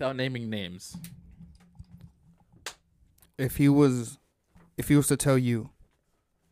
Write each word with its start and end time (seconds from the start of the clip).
without 0.00 0.16
naming 0.16 0.48
names. 0.48 0.96
If 3.36 3.56
he 3.56 3.68
was, 3.68 4.18
if 4.78 4.88
he 4.88 4.96
was 4.96 5.06
to 5.08 5.16
tell 5.16 5.36
you, 5.36 5.70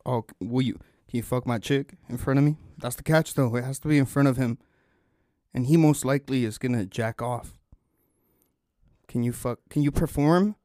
"Oh, 0.05 0.25
will 0.39 0.61
you? 0.61 0.73
Can 0.73 1.17
you 1.17 1.23
fuck 1.23 1.47
my 1.47 1.57
chick 1.57 1.95
in 2.07 2.17
front 2.17 2.37
of 2.37 2.45
me?" 2.45 2.57
That's 2.77 2.95
the 2.95 3.03
catch, 3.03 3.33
though. 3.33 3.55
It 3.55 3.63
has 3.63 3.79
to 3.79 3.87
be 3.87 3.97
in 3.97 4.05
front 4.05 4.27
of 4.27 4.37
him, 4.37 4.59
and 5.51 5.65
he 5.65 5.77
most 5.77 6.05
likely 6.05 6.45
is 6.45 6.59
gonna 6.59 6.85
jack 6.85 7.23
off. 7.23 7.57
Can 9.07 9.23
you 9.23 9.33
fuck? 9.33 9.59
Can 9.69 9.81
you 9.81 9.91
perform 9.91 10.55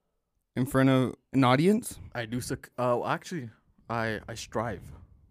in 0.55 0.67
front 0.67 0.91
of 0.91 1.15
an 1.33 1.43
audience? 1.43 1.99
I 2.15 2.27
do. 2.27 2.43
Suc- 2.43 2.71
uh, 2.79 3.03
actually, 3.07 3.49
I 3.89 4.21
I 4.29 4.35
strive 4.35 4.83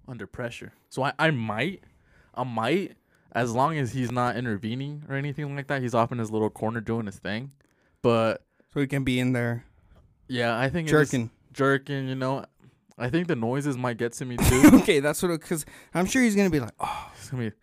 under 0.07 0.25
pressure. 0.25 0.73
So 0.89 1.03
I 1.03 1.13
I 1.19 1.29
might, 1.29 1.83
I 2.33 2.43
might, 2.43 2.97
as 3.33 3.51
long 3.53 3.77
as 3.77 3.91
he's 3.93 4.11
not 4.11 4.35
intervening 4.37 5.03
or 5.09 5.15
anything 5.15 5.55
like 5.55 5.67
that. 5.67 5.81
He's 5.81 5.93
off 5.93 6.11
in 6.11 6.17
his 6.19 6.31
little 6.31 6.49
corner 6.49 6.79
doing 6.81 7.05
his 7.07 7.17
thing. 7.17 7.51
But 8.01 8.43
So 8.73 8.79
he 8.79 8.87
can 8.87 9.03
be 9.03 9.19
in 9.19 9.33
there 9.33 9.65
yeah, 10.29 10.57
I 10.57 10.69
think 10.69 10.87
jerking. 10.87 11.29
jerking. 11.51 12.07
You 12.07 12.15
know, 12.15 12.45
I 12.97 13.09
think 13.09 13.27
the 13.27 13.35
noises 13.35 13.77
might 13.77 13.97
get 13.97 14.13
to 14.13 14.25
me 14.25 14.37
too. 14.49 14.69
okay, 14.75 14.99
that's 14.99 15.21
what. 15.21 15.29
Because 15.39 15.65
I'm 15.93 16.05
sure 16.05 16.21
he's 16.23 16.35
gonna 16.35 16.49
be 16.49 16.59
like, 16.61 16.71
"Oh, 16.79 17.11
It's 17.17 17.29
gonna 17.29 17.51
be, 17.51 17.53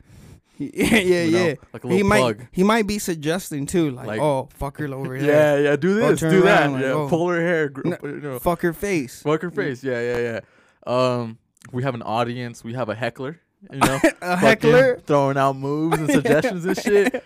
yeah, 0.75 0.97
yeah, 0.99 1.23
you 1.23 1.30
know, 1.30 1.45
yeah." 1.47 1.55
like 1.73 1.85
a 1.85 1.89
He 1.89 1.95
little 1.95 2.09
might, 2.09 2.19
plug. 2.21 2.47
he 2.52 2.63
might 2.63 2.87
be 2.87 2.99
suggesting 2.99 3.65
too, 3.66 3.91
like, 3.93 4.07
Like- 4.07 4.21
"Oh, 4.21 4.49
fuck 4.55 4.77
her 4.79 4.93
over 4.93 5.15
here, 5.16 5.27
Yeah, 5.27 5.57
yeah. 5.71 5.77
Do 5.77 5.95
this, 5.95 6.21
do 6.21 6.43
that. 6.43 6.63
around, 6.65 6.73
like, 6.75 6.83
yeah, 6.83 6.93
oh. 6.93 7.09
pull 7.09 7.29
her 7.29 7.41
hair. 7.41 7.69
Gr- 7.71 7.89
No, 7.89 7.97
you 8.02 8.21
know, 8.21 8.39
fuck 8.39 8.61
her 8.61 8.73
face." 8.75 9.23
fuck 9.23 9.41
her 9.43 9.51
face. 9.51 9.83
Yeah, 9.83 10.01
yeah, 10.01 10.19
yeah. 10.19 10.41
Um, 10.87 11.39
we 11.73 11.83
have 11.83 11.95
an 11.95 12.02
audience. 12.02 12.63
We 12.63 12.75
have 12.75 12.89
a 12.89 12.95
heckler. 12.95 13.41
You 13.73 13.79
know, 13.79 14.01
A 14.23 14.37
heckler. 14.37 15.01
throwing 15.07 15.37
out 15.37 15.57
moves 15.57 15.99
and 15.99 16.11
suggestions 16.13 16.65
and 16.65 16.77
shit. 16.79 17.25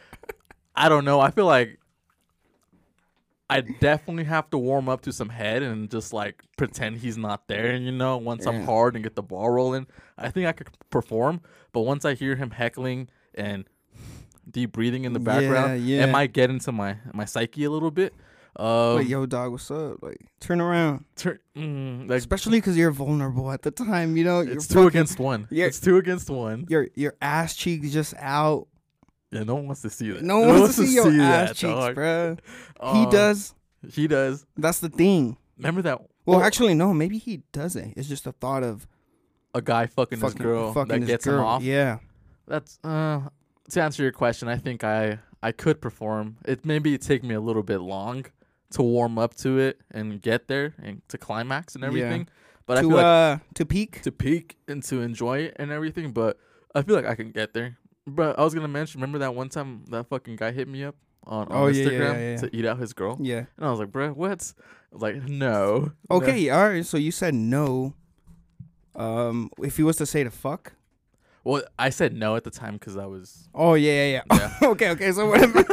I 0.74 0.88
don't 0.88 1.04
know. 1.04 1.20
I 1.20 1.30
feel 1.30 1.46
like 1.46 1.78
I 3.48 3.60
definitely 3.60 4.24
have 4.24 4.48
to 4.50 4.58
warm 4.58 4.88
up 4.88 5.02
to 5.02 5.12
some 5.12 5.28
head 5.28 5.62
and 5.62 5.90
just 5.90 6.12
like 6.12 6.42
pretend 6.56 6.96
he's 6.98 7.16
not 7.18 7.46
there. 7.46 7.66
And 7.70 7.84
you 7.84 7.92
know, 7.92 8.16
once 8.16 8.46
I'm 8.46 8.64
hard 8.64 8.94
and 8.96 9.04
get 9.04 9.14
the 9.14 9.22
ball 9.22 9.50
rolling, 9.50 9.86
I 10.18 10.30
think 10.30 10.46
I 10.46 10.52
could 10.52 10.68
perform. 10.90 11.40
But 11.72 11.82
once 11.82 12.04
I 12.04 12.14
hear 12.14 12.36
him 12.36 12.50
heckling 12.50 13.08
and 13.34 13.64
deep 14.50 14.72
breathing 14.72 15.04
in 15.04 15.12
the 15.12 15.20
background, 15.20 15.84
Yeah, 15.84 15.98
yeah. 15.98 16.04
it 16.04 16.10
might 16.10 16.32
get 16.32 16.50
into 16.50 16.72
my 16.72 16.96
my 17.12 17.26
psyche 17.26 17.64
a 17.64 17.70
little 17.70 17.90
bit. 17.90 18.14
Um, 18.56 18.96
like, 18.96 19.08
yo, 19.08 19.26
dog, 19.26 19.50
what's 19.52 19.70
up? 19.70 20.02
Like, 20.02 20.18
turn 20.40 20.60
around. 20.60 21.04
tur- 21.16 21.40
mm, 21.56 22.08
like 22.08 22.18
Especially 22.18 22.58
because 22.58 22.76
you're 22.76 22.92
vulnerable 22.92 23.50
at 23.50 23.62
the 23.62 23.70
time. 23.72 24.16
You 24.16 24.24
know, 24.24 24.40
you're 24.42 24.54
it's 24.54 24.68
two 24.68 24.74
fucking- 24.74 24.88
against 24.88 25.18
one. 25.18 25.48
Yeah. 25.50 25.66
It's 25.66 25.80
two 25.80 25.96
against 25.96 26.30
one. 26.30 26.66
your 26.68 26.88
your 26.94 27.14
ass 27.20 27.56
cheeks 27.56 27.90
just 27.90 28.14
out. 28.18 28.68
Yeah, 29.32 29.42
no 29.42 29.56
one 29.56 29.66
wants 29.66 29.82
to 29.82 29.90
see 29.90 30.10
that. 30.12 30.22
No 30.22 30.38
one 30.40 30.60
wants 30.60 30.76
to 30.76 30.86
see 30.86 30.94
your 30.94 31.06
ass 31.20 31.48
that, 31.48 31.56
cheeks, 31.56 31.94
dog. 31.96 32.40
he 32.94 33.04
Um, 33.04 33.10
does. 33.10 33.54
He 33.92 34.06
does. 34.06 34.46
That's 34.56 34.78
the 34.78 34.88
thing. 34.88 35.36
Remember 35.58 35.82
that? 35.82 36.00
Well, 36.24 36.38
oh, 36.38 36.42
actually, 36.42 36.74
no. 36.74 36.94
Maybe 36.94 37.18
he 37.18 37.42
doesn't. 37.52 37.94
It's 37.96 38.08
just 38.08 38.26
a 38.26 38.32
thought 38.32 38.62
of 38.62 38.86
a 39.52 39.60
guy 39.60 39.86
fucking, 39.86 40.18
fucking, 40.20 40.36
his 40.38 40.42
girl 40.46 40.72
fucking 40.72 40.88
that 40.88 41.00
his 41.00 41.06
gets 41.08 41.24
girl. 41.24 41.40
him 41.40 41.44
off. 41.44 41.62
Yeah. 41.62 41.98
That's 42.46 42.78
uh 42.84 43.22
to 43.70 43.82
answer 43.82 44.02
your 44.02 44.12
question, 44.12 44.46
I 44.48 44.56
think 44.58 44.84
I 44.84 45.18
I 45.42 45.50
could 45.52 45.80
perform. 45.80 46.36
It 46.44 46.64
maybe 46.64 46.96
take 46.98 47.22
me 47.24 47.34
a 47.34 47.40
little 47.40 47.62
bit 47.62 47.78
long 47.80 48.26
to 48.74 48.82
warm 48.82 49.18
up 49.18 49.34
to 49.36 49.58
it 49.58 49.80
and 49.90 50.20
get 50.22 50.46
there 50.48 50.74
and 50.82 51.02
to 51.08 51.18
climax 51.18 51.74
and 51.74 51.82
Yeah. 51.82 51.88
everything. 51.88 52.28
But 52.66 52.78
I 52.78 52.82
to 52.82 52.88
feel 52.88 52.96
like 52.96 53.04
uh 53.04 53.38
to 53.54 53.66
peak. 53.66 54.02
to 54.02 54.12
peak 54.12 54.56
and 54.68 54.82
to 54.84 55.00
enjoy 55.02 55.38
it 55.40 55.56
and 55.58 55.70
everything, 55.72 56.12
but 56.12 56.38
I 56.74 56.82
feel 56.82 56.94
like 56.96 57.06
I 57.06 57.14
can 57.14 57.30
get 57.30 57.52
there. 57.54 57.76
But 58.06 58.38
I 58.38 58.42
was 58.44 58.54
gonna 58.54 58.68
mention, 58.68 59.00
remember 59.00 59.18
that 59.20 59.34
one 59.34 59.48
time 59.48 59.84
that 59.90 60.08
fucking 60.08 60.36
guy 60.36 60.52
hit 60.52 60.68
me 60.68 60.84
up 60.84 60.96
on, 61.26 61.48
on 61.48 61.52
Oh, 61.52 61.66
yeah, 61.68 61.82
yeah, 61.84 61.88
Instagram 61.88 62.14
yeah, 62.14 62.30
yeah. 62.30 62.36
to 62.38 62.56
eat 62.56 62.64
out 62.66 62.78
his 62.78 62.92
girl, 62.92 63.16
Yeah. 63.20 63.44
and 63.56 63.66
I 63.66 63.70
was 63.70 63.80
like, 63.80 63.90
"Bro, 63.92 64.12
what?" 64.12 64.52
Like, 64.92 65.16
"No." 65.28 65.92
Okay. 66.10 66.50
All 66.50 66.68
right. 66.68 66.84
So 66.84 66.96
you 66.98 67.10
said 67.10 67.34
no. 67.34 67.94
Um, 68.94 69.50
if 69.58 69.76
he 69.76 69.82
was 69.82 69.96
to 69.96 70.06
say 70.06 70.22
to 70.24 70.30
fuck. 70.30 70.72
Well, 71.44 71.62
I 71.78 71.90
said 71.90 72.14
no 72.14 72.36
at 72.36 72.44
the 72.44 72.50
time 72.50 72.74
because 72.74 72.96
I 72.96 73.04
was. 73.04 73.48
Oh 73.54 73.74
yeah, 73.74 73.92
yeah, 73.92 74.22
yeah. 74.32 74.48
Yeah. 74.62 74.68
okay, 74.70 74.90
okay. 74.90 75.12
So 75.12 75.28
whatever. 75.28 75.58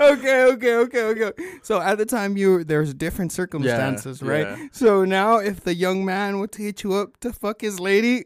okay, 0.00 0.44
okay, 0.52 0.74
okay, 0.76 1.02
okay. 1.04 1.32
So 1.62 1.80
at 1.80 1.98
the 1.98 2.06
time 2.06 2.36
you 2.38 2.64
there's 2.64 2.94
different 2.94 3.30
circumstances, 3.30 4.22
right? 4.22 4.46
yeah. 4.46 4.66
So 4.72 5.04
now 5.04 5.36
if 5.36 5.60
the 5.60 5.74
young 5.74 6.04
man 6.04 6.38
were 6.38 6.46
to 6.48 6.62
hit 6.62 6.82
you 6.82 6.94
up 6.94 7.20
to 7.20 7.32
fuck 7.32 7.60
his 7.60 7.78
lady, 7.78 8.24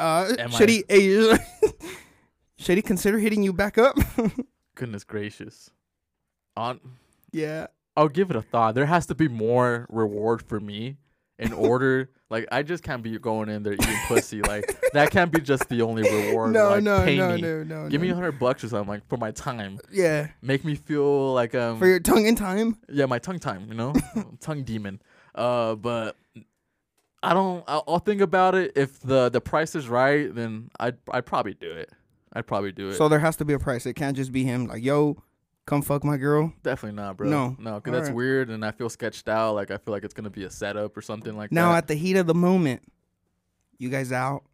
uh, 0.00 0.32
Am 0.38 0.50
should 0.50 0.68
I- 0.70 0.82
he 0.88 1.30
eh, 1.30 1.38
should 2.58 2.76
he 2.76 2.82
consider 2.82 3.18
hitting 3.18 3.44
you 3.44 3.52
back 3.52 3.78
up? 3.78 3.96
Goodness 4.74 5.04
gracious. 5.04 5.70
On, 6.56 6.80
yeah. 7.32 7.68
I'll 7.96 8.08
give 8.08 8.30
it 8.30 8.36
a 8.36 8.42
thought. 8.42 8.74
There 8.74 8.86
has 8.86 9.06
to 9.06 9.14
be 9.14 9.28
more 9.28 9.86
reward 9.90 10.42
for 10.42 10.58
me 10.58 10.96
in 11.40 11.52
order. 11.52 12.10
like 12.28 12.46
I 12.52 12.62
just 12.62 12.82
can't 12.82 13.02
be 13.02 13.18
going 13.18 13.48
in 13.48 13.62
there 13.62 13.74
eating 13.74 13.98
pussy. 14.06 14.42
Like 14.42 14.64
that 14.92 15.10
can't 15.10 15.32
be 15.32 15.40
just 15.40 15.68
the 15.68 15.82
only 15.82 16.02
reward. 16.02 16.52
No, 16.52 16.70
like, 16.70 16.82
no, 16.82 17.04
pay 17.04 17.16
no, 17.16 17.34
me. 17.34 17.40
no, 17.40 17.62
no. 17.62 17.88
Give 17.88 18.00
no. 18.00 18.06
me 18.06 18.10
a 18.10 18.14
hundred 18.14 18.38
bucks 18.38 18.62
or 18.64 18.68
something 18.68 18.88
like 18.88 19.08
for 19.08 19.16
my 19.16 19.30
time. 19.30 19.78
Yeah. 19.90 20.28
Make 20.42 20.64
me 20.64 20.74
feel 20.74 21.32
like 21.34 21.54
um 21.54 21.78
For 21.78 21.86
your 21.86 22.00
tongue 22.00 22.26
in 22.26 22.36
time. 22.36 22.76
yeah 22.88 23.06
my 23.06 23.18
tongue 23.18 23.38
time. 23.38 23.66
You 23.68 23.74
know, 23.74 23.94
tongue 24.40 24.64
demon. 24.64 25.00
Uh, 25.34 25.74
but 25.76 26.16
I 27.22 27.34
don't. 27.34 27.64
I'll, 27.68 27.84
I'll 27.86 27.98
think 27.98 28.20
about 28.20 28.54
it. 28.54 28.72
If 28.76 29.00
the 29.00 29.28
the 29.28 29.40
price 29.40 29.74
is 29.74 29.88
right, 29.88 30.34
then 30.34 30.70
I'd 30.78 30.96
I'd 31.10 31.26
probably 31.26 31.54
do 31.54 31.70
it. 31.70 31.90
I'd 32.32 32.46
probably 32.46 32.72
do 32.72 32.88
it. 32.88 32.94
So 32.94 33.08
there 33.08 33.18
has 33.18 33.36
to 33.36 33.44
be 33.44 33.52
a 33.52 33.58
price. 33.58 33.86
It 33.86 33.94
can't 33.94 34.16
just 34.16 34.32
be 34.32 34.44
him 34.44 34.66
like, 34.66 34.82
yo, 34.82 35.22
come 35.66 35.82
fuck 35.82 36.04
my 36.04 36.16
girl. 36.16 36.52
Definitely 36.62 36.96
not, 36.96 37.16
bro. 37.16 37.28
No. 37.28 37.56
no, 37.58 37.74
because 37.74 37.92
that's 37.92 38.08
right. 38.08 38.16
weird, 38.16 38.50
and 38.50 38.64
I 38.64 38.70
feel 38.72 38.88
sketched 38.88 39.28
out. 39.28 39.54
Like 39.54 39.70
I 39.70 39.78
feel 39.78 39.92
like 39.92 40.04
it's 40.04 40.14
gonna 40.14 40.30
be 40.30 40.44
a 40.44 40.50
setup 40.50 40.96
or 40.96 41.02
something 41.02 41.36
like 41.36 41.52
Now 41.52 41.68
that. 41.68 41.72
Now, 41.72 41.78
at 41.78 41.88
the 41.88 41.94
heat 41.94 42.16
of 42.16 42.26
the 42.26 42.34
moment, 42.34 42.82
you 43.78 43.88
guys 43.88 44.12
out. 44.12 44.44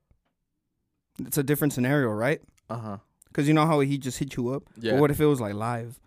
It's 1.25 1.39
a 1.39 1.43
different 1.43 1.73
scenario, 1.73 2.09
right? 2.11 2.41
uh 2.69 2.77
huh. 2.77 2.97
Because 3.29 3.49
you 3.49 3.55
know 3.55 3.67
how 3.67 3.81
he 3.81 3.99
just 3.99 4.19
hit 4.19 4.37
you 4.37 4.51
up. 4.51 4.63
Yeah. 4.79 4.93
But 4.93 5.01
what 5.01 5.11
if 5.11 5.21
it 5.21 5.27
was 5.27 5.41
like 5.41 5.55
live? 5.55 5.99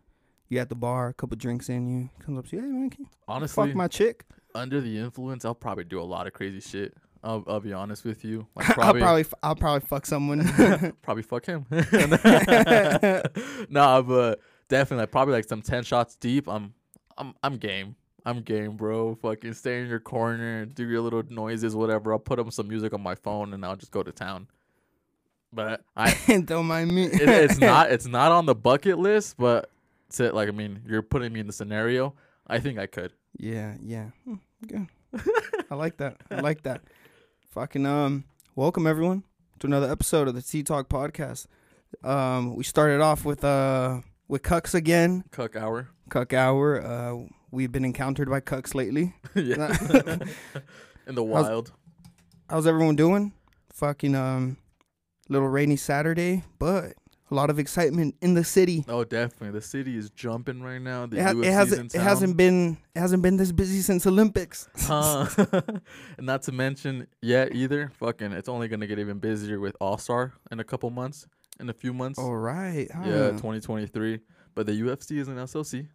You 0.47 0.59
at 0.59 0.69
the 0.69 0.75
bar, 0.75 1.09
a 1.09 1.13
couple 1.13 1.37
drinks 1.37 1.69
in 1.69 1.87
you, 1.87 2.09
comes 2.25 2.39
up 2.39 2.47
to 2.47 2.55
you, 2.55 2.61
hey 2.63 2.67
man, 2.67 2.89
can 2.89 3.03
you 3.03 3.09
Honestly, 3.27 3.67
fuck 3.67 3.75
my 3.75 3.87
chick. 3.87 4.25
under 4.55 4.81
the 4.81 4.97
influence, 4.97 5.45
I'll 5.45 5.53
probably 5.53 5.83
do 5.83 6.01
a 6.01 6.03
lot 6.03 6.25
of 6.25 6.33
crazy 6.33 6.59
shit. 6.59 6.95
I'll, 7.23 7.43
I'll 7.47 7.59
be 7.59 7.71
honest 7.71 8.03
with 8.03 8.25
you. 8.25 8.47
Like 8.55 8.67
I'll 8.69 8.73
probably, 8.75 9.01
probably, 9.01 9.21
f- 9.21 9.33
I'll 9.43 9.55
probably 9.55 9.85
fuck 9.87 10.07
someone. 10.07 10.95
probably 11.03 11.21
fuck 11.21 11.45
him. 11.45 11.67
nah, 13.69 14.01
but 14.01 14.39
definitely, 14.69 15.03
like, 15.03 15.11
probably 15.11 15.33
like 15.33 15.47
some 15.47 15.61
ten 15.61 15.83
shots 15.83 16.15
deep. 16.15 16.47
I'm, 16.47 16.73
I'm, 17.17 17.33
I'm 17.43 17.57
game. 17.57 17.95
I'm 18.25 18.41
game, 18.41 18.77
bro. 18.77 19.15
Fucking 19.15 19.53
stay 19.53 19.81
in 19.81 19.87
your 19.87 19.99
corner, 19.99 20.65
do 20.65 20.87
your 20.87 21.01
little 21.01 21.23
noises, 21.29 21.75
whatever. 21.75 22.13
I'll 22.13 22.19
put 22.19 22.39
up 22.39 22.51
some 22.53 22.67
music 22.67 22.93
on 22.93 23.01
my 23.01 23.15
phone, 23.15 23.53
and 23.53 23.65
I'll 23.65 23.75
just 23.75 23.91
go 23.91 24.03
to 24.03 24.11
town. 24.11 24.47
But 25.51 25.81
I, 25.97 26.15
Don't 26.45 26.67
mind 26.67 26.93
me. 26.93 27.05
it, 27.05 27.27
it's 27.27 27.57
not, 27.59 27.91
it's 27.91 28.05
not 28.05 28.31
on 28.31 28.45
the 28.45 28.55
bucket 28.55 28.99
list. 28.99 29.35
But 29.37 29.69
to 30.11 30.31
like, 30.31 30.47
I 30.47 30.51
mean, 30.51 30.81
you're 30.87 31.01
putting 31.01 31.33
me 31.33 31.39
in 31.39 31.47
the 31.47 31.53
scenario. 31.53 32.13
I 32.47 32.59
think 32.59 32.77
I 32.79 32.85
could. 32.87 33.13
Yeah, 33.37 33.75
yeah. 33.81 34.09
Hmm, 34.25 34.35
Good. 34.67 34.87
I 35.71 35.75
like 35.75 35.97
that. 35.97 36.17
I 36.29 36.41
like 36.41 36.63
that. 36.63 36.81
Fucking 37.51 37.85
um 37.85 38.25
welcome 38.55 38.85
everyone 38.85 39.23
to 39.59 39.67
another 39.67 39.91
episode 39.91 40.27
of 40.27 40.35
the 40.35 40.41
Tea 40.41 40.61
Talk 40.61 40.87
podcast. 40.89 41.47
Um 42.03 42.55
we 42.55 42.63
started 42.63 43.01
off 43.01 43.25
with 43.25 43.43
uh 43.43 44.01
with 44.29 44.41
Cucks 44.43 44.73
again. 44.73 45.25
Cook 45.31 45.57
hour. 45.57 45.89
Cuck 46.09 46.31
hour. 46.33 46.81
Uh 46.81 47.25
we've 47.51 47.71
been 47.71 47.83
encountered 47.85 48.29
by 48.29 48.39
Cucks 48.39 48.73
lately. 48.73 49.13
yeah. 49.35 49.75
in 51.07 51.15
the 51.15 51.23
wild. 51.23 51.73
How's 52.49 52.65
everyone 52.67 52.95
doing? 52.95 53.33
Fucking 53.73 54.15
um 54.15 54.57
little 55.27 55.47
rainy 55.49 55.75
Saturday, 55.75 56.43
but 56.57 56.93
a 57.31 57.35
lot 57.35 57.51
of 57.51 57.59
excitement 57.59 58.15
in 58.21 58.33
the 58.33 58.43
city. 58.43 58.83
Oh, 58.87 59.03
definitely. 59.03 59.51
The 59.51 59.61
city 59.63 59.95
is 59.95 60.09
jumping 60.09 60.63
right 60.63 60.81
now. 60.81 61.05
The 61.05 61.17
It, 61.17 61.21
ha- 61.21 61.39
it 61.39 61.53
hasn't 61.53 61.93
it 61.93 62.01
hasn't 62.01 62.37
been 62.37 62.77
it 62.95 62.99
hasn't 62.99 63.21
been 63.21 63.37
this 63.37 63.51
busy 63.51 63.81
since 63.81 64.07
Olympics. 64.07 64.67
Huh. 64.79 65.27
and 66.17 66.25
not 66.25 66.41
to 66.43 66.51
mention 66.51 67.05
yet 67.21 67.53
either. 67.53 67.91
Fucking, 67.99 68.31
it's 68.31 68.49
only 68.49 68.67
gonna 68.67 68.87
get 68.87 68.97
even 68.99 69.19
busier 69.19 69.59
with 69.59 69.75
All 69.79 69.97
Star 69.99 70.33
in 70.51 70.59
a 70.59 70.63
couple 70.63 70.89
months. 70.89 71.27
In 71.59 71.69
a 71.69 71.73
few 71.73 71.93
months. 71.93 72.17
All 72.19 72.35
right. 72.35 72.87
yeah, 73.03 73.31
2023. 73.31 74.19
But 74.55 74.65
the 74.65 74.81
UFC 74.81 75.17
is 75.19 75.27
an 75.27 75.35
SLC. 75.37 75.87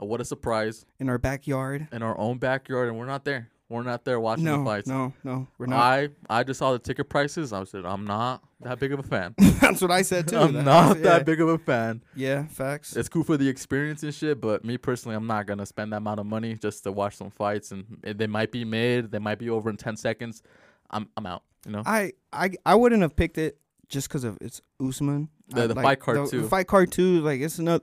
Uh, 0.00 0.04
what 0.04 0.20
a 0.20 0.24
surprise! 0.24 0.84
in 1.00 1.08
our 1.08 1.18
backyard. 1.18 1.88
In 1.92 2.02
our 2.02 2.16
own 2.18 2.38
backyard, 2.38 2.88
and 2.88 2.98
we're 2.98 3.06
not 3.06 3.24
there. 3.24 3.48
We're 3.68 3.82
not 3.82 4.04
there 4.04 4.20
watching 4.20 4.44
No, 4.44 4.58
the 4.58 4.64
fights. 4.64 4.86
no, 4.86 5.12
no, 5.24 5.48
we're 5.58 5.66
not. 5.66 5.80
I 5.80 6.08
I 6.30 6.44
just 6.44 6.58
saw 6.58 6.70
the 6.72 6.78
ticket 6.78 7.08
prices. 7.08 7.52
I 7.52 7.64
said 7.64 7.84
I'm 7.84 8.04
not 8.04 8.44
that 8.60 8.78
big 8.78 8.92
of 8.92 9.00
a 9.00 9.02
fan. 9.02 9.34
That's 9.60 9.80
what 9.82 9.90
I 9.90 10.02
said 10.02 10.28
too. 10.28 10.36
I'm 10.38 10.52
That- 10.52 10.64
not 10.64 11.02
that 11.02 11.24
big 11.26 11.40
of 11.40 11.48
a 11.48 11.58
fan. 11.58 12.02
Yeah, 12.14 12.46
facts. 12.46 12.94
It's 12.94 13.08
cool 13.08 13.24
for 13.24 13.36
the 13.36 13.48
experience 13.48 14.02
and 14.04 14.14
shit, 14.14 14.40
but 14.40 14.64
me 14.64 14.76
personally, 14.78 15.16
I'm 15.16 15.26
not 15.26 15.46
gonna 15.46 15.66
spend 15.66 15.92
that 15.92 15.96
amount 15.98 16.20
of 16.20 16.26
money 16.26 16.54
just 16.54 16.84
to 16.84 16.92
watch 16.92 17.16
some 17.16 17.30
fights, 17.30 17.72
and 17.72 17.98
they 18.04 18.26
might 18.28 18.52
be 18.52 18.64
mid, 18.64 19.10
they 19.10 19.18
might 19.18 19.38
be 19.38 19.50
over 19.50 19.68
in 19.70 19.76
ten 19.76 19.96
seconds. 19.96 20.42
I'm 20.90 21.08
I'm 21.16 21.26
out. 21.26 21.42
You 21.64 21.72
know, 21.72 21.82
I, 21.84 22.12
I, 22.32 22.50
I 22.64 22.76
wouldn't 22.76 23.02
have 23.02 23.16
picked 23.16 23.38
it 23.38 23.58
just 23.88 24.08
because 24.08 24.24
of 24.24 24.38
it's 24.40 24.60
Usman. 24.80 25.28
The- 25.48 25.64
I- 25.64 25.66
the 25.66 25.74
like, 25.74 25.84
fight 25.84 26.00
card 26.00 26.18
the, 26.18 26.26
too. 26.26 26.42
The 26.42 26.48
fight 26.48 26.66
card 26.66 26.92
too. 26.92 27.20
Like 27.20 27.40
it's 27.40 27.58
not. 27.58 27.82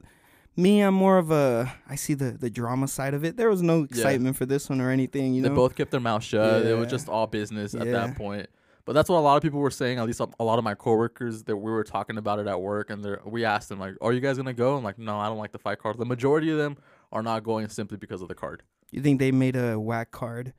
Me, 0.56 0.82
I'm 0.82 0.94
more 0.94 1.18
of 1.18 1.32
a. 1.32 1.74
I 1.90 1.96
see 1.96 2.14
the 2.14 2.32
the 2.32 2.50
drama 2.50 2.88
side 2.88 3.14
of 3.14 3.24
it. 3.24 3.38
There 3.38 3.50
was 3.50 3.62
no 3.62 3.84
excitement 3.84 4.36
for 4.36 4.46
this 4.46 4.70
one 4.70 4.82
or 4.82 4.92
anything. 4.92 5.34
You 5.34 5.42
they 5.42 5.50
know. 5.50 5.56
both 5.56 5.76
kept 5.76 5.90
their 5.92 6.00
mouth 6.00 6.24
shut. 6.24 6.66
It 6.66 6.78
was 6.78 6.90
just 6.90 7.10
all 7.10 7.26
business 7.28 7.74
at 7.74 7.86
that 7.92 8.16
point. 8.16 8.48
But 8.86 8.94
that's 8.94 9.10
what 9.10 9.18
a 9.18 9.22
lot 9.22 9.38
of 9.38 9.42
people 9.42 9.62
were 9.62 9.72
saying. 9.72 9.98
At 9.98 10.06
least 10.06 10.20
a 10.20 10.44
lot 10.44 10.60
of 10.60 10.66
my 10.66 10.76
coworkers 10.76 11.44
that 11.44 11.56
we 11.56 11.72
were 11.72 11.86
talking 11.86 12.18
about 12.18 12.40
it 12.40 12.48
at 12.48 12.62
work, 12.62 12.90
and 12.90 13.04
they 13.04 13.16
we 13.26 13.46
asked 13.46 13.70
them 13.70 13.80
like, 13.80 13.96
"Are 14.02 14.12
you 14.12 14.20
guys 14.20 14.38
gonna 14.38 14.54
go?" 14.54 14.76
I'm 14.76 14.84
like, 14.84 15.00
"No, 15.00 15.18
I 15.18 15.28
don't 15.28 15.38
like 15.38 15.54
the 15.54 15.58
fight 15.58 15.80
card." 15.80 15.98
The 15.98 16.06
majority 16.06 16.52
of 16.52 16.58
them 16.58 16.78
are 17.12 17.24
not 17.24 17.44
going 17.44 17.70
simply 17.70 17.98
because 17.98 18.22
of 18.22 18.28
the 18.28 18.36
card 18.36 18.62
you 18.94 19.02
think 19.02 19.20
they 19.20 19.32
made 19.32 19.56
a 19.56 19.80
whack 19.80 20.12
card 20.12 20.54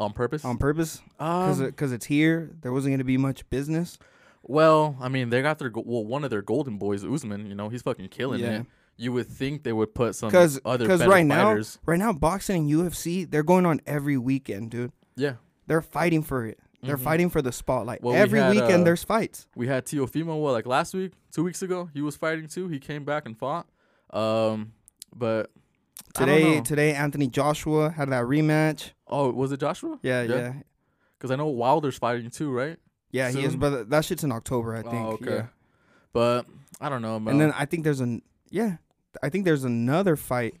on 0.00 0.12
purpose. 0.12 0.44
on 0.44 0.58
purpose 0.58 1.00
because 1.12 1.60
Um, 1.60 1.66
because 1.66 1.92
it's 1.92 2.06
here? 2.06 2.50
There 2.60 2.72
wasn't 2.72 2.90
going 2.90 2.98
to 2.98 3.04
be 3.04 3.16
much 3.16 3.48
business. 3.50 3.98
Well, 4.42 4.96
I 5.00 5.08
mean, 5.08 5.30
they 5.30 5.42
got 5.42 5.58
their 5.58 5.68
go- 5.70 5.84
well, 5.86 6.04
one 6.04 6.24
of 6.24 6.30
their 6.30 6.42
golden 6.42 6.78
boys, 6.78 7.04
Usman. 7.04 7.46
You 7.46 7.54
know, 7.54 7.68
he's 7.68 7.82
fucking 7.82 8.08
killing 8.08 8.40
Yeah. 8.40 8.60
it. 8.60 8.66
You 8.96 9.12
would 9.12 9.26
think 9.28 9.62
they 9.62 9.72
would 9.72 9.94
put 9.94 10.14
some 10.16 10.28
Because 10.28 10.60
other 10.64 10.84
because 10.84 11.06
right 11.06 11.24
now 11.24 11.50
fighters. 11.50 11.78
right 11.86 11.98
now 11.98 12.12
boxing 12.12 12.62
and 12.62 12.70
UFC 12.70 13.24
they're 13.24 13.44
going 13.44 13.64
on 13.64 13.80
every 13.86 14.16
weekend, 14.18 14.70
dude. 14.72 14.90
Yeah, 15.14 15.34
They're 15.68 15.82
fighting 15.82 16.22
for 16.22 16.44
it. 16.46 16.58
They're 16.82 16.96
Mhm. 16.96 17.00
fighting 17.02 17.30
for 17.30 17.40
the 17.42 17.52
spotlight. 17.52 18.02
Well, 18.02 18.14
we 18.14 18.20
every 18.20 18.40
had, 18.40 18.50
weekend 18.50 18.82
uh, 18.82 18.84
there's 18.84 19.04
fights. 19.04 19.46
we 19.54 19.66
had 19.68 19.84
Teofimo. 19.84 20.40
What 20.40 20.52
like 20.52 20.66
last 20.66 20.94
week, 20.94 21.12
two 21.32 21.44
weeks 21.44 21.60
ago, 21.62 21.90
he 21.92 22.00
was 22.00 22.16
fighting 22.16 22.46
too. 22.48 22.68
He 22.68 22.78
came 22.80 23.04
back 23.04 23.26
and 23.26 23.36
fought. 23.38 23.66
Um, 24.10 24.72
but 25.14 25.50
Today 26.14 26.60
today 26.60 26.94
Anthony 26.94 27.28
Joshua 27.28 27.90
had 27.90 28.08
that 28.10 28.24
rematch. 28.24 28.90
Oh, 29.06 29.30
was 29.30 29.52
it 29.52 29.60
Joshua? 29.60 29.98
Yeah, 30.02 30.22
Yeah. 30.22 30.34
yeah. 30.36 30.52
Because 31.16 31.30
I 31.30 31.36
know 31.36 31.48
Wilder's 31.48 31.98
fighting 31.98 32.30
too, 32.30 32.50
right? 32.50 32.78
Yeah, 33.10 33.30
he 33.30 33.44
is, 33.44 33.56
but 33.56 33.90
that 33.90 34.04
shit's 34.04 34.24
in 34.24 34.32
October, 34.32 34.74
I 34.74 34.82
think. 34.82 34.94
Oh, 34.94 35.10
okay. 35.12 35.34
Yeah. 35.34 35.46
But 36.12 36.46
I 36.80 36.88
don't 36.88 37.02
know, 37.02 37.18
man. 37.18 37.32
And 37.32 37.40
then 37.40 37.54
I 37.56 37.64
think 37.64 37.84
there's 37.84 38.00
an 38.00 38.22
yeah, 38.50 38.76
I 39.22 39.28
think 39.28 39.44
there's 39.44 39.64
another 39.64 40.16
fight 40.16 40.54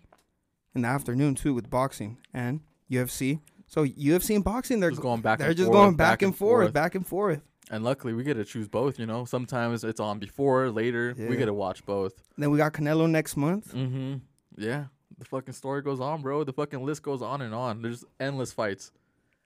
in 0.74 0.82
the 0.82 0.88
afternoon 0.88 1.34
too 1.34 1.54
with 1.54 1.70
boxing 1.70 2.18
and 2.32 2.60
UFC. 2.90 3.40
So 3.66 3.84
UFC 3.84 4.34
and 4.34 4.44
boxing, 4.44 4.80
they're 4.80 4.90
just 4.90 5.02
going 5.02 5.20
back. 5.20 5.38
they're 5.38 5.48
and 5.48 5.56
just 5.56 5.66
forth, 5.66 5.76
going 5.76 5.96
back, 5.96 6.22
and 6.22 6.34
forth, 6.34 6.72
back 6.72 6.94
and 6.94 7.06
forth. 7.06 7.42
And 7.70 7.84
luckily, 7.84 8.14
we 8.14 8.24
get 8.24 8.34
to 8.34 8.44
choose 8.44 8.66
both. 8.66 8.98
You 8.98 9.04
know, 9.04 9.26
sometimes 9.26 9.84
it's 9.84 10.00
on 10.00 10.18
before, 10.18 10.70
later. 10.70 11.14
Yeah. 11.16 11.28
We 11.28 11.36
get 11.36 11.46
to 11.46 11.54
watch 11.54 11.84
both. 11.84 12.14
Then 12.38 12.50
we 12.50 12.56
got 12.56 12.72
Canelo 12.72 13.08
next 13.08 13.36
month. 13.36 13.74
Mm-hmm. 13.74 14.16
Yeah, 14.56 14.86
the 15.18 15.24
fucking 15.26 15.52
story 15.52 15.82
goes 15.82 16.00
on, 16.00 16.22
bro. 16.22 16.44
The 16.44 16.52
fucking 16.52 16.84
list 16.84 17.02
goes 17.02 17.20
on 17.20 17.42
and 17.42 17.54
on. 17.54 17.82
There's 17.82 18.04
endless 18.18 18.52
fights, 18.52 18.90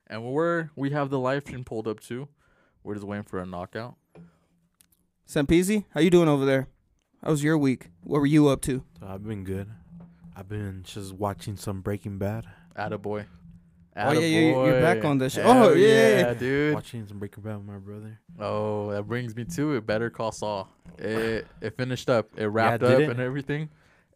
and 0.07 0.23
we're 0.23 0.71
we 0.77 0.91
have 0.91 1.11
the 1.11 1.19
live 1.19 1.43
stream 1.43 1.65
pulled 1.65 1.89
up 1.89 1.99
too. 1.99 2.29
We're 2.85 2.95
just 2.95 3.07
waiting 3.07 3.25
for 3.25 3.39
a 3.39 3.47
knockout. 3.47 3.95
Sempezi, 5.29 5.85
how 5.95 6.01
you 6.01 6.11
doing 6.11 6.29
over 6.29 6.45
there? 6.45 6.69
How 7.23 7.31
was 7.31 7.43
your 7.45 7.57
week? 7.57 7.89
What 8.03 8.21
were 8.21 8.27
you 8.27 8.49
up 8.49 8.61
to? 8.63 8.83
So 9.01 9.07
I've 9.07 9.25
been 9.25 9.45
good. 9.45 9.69
I've 10.37 10.49
been 10.49 10.83
just 10.85 11.13
watching 11.13 11.57
some 11.57 11.81
Breaking 11.81 12.19
Bad. 12.19 12.47
Attaboy. 12.77 13.27
Oh, 13.95 14.13
yeah, 14.13 14.21
yeah, 14.21 14.65
you're 14.65 14.81
back 14.81 14.99
Attaboy. 14.99 15.05
on 15.05 15.19
the 15.19 15.31
show. 15.31 15.43
Hell 15.43 15.65
Oh, 15.65 15.73
yeah. 15.75 16.35
dude. 16.35 16.75
Watching 16.75 17.07
some 17.07 17.19
Breaking 17.19 17.43
Bad 17.45 17.59
with 17.59 17.67
my 17.67 17.79
brother. 17.79 18.19
Oh, 18.41 18.91
that 18.91 19.05
brings 19.05 19.37
me 19.37 19.45
to 19.45 19.75
it. 19.77 19.87
Better 19.87 20.11
Call 20.11 20.33
Saul. 20.33 20.69
It 20.99 21.47
it 21.61 21.77
finished 21.77 22.11
up. 22.11 22.31
It 22.37 22.47
wrapped 22.47 22.81
did 22.83 22.93
up 22.93 23.01
it? 23.01 23.11
and 23.11 23.21
everything. 23.21 23.69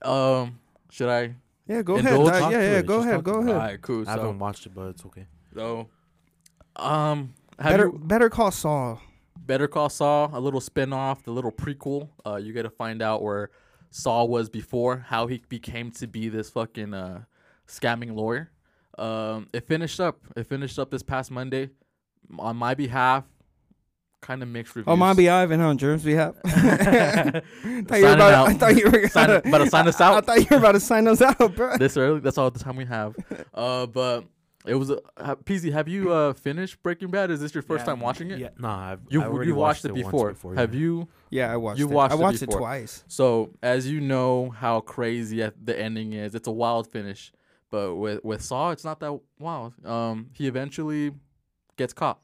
Um, 0.02 0.58
should 0.90 1.08
I? 1.08 1.34
Yeah, 1.68 1.82
go 1.82 1.96
Indulge? 1.96 2.28
ahead. 2.28 2.40
Talk 2.42 2.52
yeah, 2.52 2.58
to 2.58 2.64
yeah, 2.64 2.82
go 2.82 2.96
Just 2.98 3.08
ahead, 3.08 3.24
go 3.24 3.32
ahead. 3.40 3.50
All 3.54 3.58
right, 3.60 3.80
cool. 3.82 4.04
I 4.08 4.10
haven't 4.12 4.38
watched 4.38 4.66
it, 4.66 4.74
but 4.74 4.88
it's 4.88 5.04
okay. 5.06 5.26
so, 5.54 5.88
um, 6.76 7.32
have 7.58 7.72
Better, 7.72 7.86
you 7.86 7.98
better 7.98 8.28
call 8.30 8.50
Saul. 8.50 9.00
Better 9.46 9.68
Call 9.68 9.88
Saul, 9.88 10.30
a 10.32 10.40
little 10.40 10.60
spin-off, 10.60 11.22
the 11.22 11.30
little 11.30 11.52
prequel. 11.52 12.08
Uh, 12.26 12.36
you 12.36 12.52
get 12.52 12.64
to 12.64 12.70
find 12.70 13.00
out 13.00 13.22
where 13.22 13.50
Saul 13.90 14.28
was 14.28 14.50
before, 14.50 14.98
how 14.98 15.28
he 15.28 15.40
became 15.48 15.92
to 15.92 16.08
be 16.08 16.28
this 16.28 16.50
fucking 16.50 16.92
uh, 16.92 17.22
scamming 17.68 18.16
lawyer. 18.16 18.50
Um, 18.98 19.48
it 19.52 19.66
finished 19.66 20.00
up. 20.00 20.18
It 20.36 20.48
finished 20.48 20.78
up 20.78 20.90
this 20.90 21.02
past 21.02 21.30
Monday. 21.30 21.70
On 22.40 22.56
my 22.56 22.74
behalf, 22.74 23.24
kind 24.20 24.42
of 24.42 24.48
mixed 24.48 24.74
reviews. 24.74 24.92
Oh, 24.92 24.96
my 24.96 25.14
be 25.14 25.28
Ivan 25.28 25.60
on 25.60 25.78
Germs 25.78 26.02
behalf. 26.02 26.34
I 26.44 26.50
thought 27.86 27.98
you 27.98 28.06
were 28.06 28.12
about, 28.14 28.34
out. 28.34 28.48
I 28.48 28.54
thought 28.54 28.76
you 28.76 28.90
were 28.90 29.08
gonna, 29.08 29.36
about 29.44 29.58
to 29.58 29.70
sign 29.70 29.86
us 29.86 30.00
I, 30.00 30.16
I 30.16 30.20
thought 30.22 30.38
you 30.38 30.46
were 30.50 30.56
about 30.56 30.72
to 30.72 30.80
sign 30.80 31.06
us 31.06 31.22
out, 31.22 31.54
bro. 31.54 31.76
this 31.76 31.96
early. 31.96 32.18
That's 32.18 32.36
all 32.36 32.50
the 32.50 32.58
time 32.58 32.74
we 32.74 32.86
have. 32.86 33.14
Uh, 33.54 33.86
but 33.86 34.24
it 34.66 34.74
was. 34.74 34.90
a, 34.90 35.00
ha- 35.18 35.34
PZ, 35.36 35.72
have 35.72 35.88
you 35.88 36.12
uh 36.12 36.32
finished 36.32 36.82
Breaking 36.82 37.10
Bad? 37.10 37.30
Is 37.30 37.40
this 37.40 37.54
your 37.54 37.62
first 37.62 37.82
Yeah, 37.82 37.92
time 37.92 38.00
watching 38.00 38.30
it? 38.30 38.38
Yeah, 38.38 38.48
nah, 38.58 38.92
I've, 38.92 39.00
You 39.08 39.22
I 39.22 39.26
already 39.26 39.48
you 39.50 39.54
watched, 39.54 39.84
it 39.84 39.92
once 39.94 40.06
before. 40.34 40.54
Have 40.54 40.74
you? 40.74 41.08
Yeah, 41.30 41.52
I 41.52 41.56
watched 41.56 41.78
You 41.78 41.86
it. 41.88 41.92
watched 41.92 42.12
I 42.12 42.16
it 42.16 42.20
watched 42.20 42.42
it, 42.42 42.46
before. 42.46 42.60
twice. 42.60 43.04
So 43.08 43.50
as 43.62 43.88
you 43.90 44.00
know 44.00 44.50
how 44.50 44.80
crazy 44.80 45.38
the 45.62 45.78
ending 45.78 46.12
is, 46.12 46.34
it's 46.34 46.48
a 46.48 46.52
wild 46.52 46.86
finish. 46.90 47.32
But 47.70 47.96
with 47.96 48.22
with 48.24 48.42
Saul, 48.42 48.70
it's 48.70 48.84
not 48.84 49.00
that 49.00 49.18
wild. 49.38 49.74
Um, 49.84 50.30
he 50.34 50.46
eventually 50.46 51.12
gets 51.76 51.92
caught. 51.92 52.20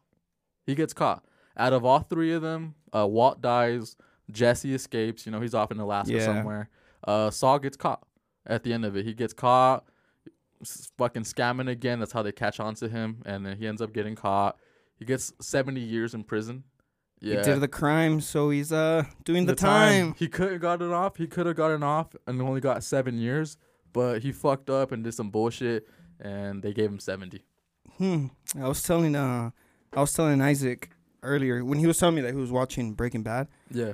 He 0.67 0.75
gets 0.75 0.93
caught. 0.93 1.25
Out 1.57 1.73
of 1.73 1.85
all 1.85 1.99
three 2.01 2.33
of 2.33 2.43
them, 2.43 2.75
uh, 2.95 3.07
Walt 3.07 3.41
dies. 3.43 3.97
Jesse 4.31 4.73
escapes. 4.73 5.27
You 5.27 5.33
know 5.33 5.41
he's 5.41 5.55
off 5.55 5.71
in 5.73 5.79
Alaska 5.79 6.13
Yeah. 6.15 6.25
somewhere. 6.25 6.71
Uh, 7.05 7.31
Saul 7.31 7.59
gets 7.59 7.77
caught. 7.77 8.03
At 8.47 8.63
the 8.63 8.73
end 8.73 8.85
of 8.85 8.97
it, 8.97 9.05
he 9.05 9.13
gets 9.15 9.33
caught. 9.33 9.85
Fucking 10.99 11.25
scamming 11.25 11.69
again. 11.69 11.99
That's 11.99 12.13
how 12.13 12.23
they 12.23 12.33
catch 12.33 12.61
on 12.61 12.75
to 12.77 12.89
him, 12.89 13.23
and 13.27 13.45
then 13.45 13.57
he 13.57 13.67
ends 13.67 13.83
up 13.83 13.93
getting 13.93 14.15
caught. 14.15 14.57
He 14.99 15.05
gets 15.05 15.33
seventy 15.41 15.81
years 15.81 16.15
in 16.15 16.25
prison. 16.25 16.65
Yeah, 17.21 17.37
He 17.39 17.43
did 17.43 17.61
the 17.61 17.69
crime, 17.69 18.21
so 18.21 18.51
he's 18.51 18.73
uh 18.73 19.05
doing 19.25 19.47
the, 19.47 19.55
time. 19.55 20.15
He 20.19 20.29
could 20.29 20.53
have 20.53 20.61
gotten 20.61 20.93
off. 20.93 21.17
He 21.17 21.27
could 21.27 21.47
have 21.47 21.57
gotten 21.57 21.83
off 21.83 22.15
and 22.27 22.41
only 22.43 22.61
got 22.61 22.83
seven 22.85 23.19
years, 23.19 23.57
but 23.93 24.23
he 24.23 24.33
fucked 24.33 24.71
up 24.71 24.91
and 24.93 25.05
did 25.05 25.15
some 25.15 25.31
bullshit, 25.31 25.89
and 26.21 26.63
they 26.63 26.73
gave 26.73 26.91
him 26.91 26.99
seventy. 26.99 27.45
Hmm. 27.99 28.27
I 28.61 28.67
was 28.69 28.83
telling 28.83 29.15
uh, 29.15 29.51
I 29.95 30.01
was 30.01 30.13
telling 30.15 30.41
Isaac 30.41 30.91
earlier 31.23 31.65
when 31.65 31.79
he 31.79 31.87
was 31.87 31.99
telling 31.99 32.17
me 32.17 32.23
that 32.23 32.33
he 32.35 32.41
was 32.41 32.51
watching 32.51 32.95
Breaking 32.95 33.23
Bad. 33.23 33.49
Yeah, 33.71 33.93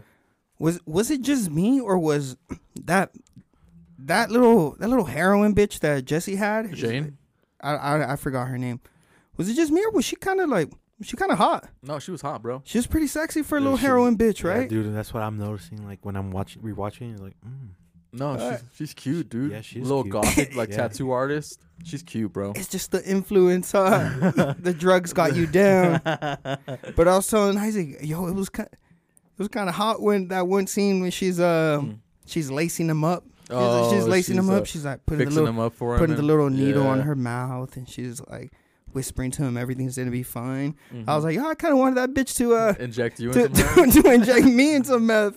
Was 0.58 0.80
was 0.86 1.10
it 1.10 1.20
just 1.22 1.50
me 1.50 1.80
or 1.80 1.98
was 1.98 2.36
that 2.84 3.10
that 3.98 4.30
little 4.30 4.76
that 4.78 4.88
little 4.88 5.04
heroin 5.06 5.54
bitch 5.54 5.80
that 5.80 6.04
Jesse 6.04 6.36
had? 6.36 6.72
Jane. 6.74 7.18
I 7.60 7.74
I, 7.74 8.12
I 8.12 8.16
forgot 8.16 8.48
her 8.48 8.58
name. 8.58 8.80
Was 9.36 9.48
it 9.48 9.54
just 9.54 9.70
me 9.72 9.82
or 9.84 9.90
was 9.90 10.04
she 10.04 10.16
kind 10.16 10.40
of 10.40 10.48
like 10.48 10.70
was 10.98 11.06
she 11.08 11.16
kind 11.16 11.30
of 11.30 11.38
hot? 11.38 11.68
No, 11.82 11.98
she 11.98 12.10
was 12.10 12.22
hot, 12.22 12.42
bro. 12.42 12.62
She 12.64 12.78
was 12.78 12.86
pretty 12.86 13.06
sexy 13.06 13.42
for 13.42 13.56
a 13.58 13.60
little 13.60 13.76
she- 13.78 13.86
heroin 13.86 14.16
bitch, 14.18 14.42
Yeah, 14.42 14.50
right? 14.50 14.68
dude, 14.68 14.86
and 14.86 14.96
that's 14.96 15.14
what 15.14 15.22
I'm 15.22 15.38
noticing. 15.38 15.86
Like 15.86 16.04
when 16.04 16.16
I'm 16.16 16.30
watching, 16.32 16.62
rewatching, 16.62 17.14
it, 17.14 17.20
like, 17.20 17.36
mm, 17.46 17.68
No, 18.12 18.30
Uh, 18.32 18.56
she's 18.56 18.64
she's 18.74 18.94
cute, 18.94 19.28
dude. 19.28 19.52
yeah, 19.52 19.60
she's 19.60 19.82
little 19.82 20.02
cute. 20.02 20.12
gothic, 20.12 20.54
like 20.56 20.70
Yeah. 20.70 20.76
tattoo 20.88 21.10
artist. 21.12 21.60
She's 21.84 22.02
cute, 22.02 22.32
bro. 22.32 22.52
It's 22.56 22.66
just 22.68 22.90
the 22.90 23.04
influence, 23.08 23.70
huh? 23.70 24.54
the 24.58 24.74
drugs 24.76 25.12
got 25.12 25.36
you 25.36 25.46
down. 25.46 26.00
But 26.96 27.06
also, 27.06 27.48
and 27.48 27.58
I 27.58 27.66
was 27.66 27.76
telling 27.76 27.86
Isaac, 27.92 27.98
yo, 28.02 28.26
it 28.26 28.34
was 28.34 28.48
kind, 28.48 28.68
it 28.72 29.38
was 29.38 29.48
kind 29.48 29.68
of 29.68 29.76
hot 29.76 30.02
when 30.02 30.28
that 30.28 30.48
one 30.48 30.66
scene 30.66 31.00
when 31.00 31.10
she's 31.12 31.38
uh 31.38 31.78
Mm. 31.82 31.98
she's 32.26 32.50
lacing 32.50 32.88
him 32.90 33.04
up. 33.04 33.24
She's, 33.48 33.56
Oh, 33.56 33.92
she's 33.94 34.04
lacing 34.06 34.36
him 34.36 34.50
uh, 34.50 34.56
up. 34.58 34.66
She's 34.66 34.84
like 34.84 35.04
putting 35.06 35.26
the 35.28 35.34
little 35.34 35.48
him 35.48 35.58
up 35.58 35.72
for 35.72 35.96
him. 35.96 36.14
the 36.14 36.22
little 36.22 36.50
needle 36.50 36.86
on 36.86 37.00
her 37.00 37.14
mouth, 37.14 37.76
and 37.76 37.88
she's 37.88 38.20
like 38.28 38.52
whispering 38.92 39.30
to 39.30 39.42
him 39.42 39.56
everything's 39.56 39.96
gonna 39.96 40.10
be 40.10 40.22
fine. 40.22 40.74
Mhm. 40.92 41.04
I 41.06 41.14
was 41.14 41.24
like, 41.24 41.34
yo, 41.36 41.46
I 41.46 41.54
kind 41.54 41.72
of 41.72 41.78
wanted 41.78 41.96
that 41.96 42.10
bitch 42.14 42.34
to 42.36 42.54
uh 42.54 42.74
inject 42.80 43.20
you 43.20 43.30
to, 43.32 43.44
into 43.44 43.62
meth. 43.76 43.94
to, 43.94 44.02
to 44.02 44.12
inject 44.12 44.44
me 44.46 44.74
in 44.76 44.84
some 44.84 45.06
meth. 45.06 45.34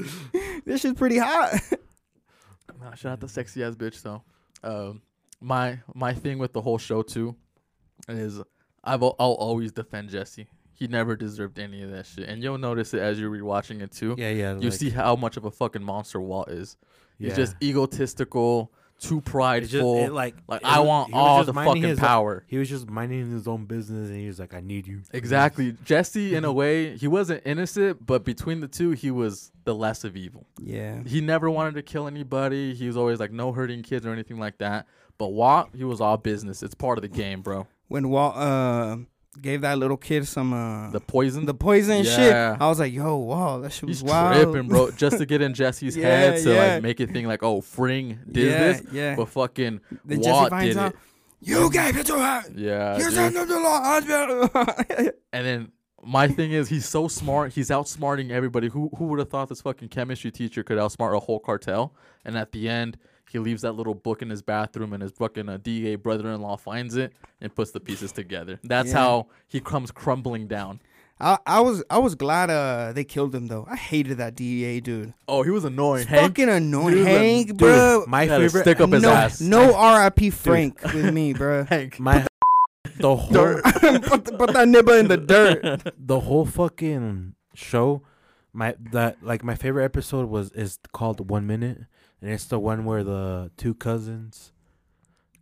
this 0.65 0.81
shit's 0.81 0.97
pretty 0.97 1.17
hot. 1.17 1.53
Nah, 2.81 2.95
shout 2.95 3.13
out 3.13 3.19
the 3.19 3.27
sexy 3.29 3.63
ass 3.63 3.75
bitch 3.75 4.01
though. 4.01 4.23
Um, 4.63 5.01
my 5.39 5.79
my 5.93 6.13
thing 6.13 6.37
with 6.37 6.53
the 6.53 6.61
whole 6.61 6.77
show 6.77 7.01
too 7.01 7.35
is 8.09 8.39
I've 8.83 9.03
I'll 9.03 9.13
always 9.19 9.71
defend 9.71 10.09
Jesse. 10.09 10.47
He 10.73 10.87
never 10.87 11.15
deserved 11.15 11.59
any 11.59 11.83
of 11.83 11.91
that 11.91 12.07
shit, 12.07 12.27
and 12.27 12.41
you'll 12.41 12.57
notice 12.57 12.93
it 12.95 13.01
as 13.01 13.19
you're 13.19 13.29
rewatching 13.29 13.81
it 13.81 13.91
too. 13.91 14.15
yeah, 14.17 14.31
yeah. 14.31 14.53
You 14.55 14.69
like, 14.69 14.73
see 14.73 14.89
how 14.89 15.15
much 15.15 15.37
of 15.37 15.45
a 15.45 15.51
fucking 15.51 15.83
monster 15.83 16.19
Walt 16.19 16.49
is. 16.49 16.75
He's 17.21 17.29
yeah. 17.29 17.35
just 17.35 17.55
egotistical, 17.63 18.71
too 18.99 19.17
It's 19.17 19.23
just, 19.25 19.25
prideful. 19.31 19.97
it, 20.03 20.11
like, 20.11 20.35
like 20.47 20.61
it 20.61 20.67
I 20.67 20.79
was- 20.79 20.87
want 20.87 21.13
all 21.13 21.43
the 21.43 21.53
fucking 21.53 21.81
his- 21.83 21.99
power. 21.99 22.43
He 22.47 22.57
was 22.57 22.69
just 22.69 22.89
minding 22.89 23.31
his 23.31 23.47
own 23.47 23.65
business, 23.65 24.09
and 24.09 24.17
he 24.19 24.27
was 24.27 24.39
like, 24.39 24.53
"I 24.53 24.59
need 24.61 24.87
you." 24.87 25.01
Exactly. 25.11 25.75
Jesse, 25.85 26.35
in 26.35 26.45
a 26.45 26.51
way, 26.53 26.97
he 26.97 27.07
wasn't 27.07 27.41
innocent, 27.45 28.05
but 28.05 28.23
between 28.23 28.59
the 28.61 28.67
two, 28.67 28.91
he 28.91 29.09
was 29.11 29.51
the 29.63 29.73
less 29.75 30.03
of 30.03 30.15
evil. 30.17 30.45
Yeah. 30.61 31.01
He 31.05 31.21
never 31.21 31.49
wanted 31.49 31.75
to 31.75 31.81
kill 31.83 32.07
anybody. 32.07 32.73
He 32.73 32.87
was 32.87 32.97
always 32.97 33.19
like 33.19 33.31
no 33.31 33.51
hurting 33.51 33.83
kids 33.83 34.05
or 34.05 34.11
anything 34.11 34.37
like 34.39 34.57
that. 34.59 34.87
But 35.17 35.29
Walt, 35.29 35.69
he 35.75 35.83
was 35.83 36.01
all 36.01 36.17
business. 36.17 36.63
It's 36.63 36.73
part 36.75 36.97
of 36.97 37.03
the 37.03 37.07
game, 37.07 37.41
bro. 37.41 37.67
When 37.87 38.09
Walt 38.09 38.35
uh 38.37 38.97
gave 39.39 39.61
that 39.61 39.77
little 39.77 39.97
kid 39.97 40.27
some 40.27 40.51
uh 40.53 40.89
The 40.91 40.99
poison. 40.99 41.45
the 41.45 41.53
poison 41.53 41.97
and 41.97 42.05
shit, 42.05 42.33
I 42.33 42.67
was 42.67 42.79
like, 42.79 42.91
yo, 42.93 43.15
wow, 43.17 43.59
that 43.59 43.71
shit 43.71 43.83
was 43.87 44.01
He's 44.01 44.09
wild. 44.09 44.43
tripping, 44.51 44.67
bro, 44.67 44.91
just 44.97 45.17
to 45.19 45.25
get 45.25 45.41
in 45.41 45.53
Jesse's 45.53 45.95
Yeah, 45.95 46.07
head 46.07 46.43
to 46.43 46.53
yeah. 46.53 46.73
like 46.73 46.83
make 46.83 46.99
it 46.99 47.11
think 47.11 47.27
like, 47.27 47.43
oh, 47.43 47.61
Fring 47.61 48.19
did 48.29 48.47
yeah, 48.51 48.59
this, 48.59 48.83
yeah. 48.91 49.15
but 49.15 49.29
fucking 49.29 49.79
Then 50.03 50.21
Jesse 50.21 50.49
finds 50.49 50.75
did 50.75 50.77
out, 50.81 50.93
it. 50.93 50.97
you 51.41 51.69
gave 51.71 51.95
it 51.97 52.05
to 52.07 52.13
her. 52.19 52.43
Yeah, 52.55 52.97
you 52.97 53.09
sent 53.11 53.35
him 53.35 53.47
to 53.47 53.53
the. 53.53 55.13
And 55.33 55.45
then 55.45 55.71
my 56.03 56.27
thing 56.27 56.51
is, 56.51 56.67
he's 56.69 56.87
so 56.87 57.07
smart. 57.07 57.53
He's 57.53 57.69
outsmarting 57.69 58.31
everybody. 58.31 58.67
Who 58.69 58.89
who 58.97 59.05
would 59.05 59.19
have 59.19 59.29
thought 59.29 59.49
this 59.49 59.61
fucking 59.61 59.89
chemistry 59.89 60.31
teacher 60.31 60.63
could 60.63 60.77
outsmart 60.77 61.15
a 61.15 61.19
whole 61.19 61.39
cartel? 61.39 61.93
And 62.25 62.37
at 62.37 62.51
the 62.51 62.67
end, 62.67 62.97
he 63.31 63.39
leaves 63.39 63.61
that 63.61 63.73
little 63.73 63.93
book 63.95 64.21
in 64.21 64.29
his 64.29 64.41
bathroom, 64.41 64.93
and 64.93 65.01
his 65.01 65.11
fucking 65.13 65.47
uh, 65.49 65.57
DEA 65.61 65.95
brother-in-law 65.95 66.57
finds 66.57 66.95
it 66.95 67.13
and 67.39 67.53
puts 67.55 67.71
the 67.71 67.79
pieces 67.79 68.11
together. 68.11 68.59
That's 68.63 68.89
Yeah. 68.91 68.97
how 68.97 69.27
he 69.47 69.59
comes 69.59 69.91
crumbling 69.91 70.47
down. 70.47 70.79
I, 71.19 71.37
I 71.45 71.59
was 71.61 71.83
I 71.89 71.99
was 71.99 72.15
glad 72.15 72.49
uh 72.49 72.93
they 72.93 73.03
killed 73.03 73.35
him 73.35 73.45
though. 73.47 73.67
I 73.69 73.75
hated 73.75 74.17
that 74.17 74.33
DEA 74.35 74.79
dude. 74.81 75.13
Oh, 75.27 75.43
he 75.43 75.51
was 75.51 75.63
annoying. 75.65 76.07
Hank, 76.07 76.21
fucking 76.23 76.49
annoying, 76.49 76.95
dude, 76.95 77.05
Hank, 77.07 77.47
Dude, 77.49 77.57
bro. 77.59 78.05
my 78.07 78.27
favorite, 78.27 78.61
stick 78.61 78.79
up 78.81 78.91
his 78.91 79.03
no, 79.03 79.11
ass. 79.11 79.39
no 79.39 79.75
R.I.P. 79.75 80.31
Frank 80.31 80.81
with 80.83 81.13
me, 81.13 81.33
bro. 81.41 81.63
Hank. 81.65 81.99
my 81.99 82.25
the 82.97 83.15
whole 83.15 83.31
Dirt. 83.31 83.63
put, 84.03 84.25
the- 84.25 84.35
put 84.35 84.53
that 84.53 84.67
nibba 84.67 84.99
in 84.99 85.07
the 85.09 85.17
dirt. 85.17 85.93
the 85.95 86.21
whole 86.21 86.45
fucking 86.47 87.35
show 87.53 88.01
my 88.51 88.73
that 88.91 89.21
like 89.21 89.43
my 89.43 89.53
favorite 89.55 89.85
episode 89.85 90.27
was 90.27 90.51
is 90.53 90.79
called 90.91 91.29
one 91.29 91.45
minute 91.45 91.81
and 92.21 92.31
it's 92.31 92.45
the 92.45 92.59
one 92.59 92.85
where 92.85 93.03
the 93.03 93.51
two 93.57 93.73
cousins 93.73 94.51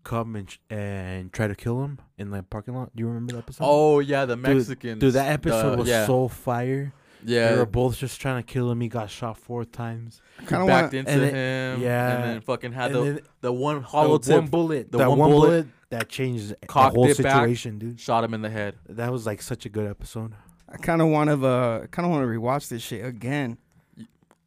come 0.03 0.36
and 0.36 0.50
sh- 0.51 0.57
and 0.69 1.31
try 1.33 1.48
to 1.48 1.55
kill 1.55 1.83
him 1.83 2.00
in 2.17 2.31
the 2.31 2.41
parking 2.43 2.74
lot 2.74 2.89
do 2.95 3.01
you 3.01 3.07
remember 3.07 3.33
that 3.33 3.39
episode 3.39 3.63
Oh 3.65 4.00
yeah, 4.00 4.25
the 4.25 4.38
Mexicans. 4.38 5.00
dude 5.00 5.13
that 5.13 5.31
episode 5.31 5.71
the- 5.74 5.77
was 5.77 5.89
yeah, 5.89 6.05
so 6.07 6.27
fire 6.29 6.93
yeah. 7.25 7.51
they 7.51 7.57
were 7.57 7.65
both 7.65 7.98
just 7.98 8.19
trying 8.21 8.41
to 8.41 8.43
kill 8.53 8.71
him 8.71 8.79
he 8.81 8.88
got 8.88 9.09
shot 9.09 9.38
four 9.38 9.65
times 9.65 10.21
Kind 10.45 10.62
of 10.62 10.67
backed 10.69 10.93
want. 10.93 11.07
into 11.07 11.12
and 11.12 11.21
then- 11.21 11.75
him. 11.75 11.81
yeah. 11.81 12.15
and 12.15 12.24
then 12.24 12.41
fucking 12.41 12.71
had 12.71 12.93
the 12.93 13.01
then 13.03 13.19
the 13.41 13.51
one 13.51 13.75
the 13.77 13.81
hollow 13.81 14.12
one 14.12 14.21
tip 14.21 14.50
bullet 14.50 14.91
the 14.91 14.98
that 15.00 15.09
one 15.09 15.19
one, 15.19 15.29
bullet 15.31 15.48
bullet, 15.48 15.67
that 15.89 16.07
changed 16.07 16.50
the 16.62 16.71
whole 16.71 17.05
it 17.05 17.17
back. 17.21 17.33
situation 17.33 17.77
dude 17.77 18.00
shot 18.00 18.24
him 18.24 18.33
in 18.33 18.41
the 18.41 18.50
head. 18.50 18.75
that 18.88 19.12
was 19.12 19.25
like 19.25 19.41
such 19.41 19.65
a 19.65 19.69
good 19.69 19.86
episode 19.89 20.33
I 20.71 20.77
kind 20.77 21.01
of 21.01 21.09
want 21.09 21.29
to 21.29 21.45
uh 21.45 21.88
kind 21.88 22.05
of 22.05 22.12
want 22.12 22.24
to 22.24 22.27
rewatch 22.27 22.69
this 22.69 22.83
shit 22.83 23.03
again. 23.03 23.57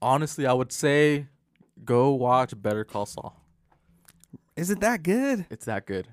Honestly, 0.01 0.47
I 0.47 0.53
would 0.53 0.71
say 0.73 1.27
go 1.85 2.13
watch 2.13 2.53
Better 2.61 2.85
Call 2.85 3.07
Saul. 3.07 3.37
Is 4.57 4.71
it 4.71 4.81
that 4.81 5.03
good? 5.03 5.47
It's 5.51 5.65
that 5.65 5.87
good. 5.87 6.09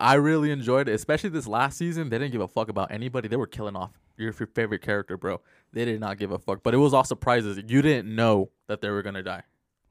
I 0.00 0.14
really 0.14 0.50
enjoyed 0.50 0.88
it, 0.88 0.92
especially 0.92 1.30
this 1.30 1.46
last 1.46 1.78
season. 1.78 2.08
They 2.08 2.18
didn't 2.18 2.32
give 2.32 2.40
a 2.40 2.48
fuck 2.48 2.68
about 2.68 2.90
anybody. 2.90 3.28
They 3.28 3.36
were 3.36 3.46
killing 3.46 3.76
off 3.76 3.92
your 4.16 4.30
f- 4.30 4.48
favorite 4.54 4.82
character, 4.82 5.16
bro. 5.16 5.40
They 5.72 5.84
did 5.84 6.00
not 6.00 6.18
give 6.18 6.32
a 6.32 6.38
fuck. 6.38 6.62
But 6.62 6.74
it 6.74 6.78
was 6.78 6.94
all 6.94 7.04
surprises. 7.04 7.60
You 7.66 7.82
didn't 7.82 8.14
know 8.14 8.50
that 8.66 8.80
they 8.80 8.90
were 8.90 9.02
gonna 9.02 9.22
die. 9.22 9.42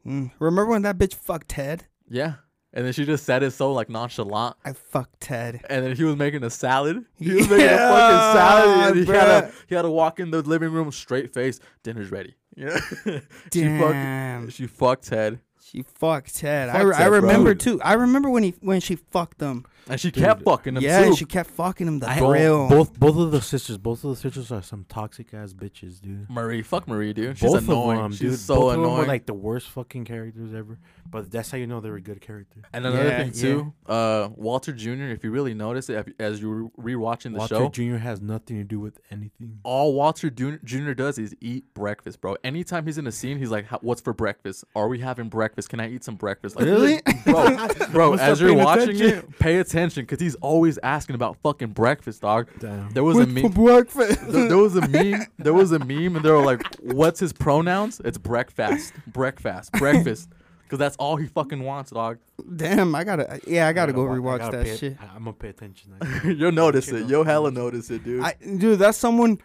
Mm. 0.06 0.32
Remember 0.40 0.72
when 0.72 0.82
that 0.84 0.98
bitch 0.98 1.16
fucked 1.16 1.50
Ted? 1.50 1.86
Yeah. 2.10 2.36
And 2.74 2.86
then 2.86 2.92
she 2.92 3.06
just 3.06 3.24
said 3.24 3.42
it 3.42 3.52
so 3.52 3.72
like 3.72 3.90
nonchalant. 3.90 4.58
I 4.66 4.74
fucked 4.74 5.22
Ted. 5.22 5.62
And 5.70 5.86
then 5.86 5.96
he 5.96 6.04
was 6.04 6.18
making 6.18 6.44
a 6.44 6.50
salad. 6.50 7.06
He 7.18 7.34
was 7.34 7.50
making 7.50 7.68
a 7.68 7.78
fucking 7.78 8.38
salad. 8.38 8.98
And 8.98 9.08
he 9.08 9.12
had 9.14 9.42
to 9.42 9.52
he 9.68 9.76
had 9.76 9.84
to 9.84 9.90
walk 9.90 10.20
in 10.20 10.30
the 10.32 10.42
living 10.42 10.72
room 10.72 10.92
straight 10.92 11.34
face. 11.34 11.60
Dinner's 11.84 12.12
ready. 12.12 12.36
Yeah. 12.56 12.80
she 13.54 13.62
Damn. 13.62 13.80
fucking 13.80 14.50
she 14.50 14.68
fucked 14.68 15.08
Ted. 15.08 15.40
She 15.76 15.82
fucked 15.84 16.36
Ted. 16.38 16.70
I, 16.70 16.74
Fucked 16.74 16.86
re- 16.86 16.96
I 16.96 16.98
Ted, 17.00 17.08
bro. 17.10 17.20
remember 17.20 17.54
too. 17.56 17.82
I 17.82 17.94
remember 17.94 18.30
when 18.30 18.44
he 18.44 18.54
when 18.62 18.80
she 18.80 18.96
fucked 18.96 19.42
him. 19.42 19.66
And 19.88 20.00
she 20.02 20.10
Dude. 20.10 20.24
kept 20.24 20.42
fucking 20.44 20.78
him 20.78 20.82
yeah, 20.82 21.02
too. 21.02 21.06
and 21.10 21.16
she 21.18 21.26
kept 21.26 21.48
fucking 21.52 21.86
him 21.88 22.00
the 22.00 22.10
I- 22.10 22.18
grill. 22.18 22.68
both 22.70 22.98
both 23.00 23.18
of 23.18 23.30
the 23.32 23.40
sisters 23.42 23.78
both 23.78 24.04
of 24.04 24.10
the 24.12 24.16
sisters 24.16 24.52
are 24.52 24.64
some 24.64 24.84
toxic 24.90 25.32
ass 25.32 25.54
bitches 25.54 26.02
dude 26.02 26.28
Marie, 26.28 26.64
fuck 26.64 26.88
Marie, 26.88 27.14
dude. 27.14 27.38
She's 27.38 27.52
both 27.52 27.68
annoying. 27.68 27.98
of 27.98 28.04
them, 28.06 28.12
She's 28.14 28.20
dude. 28.32 28.40
so 28.40 28.56
Both 28.56 28.64
of 28.64 28.72
them 28.72 28.80
annoying. 28.86 28.98
were 29.02 29.06
like 29.06 29.26
the 29.28 29.36
worst 29.36 29.68
fucking 29.70 30.06
characters 30.06 30.56
ever. 30.56 30.80
But 31.08 31.30
that's 31.30 31.52
how 31.52 31.60
you 31.60 31.68
know 31.68 31.82
they 31.82 31.92
were 31.92 31.98
a 31.98 32.02
good 32.02 32.20
characters. 32.20 32.64
And 32.74 32.84
another 32.86 33.08
Yeah, 33.08 33.24
thing 33.26 33.32
too, 33.34 33.74
uh, 33.86 34.30
Walter 34.36 34.72
Jr. 34.74 35.04
If 35.12 35.24
you 35.24 35.30
really 35.30 35.54
notice 35.54 35.88
it 35.92 36.08
if- 36.08 36.14
as 36.20 36.42
you're 36.42 36.70
rewatching 36.80 37.34
the 37.34 37.38
Walter 37.40 37.56
show, 37.56 37.62
Walter 37.62 37.84
Jr. 37.84 37.98
has 37.98 38.22
nothing 38.22 38.58
to 38.58 38.64
do 38.64 38.80
with 38.80 39.00
anything. 39.12 39.60
all 39.64 39.94
Walter 39.94 40.32
Jr. 40.32 40.56
Jr. 40.64 40.94
does 40.94 41.20
is 41.20 41.36
eat 41.42 41.72
breakfast, 41.76 42.22
bro. 42.22 42.38
Anytime 42.44 42.88
he's 42.88 42.98
in 42.98 43.06
a 43.06 43.12
scene, 43.12 43.38
he's 43.38 43.52
like, 43.52 43.68
"What's 43.84 44.02
for 44.02 44.14
breakfast? 44.14 44.64
Are 44.76 44.88
we 44.88 44.98
having 45.00 45.30
breakfast? 45.30 45.65
Can 45.70 45.80
I 45.80 45.90
eat 45.90 46.04
some 46.04 46.16
breakfast?" 46.16 46.56
Like, 46.56 46.66
Really? 46.66 47.02
bro, 47.26 47.56
bro. 47.92 48.12
Must 48.12 48.24
as 48.24 48.42
you're 48.42 48.52
paid 48.56 48.64
watching 48.64 48.90
attention. 48.96 49.18
it, 49.20 49.40
pay 49.40 49.58
attention 49.58 50.04
because 50.04 50.20
he's 50.20 50.36
always 50.36 50.78
asking 50.84 51.16
about 51.16 51.38
fucking 51.44 51.70
breakfast, 51.70 52.22
dog. 52.22 52.48
Damn. 52.60 52.90
There 52.92 53.04
was 53.04 53.18
a 53.20 53.26
meme. 53.28 53.52
breakfast? 53.52 54.20
There, 54.32 54.48
there 54.50 54.58
was 54.58 54.76
a 54.76 54.88
meme. 54.88 55.26
There 55.38 55.54
was 55.54 55.72
a 55.72 55.80
meme, 55.80 56.16
and 56.16 56.24
they 56.26 56.32
were 56.32 56.44
like, 56.44 56.64
"What's 56.82 57.20
his 57.20 57.34
pronouns?" 57.34 58.02
It's 58.06 58.18
breakfast, 58.18 58.94
breakfast, 59.08 59.72
breakfast, 59.74 60.30
because 60.64 60.80
that's 60.80 60.96
all 60.98 61.16
he 61.16 61.28
fucking 61.28 61.62
wants, 61.64 61.92
dog. 61.92 62.20
Damn, 62.56 62.94
I 62.96 63.04
gotta. 63.04 63.40
Yeah, 63.48 63.68
I 63.68 63.74
gotta 63.74 63.94
go 63.94 64.06
wa- 64.06 64.14
I 64.14 64.18
rewatch 64.18 64.40
gotta 64.40 64.58
that 64.58 64.66
pay- 64.66 64.78
shit. 64.78 64.98
I- 65.02 65.06
I'm 65.16 65.24
gonna 65.24 65.34
pay 65.34 65.50
attention. 65.50 65.94
You'll 66.24 66.52
notice 66.52 66.88
it. 66.90 67.04
out 67.04 67.10
You'll 67.10 67.24
hella 67.24 67.52
notice 67.52 67.90
it, 67.90 68.04
dude. 68.04 68.24
I, 68.24 68.36
dude, 68.58 68.80
that's 68.80 68.98
someone. 68.98 69.40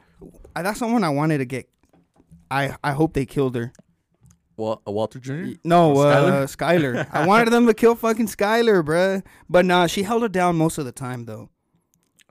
I- 0.54 0.62
That's 0.62 0.78
someone 0.78 1.02
I 1.04 1.08
wanted 1.10 1.38
to 1.38 1.44
get. 1.46 1.68
I 2.50 2.74
I 2.82 2.92
hope 2.92 3.14
they 3.14 3.24
killed 3.26 3.54
her. 3.54 3.72
Wal- 4.60 4.82
uh, 4.86 4.90
Walter 4.92 5.18
Jr. 5.18 5.54
No, 5.64 5.96
uh, 5.98 6.46
Skyler. 6.46 7.06
I 7.12 7.26
wanted 7.26 7.50
them 7.50 7.66
to 7.66 7.74
kill 7.74 7.94
fucking 7.94 8.26
Skyler, 8.28 8.84
bruh. 8.84 9.22
But 9.48 9.64
nah, 9.64 9.86
she 9.86 10.02
held 10.04 10.22
it 10.24 10.32
down 10.32 10.56
most 10.56 10.78
of 10.78 10.84
the 10.84 10.92
time 10.92 11.24
though. 11.24 11.48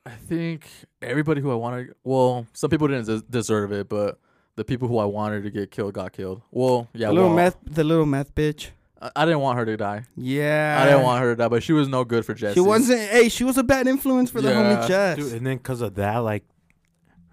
I 0.06 0.12
think 0.12 0.68
everybody 1.02 1.42
who 1.42 1.52
I 1.52 1.56
wanted, 1.56 1.94
well, 2.04 2.48
some 2.54 2.70
people 2.70 2.88
didn't 2.88 3.06
des- 3.08 3.26
deserve 3.30 3.72
it, 3.72 3.90
but 3.90 4.20
the 4.56 4.64
people 4.64 4.88
who 4.88 4.98
I 4.98 5.06
wanted 5.06 5.44
to 5.44 5.52
get 5.52 5.72
killed 5.72 5.94
got 5.94 6.14
killed. 6.14 6.42
Well, 6.52 6.88
yeah, 6.94 7.08
the 7.08 7.14
little 7.14 7.30
well, 7.30 7.36
meth, 7.36 7.58
the 7.66 7.84
little 7.84 8.06
meth 8.06 8.34
bitch. 8.34 8.70
I, 9.02 9.12
I 9.16 9.26
didn't 9.26 9.42
want 9.42 9.58
her 9.60 9.66
to 9.66 9.78
die. 9.78 10.06
Yeah, 10.16 10.80
I 10.82 10.86
didn't 10.90 11.04
want 11.04 11.22
her 11.22 11.34
to 11.34 11.36
die, 11.36 11.48
but 11.48 11.64
she 11.64 11.74
was 11.74 11.88
no 11.88 12.04
good 12.04 12.26
for 12.26 12.34
Jesse. 12.34 12.56
She 12.56 12.60
wasn't. 12.60 13.02
Hey, 13.10 13.30
she 13.30 13.44
was 13.44 13.58
a 13.58 13.64
bad 13.64 13.88
influence 13.88 14.32
for 14.32 14.42
the 14.42 14.50
Yeah. 14.50 14.76
homie 14.78 14.88
Jess. 14.88 15.18
Dude, 15.18 15.34
and 15.34 15.46
then 15.46 15.58
because 15.58 15.82
of 15.82 15.96
that, 15.96 16.18
like 16.20 16.44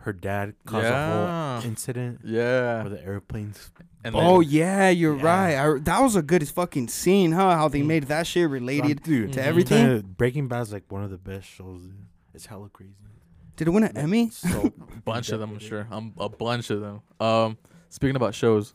her 0.07 0.13
dad 0.13 0.55
caused 0.65 0.87
a 0.87 1.59
whole 1.61 1.69
incident 1.69 2.21
Yeah. 2.25 2.83
with 2.85 2.93
the 2.93 3.05
airplanes. 3.05 3.71
And 4.05 4.15
oh 4.15 4.41
then- 4.41 4.51
yeah, 4.51 4.89
you're 4.89 5.17
Yeah. 5.17 5.23
right. 5.25 5.55
I, 5.57 5.79
that 5.81 6.01
was 6.01 6.15
a 6.17 6.23
good 6.23 6.49
fucking 6.49 6.89
scene, 6.89 7.33
huh? 7.33 7.57
How 7.57 7.69
they 7.69 7.83
Mm. 7.83 7.87
made 7.87 8.03
that 8.05 8.27
shit 8.27 8.49
related 8.49 9.03
dude, 9.03 9.33
to 9.35 9.41
Mhm. 9.41 9.43
everything. 9.43 9.87
Kinda- 9.87 10.03
Breaking 10.05 10.49
Bad 10.49 10.63
is 10.63 10.73
like 10.73 10.85
one 10.91 11.03
of 11.03 11.11
the 11.11 11.19
best 11.19 11.47
shows. 11.49 11.83
Dude. 11.83 12.07
It's 12.33 12.47
hella 12.47 12.69
crazy. 12.69 12.95
Did 13.57 13.69
it 13.69 13.71
win 13.73 13.83
an 13.85 13.97
Emmy? 13.97 14.31
So 14.31 14.73
bunch 15.05 15.31
of 15.31 15.41
them, 15.41 15.51
I'm 15.51 15.55
in-depth 15.57 15.63
with 15.63 15.63
it. 15.63 15.67
sure. 15.69 15.89
I'm 15.91 16.13
a 16.19 16.29
bunch 16.29 16.71
of 16.71 16.81
them. 16.81 17.01
Um, 17.19 17.59
speaking 17.89 18.15
about 18.17 18.35
shows, 18.35 18.75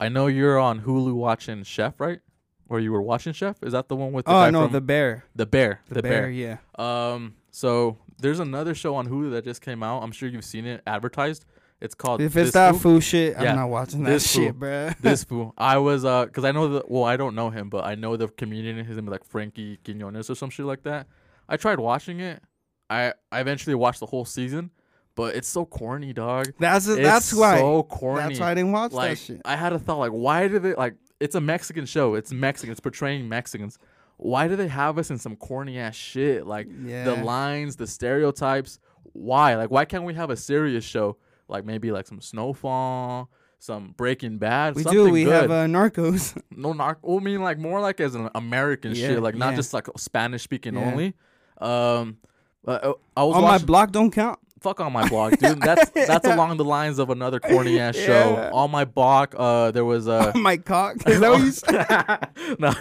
I 0.00 0.08
know 0.08 0.26
you're 0.26 0.58
on 0.58 0.80
Hulu 0.80 1.14
watching 1.14 1.62
Chef, 1.62 2.00
right? 2.00 2.20
Or 2.68 2.80
you 2.80 2.90
were 2.90 3.02
watching 3.02 3.34
Chef? 3.34 3.62
Is 3.62 3.72
that 3.72 3.88
the 3.88 3.94
one 3.94 4.12
with 4.12 4.24
the 4.24 4.32
Oh 4.32 4.34
guy 4.34 4.50
no, 4.50 4.64
from 4.64 4.72
the 4.72 4.80
bear. 4.80 5.24
the 5.36 5.46
bear? 5.46 5.80
The, 5.90 6.02
bear, 6.02 6.28
yeah. 6.30 6.56
Um, 6.76 7.34
so 7.50 7.98
there's 8.18 8.40
another 8.40 8.74
show 8.74 8.94
on 8.94 9.08
Hulu 9.08 9.32
that 9.32 9.44
just 9.44 9.60
came 9.62 9.82
out. 9.82 10.02
I'm 10.02 10.12
sure 10.12 10.28
you've 10.28 10.44
seen 10.44 10.66
it 10.66 10.82
advertised. 10.86 11.44
It's 11.80 11.94
called 11.96 12.20
If 12.20 12.36
it's 12.36 12.46
This 12.48 12.52
that 12.52 12.76
Fool. 12.76 13.00
shit, 13.00 13.32
Yeah, 13.40 13.50
I'm 13.50 13.56
not 13.56 13.68
watching 13.68 14.04
that 14.04 14.10
this 14.10 14.30
shit, 14.30 14.52
fool. 14.52 14.60
bruh. 14.60 14.96
this 15.00 15.24
fool. 15.24 15.52
I 15.58 15.78
was 15.78 16.04
uh, 16.04 16.26
cause 16.26 16.44
I 16.44 16.52
know 16.52 16.68
the 16.68 16.84
well, 16.86 17.02
I 17.04 17.16
don't 17.16 17.34
know 17.34 17.50
him, 17.50 17.68
but 17.70 17.84
I 17.84 17.96
know 17.96 18.16
the 18.16 18.28
comedian. 18.28 18.76
His 18.84 18.96
name 18.96 19.06
is 19.08 19.10
like 19.10 19.24
Frankie 19.24 19.78
Quinones 19.84 20.30
or 20.30 20.36
some 20.36 20.48
shit 20.50 20.64
like 20.66 20.84
that. 20.84 21.08
I 21.48 21.56
tried 21.56 21.80
watching 21.80 22.20
it. 22.20 22.40
I 22.88 23.14
I 23.32 23.40
eventually 23.40 23.74
watched 23.74 23.98
the 23.98 24.06
whole 24.06 24.24
season, 24.24 24.70
but 25.16 25.34
it's 25.34 25.48
so 25.48 25.64
corny, 25.64 26.12
dog. 26.12 26.52
That's 26.60 26.86
It's 26.86 27.02
that's 27.02 27.32
why. 27.34 27.58
so 27.58 27.82
corny. 27.82 28.22
That's 28.28 28.38
why 28.40 28.52
I 28.52 28.54
didn't 28.54 28.70
watch 28.72 28.92
like 28.92 29.10
that 29.10 29.18
shit. 29.18 29.40
I 29.44 29.56
had 29.56 29.72
a 29.72 29.78
thought 29.80 29.98
like, 29.98 30.12
why 30.12 30.46
did 30.46 30.62
they 30.62 30.74
like? 30.74 30.94
It's 31.18 31.34
a 31.34 31.40
Mexican 31.40 31.86
show. 31.86 32.14
It's 32.14 32.32
Mexican. 32.32 32.70
It's 32.70 32.80
portraying 32.80 33.28
Mexicans. 33.28 33.78
Why 34.22 34.46
do 34.46 34.54
they 34.54 34.68
have 34.68 34.98
us 34.98 35.10
in 35.10 35.18
some 35.18 35.34
corny 35.34 35.78
ass 35.78 35.96
shit? 35.96 36.46
Like 36.46 36.68
Yeah. 36.84 37.04
the 37.04 37.16
lines, 37.16 37.74
the 37.76 37.86
stereotypes. 37.88 38.78
Why? 39.14 39.56
Like, 39.56 39.70
why 39.70 39.84
can't 39.84 40.04
we 40.04 40.14
have 40.14 40.30
a 40.30 40.36
serious 40.36 40.84
show? 40.84 41.16
Like 41.48 41.64
maybe 41.64 41.90
like 41.90 42.06
some 42.06 42.20
Snowfall, 42.20 43.28
some 43.58 43.94
Breaking 43.96 44.38
Bad. 44.38 44.76
we 44.76 44.84
do. 44.84 45.10
We 45.10 45.24
good. 45.24 45.32
have 45.32 45.50
uh, 45.50 45.66
Narcos. 45.66 46.40
no 46.50 46.72
narc. 46.72 46.96
Well, 47.02 47.18
I 47.18 47.20
mean 47.20 47.42
like 47.42 47.58
more 47.58 47.80
like 47.80 48.00
as 48.00 48.14
an 48.14 48.30
American 48.34 48.94
Yeah, 48.94 49.08
shit, 49.08 49.22
like 49.22 49.34
not 49.34 49.50
yeah. 49.50 49.56
just 49.56 49.74
like 49.74 49.88
Spanish 49.96 50.42
speaking 50.42 50.76
only. 50.76 51.14
Um, 51.60 52.18
but, 52.64 52.84
uh, 52.84 52.94
I 53.16 53.24
was 53.24 53.36
On 53.36 53.42
my 53.42 53.58
block 53.58 53.90
don't 53.90 54.12
count. 54.12 54.38
Fuck 54.62 54.80
on 54.80 54.92
my 54.92 55.08
block, 55.08 55.36
dude. 55.38 55.60
That's 55.60 55.90
that's 56.06 56.26
along 56.26 56.56
the 56.56 56.64
lines 56.64 56.98
of 56.98 57.10
another 57.10 57.40
corny 57.40 57.78
ass 57.80 57.96
Yeah. 57.96 58.06
show. 58.06 58.50
On 58.52 58.70
my 58.70 58.84
block, 58.84 59.34
uh, 59.36 59.70
there 59.72 59.84
was 59.84 60.06
uh, 60.08 60.32
my 60.36 60.56
cock. 60.56 60.96
Is 61.06 61.20
that 61.20 61.30
what 61.30 61.40
you 61.42 61.50
said? 61.50 62.58
no, 62.60 62.72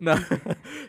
no. 0.00 0.12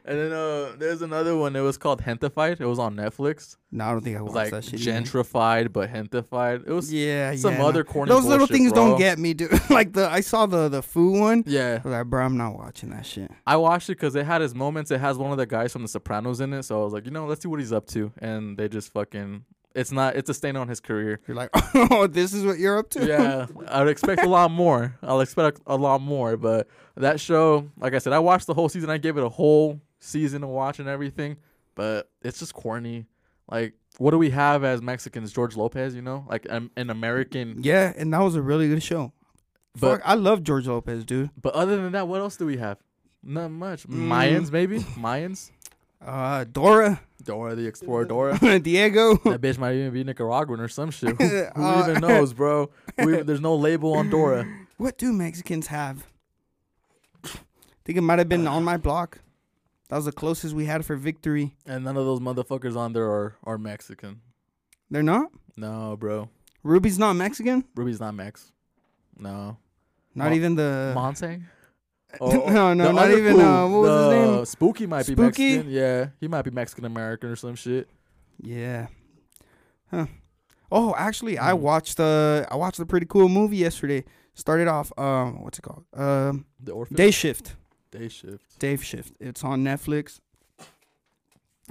And 0.06 0.18
then 0.20 0.32
uh, 0.34 0.74
there's 0.78 1.02
another 1.02 1.36
one. 1.36 1.56
It 1.56 1.62
was 1.62 1.78
called 1.78 2.02
Hentified. 2.02 2.60
It 2.62 2.66
was 2.66 2.80
on 2.80 2.96
Netflix. 2.96 3.58
No, 3.72 3.86
I 3.86 3.92
don't 3.92 4.02
think 4.04 4.18
I 4.18 4.22
was 4.22 4.34
watched 4.34 4.52
like 4.54 4.64
that 4.64 4.70
shit. 4.70 4.88
either. 4.88 5.02
gentrified 5.02 5.74
but 5.74 5.90
hentified. 5.90 6.62
It 6.68 6.72
was 6.72 6.94
Yeah, 6.94 7.36
some 7.36 7.54
yeah. 7.54 7.58
no. 7.60 7.68
other 7.68 7.84
corny. 7.84 8.10
Those 8.10 8.26
little 8.26 8.48
things 8.48 8.72
bro. 8.72 8.90
don't 8.90 8.98
get 9.00 9.18
me, 9.20 9.34
dude. 9.34 9.52
like 9.70 9.94
the 9.94 10.10
I 10.10 10.22
saw 10.22 10.46
the 10.46 10.70
the 10.70 10.82
food 10.82 11.20
one. 11.20 11.44
Yeah, 11.48 11.80
I 11.84 11.88
was 11.88 11.94
like, 11.98 12.06
bro, 12.08 12.24
I'm 12.24 12.38
not 12.38 12.56
watching 12.56 12.90
that 12.92 13.06
shit. 13.06 13.32
I 13.48 13.56
watched 13.58 13.90
it 13.90 13.94
because 13.94 14.16
it 14.16 14.26
had 14.26 14.42
his 14.42 14.54
moments. 14.56 14.92
It 14.92 15.00
has 15.00 15.18
one 15.18 15.32
of 15.32 15.38
the 15.38 15.46
guys 15.46 15.74
from 15.74 15.82
The 15.82 15.88
Sopranos 15.88 16.40
in 16.40 16.54
it, 16.54 16.64
so 16.64 16.82
I 16.82 16.84
was 16.84 16.94
like, 16.94 17.06
you 17.06 17.12
know, 17.12 17.26
let's 17.26 17.42
see 17.42 17.48
what 17.48 17.60
he's 17.60 17.74
up 17.74 17.88
to. 17.88 18.12
And 18.20 18.58
they 18.58 18.68
just 18.70 18.92
fucking. 18.94 19.44
It's 19.76 19.92
not. 19.92 20.16
It's 20.16 20.30
a 20.30 20.34
stain 20.34 20.56
on 20.56 20.68
his 20.68 20.80
career. 20.80 21.20
You're 21.28 21.36
like, 21.36 21.50
oh, 21.76 22.08
this 22.08 22.34
is 22.34 22.46
what 22.46 22.60
you're 22.60 22.78
up 22.78 22.90
to. 22.92 23.06
yeah, 23.06 23.48
I 23.68 23.80
would 23.80 23.90
expect 23.92 24.22
a 24.24 24.30
lot 24.30 24.52
more. 24.52 24.96
I'll 25.02 25.22
expect 25.22 25.62
a 25.66 25.76
lot 25.76 26.02
more, 26.02 26.38
but 26.38 26.68
that 26.96 27.20
show, 27.20 27.70
like 27.78 27.94
I 27.94 27.98
said, 27.98 28.14
I 28.14 28.20
watched 28.20 28.48
the 28.48 28.54
whole 28.54 28.70
season. 28.70 28.90
I 28.90 28.98
gave 28.98 29.18
it 29.18 29.24
a 29.24 29.30
whole 29.30 29.82
season 30.00 30.42
to 30.42 30.48
watch 30.48 30.80
and 30.80 30.88
everything, 30.88 31.38
but 31.76 32.10
it's 32.22 32.40
just 32.40 32.54
corny. 32.54 33.08
Like, 33.50 33.74
what 33.98 34.12
do 34.12 34.18
we 34.20 34.30
have 34.30 34.64
as 34.64 34.82
Mexicans? 34.82 35.32
George 35.34 35.56
Lopez, 35.58 35.96
you 35.96 36.02
know, 36.02 36.26
like 36.30 36.46
um, 36.52 36.70
an 36.78 36.90
American. 36.90 37.62
Yeah, 37.64 37.94
and 37.98 38.14
that 38.14 38.22
was 38.22 38.36
a 38.36 38.42
really 38.42 38.68
good 38.70 38.84
show. 38.84 39.12
But 39.80 39.98
Fuck, 39.98 40.02
I 40.06 40.14
love 40.14 40.44
George 40.44 40.68
Lopez, 40.68 41.04
dude. 41.04 41.32
but 41.42 41.56
other 41.56 41.78
than 41.78 41.94
that, 41.94 42.08
what 42.08 42.22
else 42.22 42.38
do 42.38 42.46
we 42.46 42.58
have? 42.58 42.78
Not 43.24 43.50
much. 43.50 43.88
Mm. 43.88 44.08
Mayans, 44.08 44.52
maybe 44.52 44.80
Mayans. 44.80 45.50
Uh, 46.06 46.44
Dora, 46.46 47.00
Dora 47.24 47.56
the 47.56 47.66
Explorer. 47.66 48.06
Dora. 48.06 48.60
Diego. 48.60 49.16
that 49.24 49.42
bitch 49.42 49.58
might 49.58 49.76
even 49.76 49.94
be 49.94 50.04
Nicaraguan 50.04 50.60
or 50.60 50.68
some 50.68 50.92
shit. 50.92 51.10
Who, 51.22 51.28
who 51.56 51.64
Uh, 51.64 51.88
even 51.88 52.02
knows, 52.02 52.34
bro? 52.34 52.70
Who 53.00 53.10
even, 53.14 53.26
there's 53.26 53.42
no 53.42 53.56
label 53.56 53.94
on 53.94 54.10
Dora. 54.10 54.46
What 54.78 54.98
do 54.98 55.14
Mexicans 55.14 55.68
have? 55.68 56.06
think 57.86 57.98
it 57.98 58.02
might 58.02 58.20
have 58.20 58.30
been 58.30 58.48
on 58.48 58.64
my 58.64 58.78
block. 58.78 59.20
That 59.90 59.98
was 59.98 60.06
the 60.06 60.12
closest 60.12 60.54
we 60.56 60.66
had 60.66 60.86
for 60.86 60.96
victory. 60.96 61.56
And 61.66 61.84
none 61.84 61.98
of 61.98 62.06
those 62.06 62.20
motherfuckers 62.20 62.76
on 62.78 62.94
there 62.94 63.06
are, 63.10 63.36
are 63.44 63.58
Mexican. 63.58 64.22
They're 64.90 65.04
not. 65.04 65.32
No, 65.58 65.98
bro. 65.98 66.30
Ruby's 66.64 66.98
not 66.98 67.14
Mexican. 67.14 67.66
Ruby's 67.76 68.00
not 68.00 68.14
Mex. 68.16 68.52
No. 69.18 69.58
Not 70.16 70.30
Mo- 70.30 70.36
even 70.36 70.56
the. 70.56 70.92
Monte? 72.20 72.38
no, 72.54 72.74
no, 72.74 72.92
not 72.92 73.12
even. 73.12 73.40
Uh, 73.40 73.68
what 73.68 73.82
was 73.82 74.00
his 74.02 74.10
name? 74.12 74.46
Spooky 74.46 74.86
might 74.88 75.06
be 75.08 75.14
Spooky? 75.14 75.56
Mexican. 75.58 75.72
Yeah, 75.72 76.08
he 76.20 76.28
might 76.28 76.44
be 76.44 76.52
Mexican 76.52 76.86
American 76.86 77.30
or 77.30 77.36
some 77.36 77.56
shit. 77.56 77.90
Yeah. 78.42 78.88
Huh. 79.92 80.06
Oh, 80.72 80.96
actually, 80.98 81.38
I 81.38 81.52
Mhm. 81.52 81.60
watched 81.60 82.00
uh 82.00 82.46
I 82.50 82.56
watched 82.56 82.80
a 82.80 82.86
pretty 82.86 83.06
cool 83.06 83.30
movie 83.30 83.58
yesterday. 83.58 84.04
Started 84.34 84.68
off 84.68 84.92
um 84.98 85.42
what's 85.44 85.60
it 85.60 85.62
called? 85.62 85.86
Um 85.94 86.46
The 86.60 86.72
orphan. 86.72 86.96
Day 86.98 87.12
Shift. 87.12 87.56
Day 87.92 88.08
shift. 88.08 88.58
Dave 88.58 88.84
Shift. 88.84 89.14
It's 89.20 89.44
on 89.44 89.64
Netflix. 89.64 90.20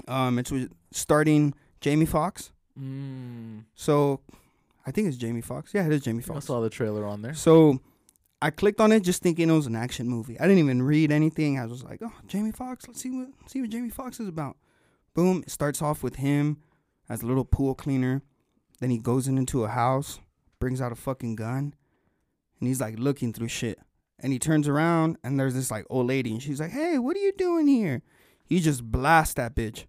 Um 0.09 0.39
it's 0.39 0.51
with 0.53 0.73
starting 0.93 1.55
Jamie 1.81 2.07
Foxx. 2.07 2.53
Mm. 2.79 3.65
So 3.75 4.21
I 4.87 4.91
think 4.93 5.09
it's 5.09 5.17
Jamie 5.17 5.41
Foxx. 5.41 5.75
Yeah, 5.75 5.87
it 5.87 5.93
is 5.93 6.03
Jamie 6.03 6.23
Foxx. 6.23 6.45
I 6.45 6.47
saw 6.47 6.61
the 6.61 6.71
trailer 6.71 7.05
on 7.05 7.23
there. 7.23 7.35
So 7.35 7.81
I 8.43 8.51
clicked 8.51 8.81
on 8.81 8.93
it 8.93 9.01
just 9.05 9.23
thinking 9.23 9.49
it 9.49 9.53
was 9.53 9.67
an 9.67 9.77
action 9.77 10.09
movie. 10.09 10.39
I 10.39 10.43
didn't 10.43 10.59
even 10.59 10.83
read 10.83 11.11
anything. 11.13 11.59
I 11.59 11.67
was 11.67 11.83
like, 11.85 12.01
"Oh, 12.03 12.13
Jamie 12.27 12.53
Foxx. 12.53 12.87
Let's 12.89 13.01
see 13.01 13.11
what 13.11 13.29
see 13.47 13.61
what 13.61 13.71
Jamie 13.71 13.89
Foxx 13.91 14.19
is 14.21 14.29
about." 14.29 14.57
Boom! 15.15 15.43
It 15.47 15.51
starts 15.51 15.81
off 15.81 16.03
with 16.03 16.17
him 16.17 16.59
as 17.09 17.23
a 17.23 17.27
little 17.27 17.45
pool 17.45 17.75
cleaner. 17.75 18.23
Then 18.81 18.91
he 18.91 18.99
goes 18.99 19.29
in 19.29 19.39
into 19.39 19.63
a 19.65 19.69
house, 19.69 20.19
brings 20.59 20.81
out 20.81 20.91
a 20.93 20.97
fucking 20.97 21.37
gun, 21.37 21.75
and 22.59 22.69
he's 22.69 22.81
like 22.81 22.99
looking 22.99 23.33
through 23.33 23.49
shit. 23.49 23.79
And 24.19 24.33
he 24.33 24.39
turns 24.39 24.69
around 24.69 25.19
and 25.25 25.39
there's 25.39 25.55
this 25.55 25.71
like 25.71 25.85
old 25.89 26.07
lady, 26.09 26.33
and 26.33 26.43
she's 26.43 26.61
like, 26.61 26.71
"Hey, 26.73 26.99
what 26.99 27.17
are 27.17 27.21
you 27.21 27.33
doing 27.39 27.67
here?" 27.69 28.03
He 28.45 28.59
just 28.61 28.83
blasts 28.85 29.35
that 29.35 29.55
bitch. 29.55 29.85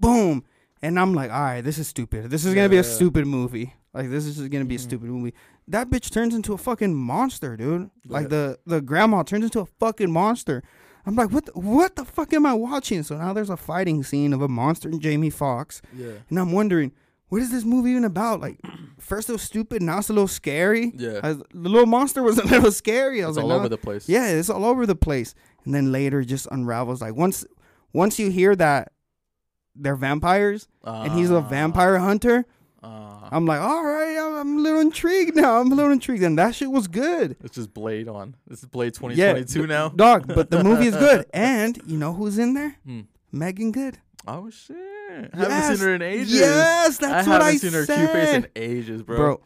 Boom! 0.00 0.44
And 0.80 0.98
I'm 0.98 1.12
like, 1.14 1.30
"All 1.30 1.40
right, 1.40 1.60
this 1.60 1.78
is 1.78 1.88
stupid. 1.88 2.30
This 2.30 2.44
is 2.44 2.54
gonna 2.54 2.68
be 2.68 2.76
a 2.76 2.82
Yeah. 2.82 2.94
stupid 2.96 3.26
movie. 3.26 3.74
Like 3.94 4.08
this 4.08 4.24
is 4.24 4.36
just 4.38 4.50
gonna 4.50 4.64
be 4.64 4.76
a 4.76 4.78
Mhm. 4.78 4.82
stupid 4.82 5.08
movie." 5.10 5.34
That 5.68 5.90
bitch 5.90 6.10
turns 6.10 6.34
into 6.34 6.52
a 6.52 6.58
fucking 6.58 6.94
monster, 6.94 7.56
dude. 7.56 7.90
Like 8.06 8.24
Yeah. 8.24 8.28
the 8.28 8.58
the 8.66 8.80
grandma 8.80 9.22
turns 9.22 9.44
into 9.44 9.60
a 9.60 9.66
fucking 9.66 10.10
monster. 10.10 10.62
I'm 11.06 11.16
like, 11.16 11.30
what? 11.32 11.46
The, 11.46 11.52
what 11.52 11.96
the 11.96 12.04
fuck 12.04 12.32
am 12.32 12.46
I 12.46 12.52
watching? 12.54 13.02
So 13.02 13.16
now 13.16 13.32
there's 13.32 13.50
a 13.50 13.56
fighting 13.56 14.02
scene 14.02 14.32
of 14.32 14.40
a 14.42 14.48
monster 14.48 14.88
and 14.88 15.00
Jamie 15.00 15.30
Foxx. 15.30 15.82
Yeah. 15.96 16.12
and 16.30 16.38
I'm 16.38 16.52
wondering, 16.52 16.92
what 17.28 17.40
is 17.42 17.50
this 17.50 17.64
movie 17.64 17.90
even 17.90 18.04
about? 18.04 18.40
Like, 18.40 18.60
first 18.98 19.28
it 19.28 19.32
was 19.32 19.42
stupid, 19.42 19.82
now 19.82 19.98
it's 19.98 20.10
a 20.10 20.12
little 20.12 20.28
scary. 20.28 20.92
Yeah. 20.96 21.20
I- 21.22 21.32
the 21.32 21.44
little 21.68 21.86
monster 21.86 22.22
was 22.22 22.38
a 22.44 22.44
little 22.46 22.70
scary. 22.72 23.22
I 23.22 23.26
was 23.26 23.36
It's 23.36 23.42
like, 23.44 23.50
all 23.52 23.58
over 23.58 23.68
the 23.68 23.78
place. 23.78 24.08
yeah, 24.08 24.28
it's 24.28 24.50
all 24.50 24.64
over 24.64 24.86
the 24.86 24.94
place. 24.94 25.34
And 25.64 25.74
then 25.74 25.90
later, 25.92 26.20
it 26.20 26.26
just 26.26 26.46
unravels. 26.50 27.00
Like 27.00 27.14
once, 27.16 27.44
once 27.92 28.18
you 28.18 28.30
hear 28.30 28.54
that 28.56 28.92
they're 29.74 29.96
vampires 29.96 30.68
and 30.84 31.12
he's 31.14 31.30
a 31.30 31.36
Ah, 31.36 31.40
vampire 31.40 31.98
hunter. 31.98 32.44
I'm 33.32 33.46
like, 33.46 33.60
all 33.60 33.82
right, 33.84 34.16
I'm, 34.18 34.34
I'm 34.36 34.58
a 34.58 34.60
little 34.60 34.80
intrigued 34.80 35.34
now. 35.36 35.60
I'm 35.60 35.72
a 35.72 35.74
little 35.74 35.90
intrigued, 35.92 36.22
and 36.22 36.38
that 36.38 36.54
shit 36.54 36.70
was 36.70 36.86
good. 36.88 37.36
it's 37.42 37.54
just 37.56 37.72
Blade 37.74 38.08
on. 38.08 38.36
This 38.46 38.60
is 38.60 38.66
Blade 38.66 38.94
Yeah, 39.16 39.32
2022 39.32 39.66
now. 39.66 39.88
dog. 39.88 40.26
But 40.26 40.50
the 40.50 40.62
movie 40.62 40.86
is 40.86 40.96
good, 40.96 41.26
and 41.34 41.80
you 41.86 41.96
know 41.98 42.12
who's 42.12 42.38
in 42.38 42.54
there? 42.54 42.76
Hmm. 42.84 43.00
Meagan 43.32 43.72
Good. 43.72 43.98
Oh 44.28 44.50
shit! 44.50 44.76
I 44.76 45.28
Yes. 45.36 45.50
haven't 45.50 45.76
seen 45.78 45.86
her 45.86 45.94
in 45.94 46.02
ages. 46.02 46.32
Yes, 46.34 46.98
that's 46.98 47.26
what 47.26 47.40
I 47.40 47.44
what 47.46 47.54
haven't 47.54 47.58
seen 47.60 47.72
her 47.72 47.86
cute 47.86 48.10
face 48.10 48.34
in 48.34 48.46
ages, 48.54 49.02
bro. 49.02 49.16
bro. 49.16 49.40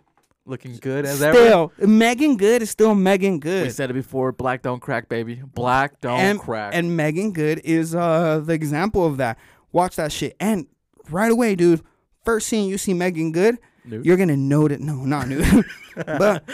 Looking 0.49 0.77
good 0.77 1.05
as 1.07 1.23
ever. 1.23 1.37
Still, 1.37 1.73
Meagan 1.89 2.37
Good 2.37 2.63
is 2.63 2.71
still 2.71 2.95
Meagan 2.95 3.41
Good. 3.41 3.65
We 3.65 3.71
said 3.71 3.91
it 3.91 3.95
before. 3.95 4.31
Black 4.33 4.63
don't 4.63 4.79
crack, 4.81 5.09
baby. 5.09 5.43
Black 5.55 6.01
don't 6.01 6.21
and 6.21 6.39
crack. 6.39 6.73
and 6.75 6.97
Meagan 6.97 7.33
Good 7.33 7.61
is 7.65 7.95
uh 7.95 8.41
the 8.45 8.53
example 8.53 9.05
of 9.07 9.17
that. 9.17 9.39
Watch 9.73 9.97
that 9.97 10.13
shit, 10.13 10.37
and 10.41 10.67
right 11.11 11.31
away, 11.33 11.55
dude. 11.55 11.83
First 12.25 12.49
scene 12.49 12.69
you 12.69 12.77
see 12.79 12.93
Meagan 12.93 13.31
Good, 13.33 13.59
Nude? 13.87 14.05
you're 14.05 14.17
gonna 14.17 14.37
notice. 14.37 14.81
No, 14.81 15.05
not 15.05 15.29
new, 15.29 15.43
but 15.97 16.45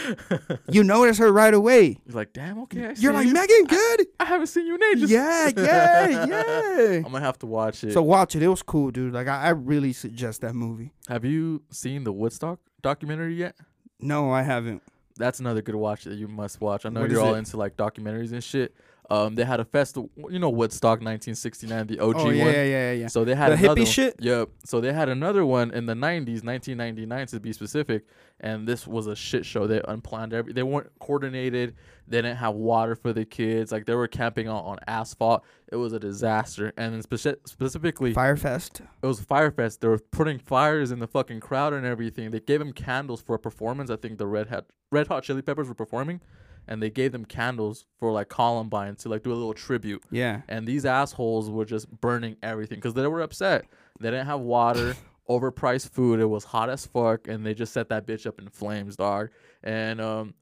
you 0.69 0.85
notice 0.85 1.19
her 1.19 1.33
right 1.33 1.53
away. 1.55 1.99
You're 2.07 2.15
like, 2.15 2.33
damn, 2.33 2.59
okay. 2.63 2.87
I 2.89 2.95
You're 2.97 3.13
like 3.13 3.27
you. 3.27 3.33
Meagan 3.33 3.65
Good. 3.67 4.07
I 4.21 4.25
haven't 4.27 4.47
seen 4.49 4.67
you 4.67 4.75
in 4.75 4.83
ages. 4.85 5.11
Yeah, 5.11 5.51
yeah, 5.57 6.09
yeah. 6.27 6.97
I'm 6.97 7.03
gonna 7.05 7.21
have 7.21 7.39
to 7.41 7.47
watch 7.47 7.83
it. 7.85 7.93
So 7.93 8.03
watch 8.03 8.37
it. 8.37 8.43
It 8.43 8.49
was 8.49 8.63
cool, 8.63 8.91
dude. 8.91 9.13
Like 9.13 9.29
I, 9.29 9.43
I 9.45 9.49
really 9.51 9.93
suggest 9.93 10.41
that 10.43 10.55
movie. 10.55 10.93
have 11.09 11.25
you 11.25 11.63
seen 11.71 12.05
the 12.05 12.13
Woodstock 12.13 12.61
documentary 12.83 13.35
yet? 13.35 13.57
No, 14.01 14.31
I 14.31 14.43
haven't. 14.43 14.83
That's 15.17 15.41
another 15.41 15.63
good 15.63 15.75
watch 15.75 16.05
that 16.05 16.15
you 16.15 16.27
must 16.27 16.61
watch. 16.61 16.87
I 16.87 16.89
know 16.89 17.03
What 17.03 17.11
you're 17.11 17.21
all 17.21 17.35
it? 17.35 17.39
into 17.39 17.57
like 17.57 17.77
documentaries 17.77 18.33
and 18.33 18.43
shit. 18.43 18.75
Um, 19.13 19.35
they 19.35 19.45
had 19.45 19.61
a 19.61 19.65
festival, 19.67 20.09
you 20.31 20.39
know, 20.39 20.49
Woodstock 20.49 21.01
1969, 21.03 21.87
the 21.87 22.01
OG 22.01 22.15
oh 22.17 22.31
yeah, 22.31 22.45
one. 22.45 22.55
yeah, 22.55 22.65
yeah, 22.65 22.93
yeah. 22.93 23.07
So 23.09 23.25
they 23.25 23.35
had 23.35 23.51
The 23.53 23.57
another 23.65 23.81
hippie 23.81 23.85
one- 23.85 23.87
shit? 23.93 24.17
Yep. 24.21 24.49
So 24.65 24.81
they 24.81 24.93
had 24.93 25.09
another 25.11 25.45
one 25.45 25.71
in 25.71 25.85
the 25.85 25.93
90s, 25.95 26.43
1999 26.43 27.27
to 27.27 27.41
be 27.41 27.53
specific, 27.53 28.05
and 28.41 28.67
this 28.67 28.87
was 28.87 29.07
a 29.09 29.15
shit 29.15 29.45
show. 29.45 29.67
They 29.67 29.83
unplanned 29.87 30.33
every. 30.33 30.55
They 30.55 30.63
weren't 30.63 30.91
coordinated. 30.99 31.75
They 32.09 32.19
didn't 32.23 32.39
have 32.39 32.55
water 32.55 32.95
for 32.97 33.13
the 33.13 33.25
kids. 33.25 33.71
Like 33.71 33.85
they 33.87 33.95
were 33.95 34.09
camping 34.09 34.49
out 34.49 34.65
on 34.65 34.79
asphalt. 34.87 35.45
It 35.71 35.77
was 35.77 35.93
a 35.93 35.99
disaster. 36.01 36.73
And 36.79 36.95
then 36.95 37.03
speci- 37.03 37.37
specifically, 37.45 38.15
Firefest. 38.15 38.81
it 39.03 39.07
was 39.07 39.21
Firefest. 39.21 39.81
They 39.81 39.89
were 39.89 39.99
putting 40.11 40.39
fires 40.39 40.91
in 40.91 41.01
the 41.01 41.07
fucking 41.07 41.41
crowd 41.41 41.73
and 41.75 41.85
everything. 41.85 42.31
They 42.31 42.41
gave 42.41 42.61
them 42.61 42.73
candles 42.73 43.21
for 43.21 43.35
a 43.35 43.39
performance. 43.39 43.91
I 43.91 43.97
think 43.97 44.17
the 44.19 44.27
Red 44.27 44.49
Hot 44.49 44.67
Red 44.91 45.09
Hot 45.09 45.23
Chili 45.23 45.43
Peppers 45.43 45.69
were 45.69 45.75
performing, 45.75 46.21
and 46.69 46.83
they 46.83 46.91
gave 46.91 47.13
them 47.13 47.25
candles 47.25 47.87
for 47.99 48.13
like 48.13 48.29
Columbine 48.29 48.97
to 48.97 49.09
like 49.09 49.23
do 49.23 49.33
a 49.33 49.35
little 49.35 49.55
tribute. 49.55 50.03
Yeah. 50.11 50.43
And 50.49 50.67
these 50.67 50.85
assholes 50.85 51.51
were 51.51 51.65
just 51.65 51.91
burning 52.01 52.37
everything 52.43 52.79
because 52.79 52.95
they 52.95 53.07
were 53.07 53.21
upset. 53.21 53.65
They 54.01 54.11
didn't 54.11 54.27
have 54.27 54.41
water, 54.41 54.95
overpriced 55.29 55.91
food. 55.91 56.21
It 56.21 56.27
was 56.27 56.45
hot 56.45 56.71
as 56.71 56.87
fuck, 56.87 57.29
and 57.29 57.45
they 57.45 57.55
just 57.55 57.73
set 57.73 57.89
that 57.91 58.07
bitch 58.07 58.27
up 58.27 58.39
in 58.39 58.49
flames, 58.49 58.97
dog. 58.97 59.31
And 59.63 60.01
um, 60.01 60.35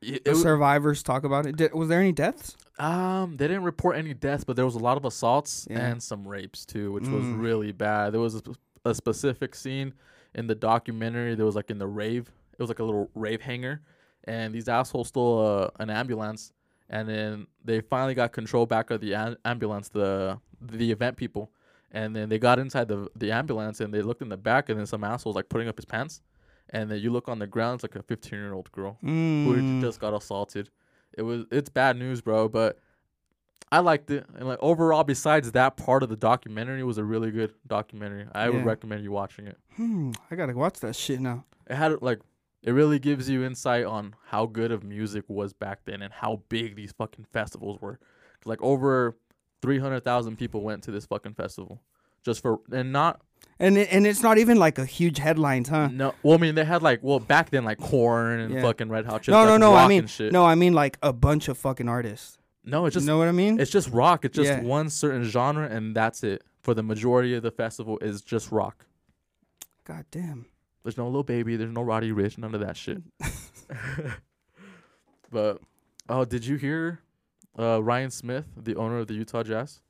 it, 0.00 0.14
it 0.16 0.24
The 0.24 0.34
survivors 0.34 1.02
talk 1.02 1.24
about 1.24 1.46
it. 1.46 1.56
Did, 1.56 1.74
was 1.74 1.88
there 1.88 2.00
any 2.00 2.12
deaths? 2.12 2.56
um, 2.78 3.36
they 3.36 3.46
didn't 3.46 3.64
report 3.64 3.96
any 3.96 4.14
deaths, 4.14 4.44
but 4.44 4.56
there 4.56 4.64
was 4.64 4.74
a 4.74 4.78
lot 4.80 4.96
of 4.96 5.04
assaults 5.04 5.68
Yeah. 5.70 5.78
and 5.86 6.02
some 6.02 6.26
rapes 6.26 6.64
too, 6.64 6.90
which 6.92 7.06
was 7.06 7.22
Mm. 7.24 7.40
really 7.40 7.70
bad. 7.72 8.12
There 8.12 8.20
was 8.20 8.36
a, 8.36 8.42
a 8.84 8.94
specific 8.94 9.54
scene 9.54 9.92
in 10.34 10.46
the 10.46 10.54
documentary. 10.54 11.34
There 11.34 11.46
was 11.46 11.54
like 11.54 11.70
in 11.70 11.78
the 11.78 11.86
rave. 11.86 12.32
It 12.52 12.58
was 12.62 12.68
like 12.70 12.78
a 12.80 12.84
little 12.84 13.10
rave 13.14 13.42
hangar, 13.42 13.82
and 14.24 14.54
these 14.54 14.68
assholes 14.68 15.08
stole 15.08 15.44
uh, 15.46 15.68
an 15.80 15.90
ambulance, 15.90 16.52
and 16.90 17.08
then 17.08 17.46
they 17.64 17.80
finally 17.80 18.14
got 18.14 18.32
control 18.32 18.66
back 18.66 18.90
of 18.90 19.00
the 19.00 19.14
am- 19.14 19.36
ambulance, 19.44 19.88
the 19.88 20.38
the 20.60 20.90
event 20.92 21.16
people, 21.16 21.50
and 21.90 22.14
then 22.14 22.28
they 22.28 22.38
got 22.38 22.58
inside 22.58 22.88
the 22.88 23.08
the 23.16 23.32
ambulance 23.32 23.80
and 23.80 23.92
they 23.92 24.02
looked 24.02 24.22
in 24.22 24.28
the 24.28 24.36
back, 24.36 24.68
and 24.68 24.78
then 24.78 24.86
some 24.86 25.02
assholes 25.04 25.34
like 25.36 25.48
putting 25.48 25.68
up 25.68 25.76
his 25.76 25.84
pants, 25.84 26.22
and 26.70 26.90
then 26.90 26.98
you 27.00 27.10
look 27.10 27.28
on 27.28 27.38
the 27.38 27.46
ground, 27.46 27.76
it's 27.76 27.84
like 27.84 27.96
a 27.96 28.02
15 28.02 28.38
year 28.38 28.52
old 28.52 28.70
girl 28.72 28.98
who 29.00 29.08
Mm. 29.56 29.80
just 29.80 29.98
got 30.00 30.14
assaulted. 30.14 30.70
It 31.16 31.22
was 31.22 31.44
it's 31.50 31.68
bad 31.68 31.96
news, 31.96 32.20
bro, 32.20 32.48
but 32.48 32.78
I 33.70 33.78
liked 33.78 34.10
it. 34.10 34.26
And 34.36 34.46
like 34.46 34.58
overall, 34.60 35.02
besides 35.04 35.52
that 35.52 35.76
part 35.76 36.02
of 36.02 36.08
the 36.10 36.16
documentary, 36.16 36.80
it 36.80 36.84
was 36.84 36.98
a 36.98 37.04
really 37.04 37.30
good 37.30 37.54
documentary. 37.66 38.26
I 38.34 38.50
would 38.50 38.64
recommend 38.66 39.02
you 39.02 39.12
watching 39.12 39.46
it. 39.46 39.56
Hmm. 39.76 40.12
I 40.30 40.36
gotta 40.36 40.52
watch 40.52 40.80
that 40.80 40.94
shit 40.94 41.20
now. 41.20 41.44
It 41.68 41.74
had 41.76 42.00
like 42.02 42.20
it 42.62 42.70
really 42.72 42.98
gives 42.98 43.28
you 43.28 43.44
insight 43.44 43.84
on 43.84 44.14
how 44.28 44.46
good 44.46 44.70
of 44.72 44.84
music 44.84 45.24
was 45.28 45.52
back 45.52 45.80
then 45.84 46.00
and 46.02 46.12
how 46.12 46.42
big 46.48 46.76
these 46.76 46.92
fucking 46.92 47.26
festivals 47.32 47.80
were. 47.80 47.98
Like 48.44 48.60
over 48.62 49.16
three 49.60 49.78
hundred 49.78 50.04
thousand 50.04 50.36
people 50.36 50.62
went 50.62 50.82
to 50.84 50.90
this 50.90 51.06
fucking 51.06 51.34
festival, 51.34 51.80
just 52.24 52.40
for 52.42 52.60
and 52.72 52.92
not 52.92 53.20
And 53.60 53.76
it, 53.78 53.88
and 53.92 54.06
it's 54.06 54.22
not 54.22 54.38
even 54.38 54.58
like 54.58 54.78
a 54.78 54.84
huge 54.84 55.18
headlines, 55.18 55.68
huh? 55.68 55.88
no. 55.92 56.14
Well, 56.22 56.34
I 56.34 56.40
mean 56.40 56.54
they 56.54 56.64
had 56.64 56.82
like 56.82 57.00
well 57.02 57.20
back 57.20 57.50
then 57.50 57.64
like 57.64 57.78
Korn 57.78 58.40
and 58.40 58.54
Yeah. 58.54 58.62
fucking 58.62 58.88
Red 58.88 59.06
Hot 59.06 59.22
Chili 59.22 59.36
No, 59.36 59.44
no, 59.44 59.56
no. 59.56 59.74
I 59.74 59.86
mean, 59.88 60.06
shit. 60.06 60.32
no, 60.32 60.44
I 60.44 60.54
mean 60.54 60.72
like 60.72 60.98
a 61.02 61.12
bunch 61.12 61.48
of 61.48 61.58
fucking 61.58 61.88
artists. 61.88 62.38
no, 62.64 62.86
it's 62.86 62.94
just 62.94 63.04
you 63.04 63.12
know 63.12 63.18
what 63.18 63.28
I 63.28 63.32
mean? 63.32 63.60
It's 63.60 63.70
just 63.70 63.88
rock. 63.90 64.24
It's 64.24 64.36
just 64.36 64.48
Yeah. 64.48 64.62
one 64.62 64.88
certain 64.90 65.24
genre, 65.24 65.66
and 65.68 65.94
that's 65.96 66.22
it. 66.22 66.42
For 66.62 66.74
the 66.74 66.82
majority 66.84 67.34
of 67.34 67.42
the 67.42 67.50
festival, 67.50 67.98
is 67.98 68.22
just 68.22 68.52
rock. 68.52 68.86
God 69.84 70.04
damn. 70.12 70.46
There's 70.82 70.96
no 70.96 71.06
little 71.06 71.22
baby. 71.22 71.56
There's 71.56 71.72
no 71.72 71.82
Roddy 71.82 72.10
Ricch. 72.12 72.38
None 72.38 72.54
of 72.54 72.60
that 72.60 72.76
shit. 72.76 73.02
but 75.30 75.60
oh, 76.08 76.24
did 76.24 76.44
you 76.44 76.56
hear 76.56 77.00
uh, 77.58 77.82
Ryan 77.82 78.10
Smith, 78.10 78.46
the 78.56 78.76
owner 78.76 78.98
of 78.98 79.06
the 79.06 79.14
Utah 79.14 79.42
Jazz? 79.42 79.80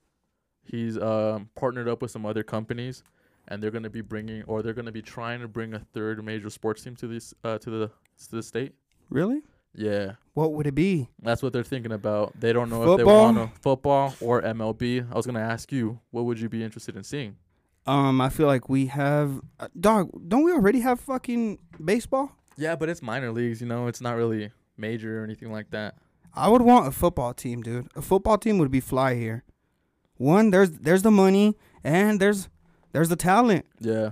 He's 0.64 0.96
um, 0.98 1.50
partnered 1.54 1.88
up 1.88 2.02
with 2.02 2.10
some 2.10 2.24
other 2.24 2.42
companies, 2.42 3.02
and 3.48 3.62
they're 3.62 3.70
gonna 3.70 3.90
be 3.90 4.00
bringing, 4.00 4.42
or 4.44 4.62
they're 4.62 4.74
gonna 4.74 4.92
be 4.92 5.02
trying 5.02 5.40
to 5.40 5.48
bring 5.48 5.74
a 5.74 5.80
third 5.80 6.24
major 6.24 6.50
sports 6.50 6.82
team 6.82 6.94
to 6.96 7.06
this 7.08 7.34
uh, 7.42 7.58
to 7.58 7.70
the 7.70 7.90
to 8.24 8.30
the 8.30 8.42
state. 8.42 8.74
Really? 9.10 9.42
Yeah, 9.74 10.12
What 10.34 10.52
would 10.52 10.66
it 10.66 10.74
be? 10.74 11.08
that's 11.22 11.42
what 11.42 11.54
they're 11.54 11.64
thinking 11.64 11.92
about. 11.92 12.38
They 12.38 12.52
don't 12.52 12.68
know 12.68 12.92
if 12.92 12.98
they 12.98 13.04
want 13.04 13.38
to 13.38 13.60
football 13.60 14.14
or 14.20 14.42
MLB. 14.42 15.10
I 15.10 15.16
was 15.16 15.24
gonna 15.24 15.40
ask 15.40 15.72
you, 15.72 15.98
what 16.10 16.26
would 16.26 16.38
you 16.38 16.50
be 16.50 16.62
interested 16.62 16.94
in 16.94 17.02
seeing? 17.02 17.36
Um, 17.86 18.20
I 18.20 18.28
feel 18.28 18.46
like 18.46 18.68
we 18.68 18.86
have 18.86 19.40
uh, 19.58 19.68
dog. 19.78 20.10
Don't 20.28 20.44
we 20.44 20.52
already 20.52 20.80
have 20.80 21.00
fucking 21.00 21.58
baseball? 21.84 22.32
Yeah, 22.56 22.76
but 22.76 22.88
it's 22.88 23.02
minor 23.02 23.32
leagues. 23.32 23.60
You 23.60 23.66
know, 23.66 23.86
it's 23.88 24.00
not 24.00 24.16
really 24.16 24.52
major 24.76 25.20
or 25.20 25.24
anything 25.24 25.50
like 25.50 25.70
that. 25.70 25.96
I 26.34 26.48
would 26.48 26.62
want 26.62 26.86
a 26.86 26.92
football 26.92 27.34
team, 27.34 27.62
dude. 27.62 27.88
A 27.96 28.02
football 28.02 28.38
team 28.38 28.58
would 28.58 28.70
be 28.70 28.80
fly 28.80 29.14
here. 29.16 29.44
One, 30.16 30.50
there's 30.50 30.70
there's 30.70 31.02
the 31.02 31.10
money 31.10 31.56
and 31.82 32.20
there's 32.20 32.48
there's 32.92 33.08
the 33.08 33.16
talent. 33.16 33.66
Yeah, 33.80 34.10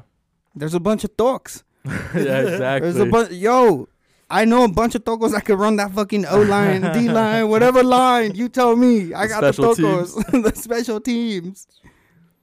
There's 0.55 0.75
a 0.75 0.81
bunch 0.81 1.05
of 1.05 1.13
thugs. 1.17 1.63
yeah, 1.85 2.41
exactly. 2.41 2.91
There's 2.91 2.97
a 2.97 3.07
bunch. 3.07 3.31
Yo, 3.31 3.89
I 4.29 4.45
know 4.45 4.65
a 4.65 4.69
bunch 4.69 4.95
of 4.97 5.05
tocos 5.05 5.33
that 5.33 5.45
could 5.45 5.59
run 5.59 5.77
that 5.77 5.93
fucking 5.93 6.27
O 6.27 6.43
line, 6.43 6.83
D 6.93 7.09
line, 7.13 7.49
whatever 7.49 7.83
line. 7.85 8.35
You 8.35 8.49
tell 8.49 8.75
me. 8.75 9.15
I 9.15 9.27
The 9.27 9.29
got 9.29 9.41
the 9.43 9.53
special 9.53 10.05
the 10.43 10.53
special 10.55 11.01
teams. 11.01 11.67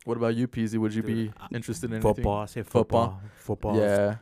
What 0.08 0.16
about 0.16 0.36
you, 0.36 0.48
Peasy? 0.48 0.78
Would 0.78 0.94
you 0.94 1.02
Dude, 1.02 1.16
be 1.28 1.34
I- 1.38 1.48
interested 1.54 1.92
in 1.92 2.02
Football. 2.02 2.38
I 2.38 2.46
say 2.46 2.64
Football. 2.64 3.20
football. 3.20 3.22
Football. 3.36 3.72
Anything? 3.82 3.90
Yeah, 4.00 4.16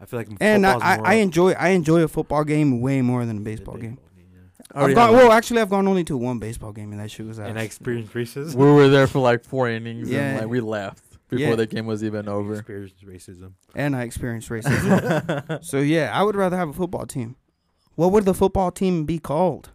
I 0.00 0.04
feel 0.04 0.18
like 0.18 0.28
And 0.40 0.66
I, 0.66 0.72
football's 0.72 0.90
I, 0.92 0.96
more 0.96 1.06
I 1.06 1.14
enjoy 1.14 1.52
I 1.52 1.68
enjoy 1.68 2.00
a 2.02 2.08
football 2.08 2.42
game 2.44 2.80
way 2.80 3.02
more 3.02 3.24
than 3.24 3.38
a 3.38 3.40
baseball 3.40 3.76
game. 3.76 3.98
I 4.74 4.78
already 4.80 4.92
I've 4.94 4.96
gone, 4.96 5.12
well, 5.12 5.30
actually, 5.32 5.60
I've 5.60 5.70
gone 5.70 5.86
only 5.86 6.02
to 6.04 6.16
one 6.16 6.40
baseball 6.40 6.72
game, 6.72 6.90
and 6.90 7.00
that 7.00 7.08
shit 7.12 7.24
was 7.24 7.38
And 7.38 7.56
I 7.56 7.62
ass. 7.62 7.66
experienced 7.66 8.12
racism. 8.14 8.56
we 8.56 8.66
were 8.66 8.88
there 8.88 9.06
for 9.06 9.20
like 9.20 9.44
four 9.44 9.68
innings, 9.70 10.10
Yeah. 10.10 10.30
and 10.30 10.40
like 10.40 10.48
we 10.48 10.58
left 10.60 11.04
before 11.28 11.50
Yeah. 11.50 11.54
the 11.54 11.66
game 11.66 11.86
was 11.86 12.02
even 12.02 12.28
over. 12.28 12.54
Experienced 12.54 13.06
racism. 13.06 13.52
and 13.76 13.94
I 13.94 14.02
experienced 14.02 14.48
racism. 14.56 15.64
so 15.64 15.78
yeah, 15.78 16.10
I 16.12 16.24
would 16.24 16.34
rather 16.34 16.56
have 16.56 16.68
a 16.68 16.72
football 16.72 17.06
team. 17.06 17.36
What 17.94 18.10
would 18.10 18.24
the 18.24 18.34
football 18.34 18.72
team 18.72 19.04
be 19.04 19.20
called? 19.20 19.70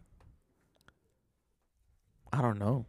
I 2.33 2.41
don't 2.41 2.59
know. 2.59 2.85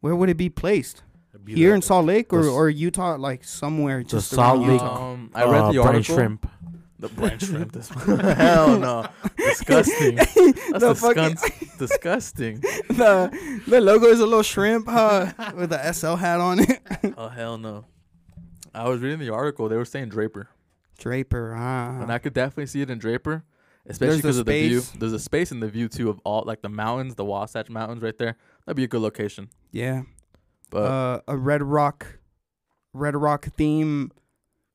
Where 0.00 0.16
would 0.16 0.28
it 0.28 0.36
be 0.36 0.50
placed? 0.50 1.02
It'd 1.34 1.44
be 1.44 1.54
Here 1.54 1.70
the- 1.70 1.76
in 1.76 1.82
Salt 1.82 2.06
Lake 2.06 2.32
or, 2.32 2.46
or 2.46 2.70
Utah, 2.70 3.16
like 3.16 3.44
somewhere 3.44 3.98
the 3.98 4.04
just 4.04 4.30
Salt 4.30 4.58
around 4.60 4.68
Lake- 4.68 4.80
Utah? 4.80 5.12
Um, 5.12 5.30
I 5.34 5.44
read 5.44 5.60
uh, 5.60 5.72
the 5.72 5.78
brine 5.82 5.86
article. 5.96 6.14
shrimp. 6.14 6.50
The 7.00 7.08
brine 7.08 7.38
shrimp. 7.40 7.72
This 7.72 7.90
one. 7.90 8.18
hell 8.20 8.78
no, 8.78 9.06
disgusting. 9.36 10.14
That's 10.16 10.34
The 10.34 10.94
fucking- 10.94 11.32
disgust- 11.34 11.78
disgusting. 11.78 12.60
the 12.60 13.60
the 13.66 13.80
logo 13.80 14.06
is 14.06 14.20
a 14.20 14.24
little 14.26 14.42
shrimp 14.42 14.86
huh, 14.88 15.32
with 15.56 15.72
a 15.72 15.92
SL 15.92 16.14
hat 16.14 16.40
on 16.40 16.60
it. 16.60 16.80
Oh 17.18 17.28
hell 17.28 17.58
no. 17.58 17.84
I 18.74 18.88
was 18.88 19.00
reading 19.00 19.18
the 19.18 19.30
article. 19.30 19.68
They 19.68 19.76
were 19.76 19.84
saying 19.84 20.08
Draper, 20.08 20.48
Draper, 20.98 21.54
ah. 21.56 22.00
and 22.00 22.10
I 22.12 22.18
could 22.18 22.32
definitely 22.32 22.66
see 22.66 22.80
it 22.80 22.90
in 22.90 22.98
Draper, 22.98 23.44
especially 23.86 24.20
There's 24.22 24.22
the 24.22 24.22
because 24.22 24.38
of 24.38 24.46
the 24.46 24.68
view. 24.68 24.80
space. 24.80 24.98
There's 25.00 25.12
a 25.12 25.18
space 25.18 25.52
in 25.52 25.60
the 25.60 25.68
view 25.68 25.88
too 25.88 26.08
of 26.10 26.20
all 26.24 26.42
like 26.46 26.62
the 26.62 26.68
mountains, 26.68 27.14
the 27.16 27.24
Wasatch 27.24 27.68
Mountains 27.70 28.02
right 28.02 28.16
there. 28.16 28.36
That'd 28.66 28.76
be 28.76 28.84
a 28.84 28.88
good 28.88 29.02
location. 29.02 29.48
yeah. 29.72 30.02
But 30.74 30.90
uh, 30.90 31.20
a 31.28 31.36
Red 31.36 31.62
Rock, 31.62 32.18
Red 32.92 33.14
Rock 33.14 33.44
theme, 33.56 34.10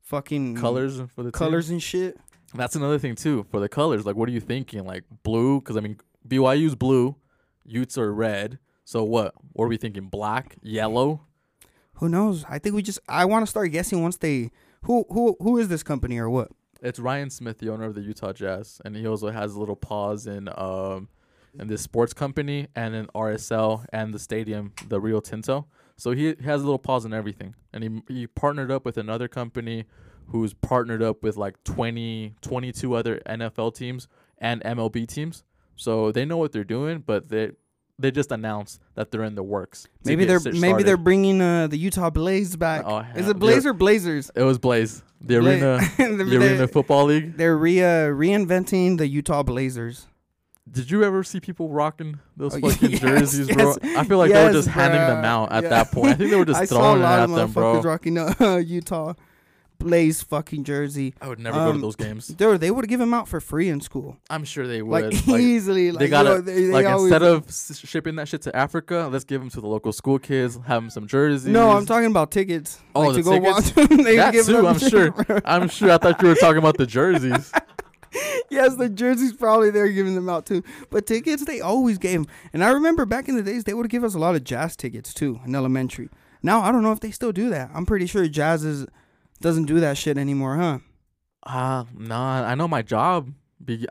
fucking 0.02 0.56
colors 0.56 1.02
for 1.14 1.24
the 1.24 1.32
team. 1.32 1.38
colors 1.38 1.70
and 1.70 1.84
shit. 1.84 2.18
That's 2.54 2.78
another 2.78 2.98
thing 2.98 3.16
too 3.16 3.46
for 3.52 3.60
the 3.60 3.68
colors. 3.68 4.06
Like, 4.06 4.16
what 4.16 4.30
are 4.30 4.32
you 4.32 4.40
thinking? 4.40 4.86
Like 4.86 5.04
blue? 5.24 5.60
Because 5.60 5.76
I 5.76 5.82
mean, 5.82 6.00
BYU's 6.26 6.76
blue, 6.76 7.18
Utes 7.66 7.98
are 7.98 8.14
red. 8.14 8.60
So 8.86 9.04
what? 9.04 9.34
What 9.52 9.66
are 9.66 9.68
we 9.68 9.76
thinking? 9.76 10.08
Black, 10.08 10.56
yellow? 10.64 11.26
Who 11.96 12.08
knows? 12.08 12.46
I 12.48 12.60
think 12.60 12.76
we 12.76 12.82
just. 12.82 13.00
I 13.10 13.26
want 13.26 13.46
to 13.46 13.50
start 13.50 13.70
guessing 13.74 14.02
once 14.02 14.16
they. 14.16 14.52
Who 14.84 15.06
who 15.10 15.36
who 15.42 15.58
is 15.58 15.68
this 15.68 15.84
company 15.84 16.18
or 16.18 16.30
what? 16.30 16.50
It's 16.82 16.98
Ryan 16.98 17.30
Smith, 17.30 17.58
the 17.58 17.74
owner 17.74 17.84
of 17.84 17.94
the 17.94 18.02
Utah 18.02 18.32
Jazz, 18.32 18.80
and 18.86 18.96
he 18.96 19.06
also 19.06 19.32
has 19.32 19.54
a 19.54 19.60
little 19.60 19.76
pause 19.76 20.28
in 20.28 20.48
um 20.56 21.10
in 21.60 21.68
this 21.68 21.82
sports 21.82 22.14
company 22.14 22.68
and 22.74 22.96
in 22.96 23.08
RSL 23.08 23.86
and 23.92 24.14
the 24.14 24.20
stadium, 24.20 24.72
the 24.88 25.02
Rio 25.02 25.20
Tinto. 25.20 25.68
So 26.00 26.12
he 26.12 26.36
has 26.46 26.62
a 26.62 26.64
little 26.64 26.80
pause 26.80 27.04
in 27.04 27.14
everything, 27.14 27.56
and 27.74 27.84
he 27.84 28.14
he 28.14 28.28
partnered 28.28 28.72
up 28.72 28.86
with 28.86 28.98
another 28.98 29.28
company 29.28 29.86
who's 30.28 30.54
partnered 30.54 31.02
up 31.02 31.24
with 31.24 31.38
like 31.38 31.62
20, 31.64 32.36
22 32.42 32.94
other 32.94 33.20
NFL 33.26 33.76
teams 33.76 34.08
and 34.38 34.62
MLB 34.64 35.08
teams. 35.08 35.44
So 35.76 36.12
they 36.12 36.24
know 36.24 36.38
what 36.38 36.52
they're 36.52 36.64
doing, 36.64 37.04
but 37.06 37.30
they 37.30 37.52
they 37.98 38.12
just 38.12 38.32
announced 38.32 38.80
that 38.96 39.12
they're 39.12 39.24
in 39.24 39.36
the 39.36 39.44
works. 39.44 39.88
Maybe 40.06 40.24
they're 40.24 40.40
maybe 40.54 40.84
they're 40.84 40.98
bringing 40.98 41.42
uh 41.42 41.68
the 41.68 41.78
Utah 41.78 42.10
Blaze 42.10 42.56
back. 42.56 42.84
Oh, 42.86 43.04
is 43.16 43.28
it 43.28 43.38
Blaze 43.38 43.66
or 43.66 43.74
Blazers? 43.74 44.32
It 44.36 44.44
was 44.44 44.58
Blaze, 44.58 45.04
the 45.20 45.38
arena, 45.38 45.80
they're, 45.98 46.16
the 46.16 46.38
arena 46.38 46.68
football 46.68 47.06
league. 47.06 47.36
they're 47.36 47.58
re 47.58 47.82
uh, 47.82 48.08
reinventing 48.08 48.98
the 48.98 49.08
Utah 49.08 49.44
Blazers. 49.44 50.08
Did 50.72 50.92
you 50.92 51.04
ever 51.04 51.24
see 51.24 51.40
people 51.40 51.70
rocking 51.70 52.20
those 52.38 52.56
Oh, 52.56 52.60
fucking 52.70 52.92
yes, 52.92 53.00
jerseys, 53.00 53.48
bro? 53.50 53.76
I 53.84 54.04
feel 54.04 54.18
like 54.18 54.32
they 54.32 54.38
were 54.40 54.52
yes, 54.52 54.54
just 54.54 54.68
handing 54.68 55.02
them 55.02 55.26
out 55.26 55.52
at 55.52 55.64
Yeah. 55.64 55.70
that 55.70 55.92
point. 55.92 56.10
I 56.10 56.14
think 56.16 56.30
they 56.32 56.38
were 56.38 56.46
just 56.54 56.62
I 56.62 56.66
saw 56.66 56.76
a 56.76 56.80
throwing 56.80 57.00
it 57.00 57.04
lot 57.04 57.20
at 57.20 57.24
of 57.30 57.36
them, 57.36 57.52
bro. 57.52 57.82
rocking 57.82 58.18
a 58.18 58.60
Utah 58.66 59.14
Blaze 59.80 60.22
fucking 60.24 60.66
jersey. 60.66 61.14
I 61.22 61.30
would 61.30 61.40
never 61.40 61.56
go 61.58 61.66
to 61.68 61.72
Um, 61.72 61.80
those 61.82 61.96
games. 61.96 62.28
Dude, 62.28 62.60
they 62.60 62.70
would 62.70 62.86
give 62.90 63.00
them 63.00 63.14
out 63.14 63.30
for 63.30 63.40
free 63.40 63.70
in 63.70 63.80
school, 63.80 64.18
I'm 64.30 64.44
sure 64.44 64.68
they 64.68 64.82
would. 64.82 65.14
Like, 65.14 65.28
easily. 65.30 65.92
Like 65.92 66.00
they 66.00 66.08
gotta 66.10 66.30
yo, 66.30 66.42
they, 66.42 66.54
they 66.66 66.84
like 66.84 66.86
instead 66.86 67.24
of 67.24 67.46
shipping 67.50 68.16
that 68.18 68.28
shit 68.28 68.42
to 68.42 68.54
Africa, 68.54 69.08
let's 69.10 69.24
give 69.24 69.40
them 69.40 69.50
to 69.52 69.62
the 69.62 69.68
local 69.68 69.94
school 69.94 70.20
kids. 70.20 70.60
Have 70.68 70.82
them 70.84 70.90
some 70.90 71.08
jerseys. 71.08 71.46
No, 71.48 71.72
I'm 71.72 71.86
talking 71.86 72.08
about 72.12 72.30
tickets. 72.30 72.82
Oh, 72.94 73.04
like, 73.08 73.12
the 73.12 73.18
to 73.20 73.24
go 73.24 73.32
tickets? 73.40 73.76
watch. 73.78 73.88
them. 73.90 74.04
they 74.04 74.18
That 74.18 74.34
give 74.34 74.46
too, 74.48 74.52
them 74.54 74.66
I'm 74.66 74.80
sure. 74.80 75.16
I'm 75.46 75.70
sure. 75.70 75.92
I 75.92 75.98
thought 75.98 76.22
you 76.22 76.28
were 76.28 76.36
talking 76.36 76.58
about 76.58 76.76
the 76.78 76.86
jerseys. 76.86 77.50
yes, 78.50 78.76
the 78.76 78.90
jerseys 78.90 79.34
probably 79.34 79.70
they're 79.72 79.90
giving 79.90 80.16
them 80.16 80.30
out 80.30 80.46
too. 80.46 80.64
But 80.90 81.06
tickets 81.06 81.46
they 81.46 81.62
always 81.62 81.98
gave 81.98 82.24
them. 82.24 82.28
And 82.54 82.64
I 82.64 82.70
remember 82.70 83.06
back 83.06 83.28
in 83.30 83.36
the 83.36 83.44
days 83.44 83.64
they 83.66 83.74
would 83.74 83.90
give 83.90 84.04
us 84.04 84.16
a 84.16 84.20
lot 84.20 84.36
of 84.36 84.44
jazz 84.44 84.76
tickets 84.76 85.14
too 85.14 85.40
in 85.46 85.54
elementary. 85.56 86.10
Now 86.42 86.62
I 86.62 86.72
don't 86.72 86.84
know 86.84 86.92
if 86.92 87.00
they 87.00 87.12
still 87.12 87.32
do 87.32 87.50
that. 87.50 87.70
I'm 87.74 87.86
pretty 87.86 88.06
sure 88.08 88.28
jazz 88.28 88.64
is 88.64 88.86
doesn't 89.42 89.66
do 89.66 89.80
that 89.80 89.98
shit 89.98 90.18
anymore, 90.18 90.56
huh? 90.58 90.80
Ah, 91.46 91.86
nah. 91.96 92.44
I 92.46 92.56
know 92.56 92.68
my 92.68 92.82
job. 92.82 93.32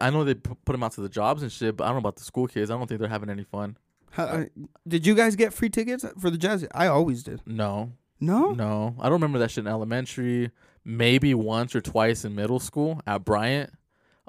I 0.00 0.10
know 0.10 0.24
they 0.24 0.34
put 0.34 0.72
them 0.72 0.82
out 0.82 0.92
to 0.92 1.00
the 1.00 1.08
jobs 1.08 1.42
and 1.42 1.52
shit, 1.52 1.76
but 1.76 1.84
I 1.84 1.88
don't 1.88 1.96
know 1.96 2.00
about 2.00 2.16
the 2.16 2.24
school 2.24 2.46
kids. 2.46 2.70
I 2.70 2.76
don't 2.76 2.86
think 2.86 3.00
they're 3.00 3.08
having 3.08 3.30
any 3.30 3.44
fun. 3.44 3.76
How- 4.10 4.24
uh, 4.24 4.44
did 4.86 5.06
you 5.06 5.14
guys 5.14 5.36
get 5.36 5.52
free 5.52 5.68
tickets 5.68 6.04
for 6.18 6.30
the 6.30 6.38
jazz? 6.38 6.66
I 6.74 6.86
always 6.88 7.22
did. 7.22 7.40
No, 7.46 7.92
No. 8.20 8.50
no. 8.52 8.94
I 8.98 9.04
don't 9.04 9.12
remember 9.20 9.38
that 9.38 9.50
shit 9.50 9.64
in 9.64 9.68
elementary. 9.68 10.50
Maybe 10.84 11.34
once 11.34 11.74
or 11.76 11.80
twice 11.82 12.24
in 12.24 12.34
middle 12.34 12.58
school 12.60 13.00
at 13.06 13.24
Bryant. 13.24 13.70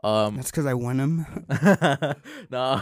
Um, 0.04 0.38
That's 0.38 0.52
because 0.52 0.66
I 0.66 0.74
won 0.74 0.98
them. 0.98 1.46
no, 2.50 2.82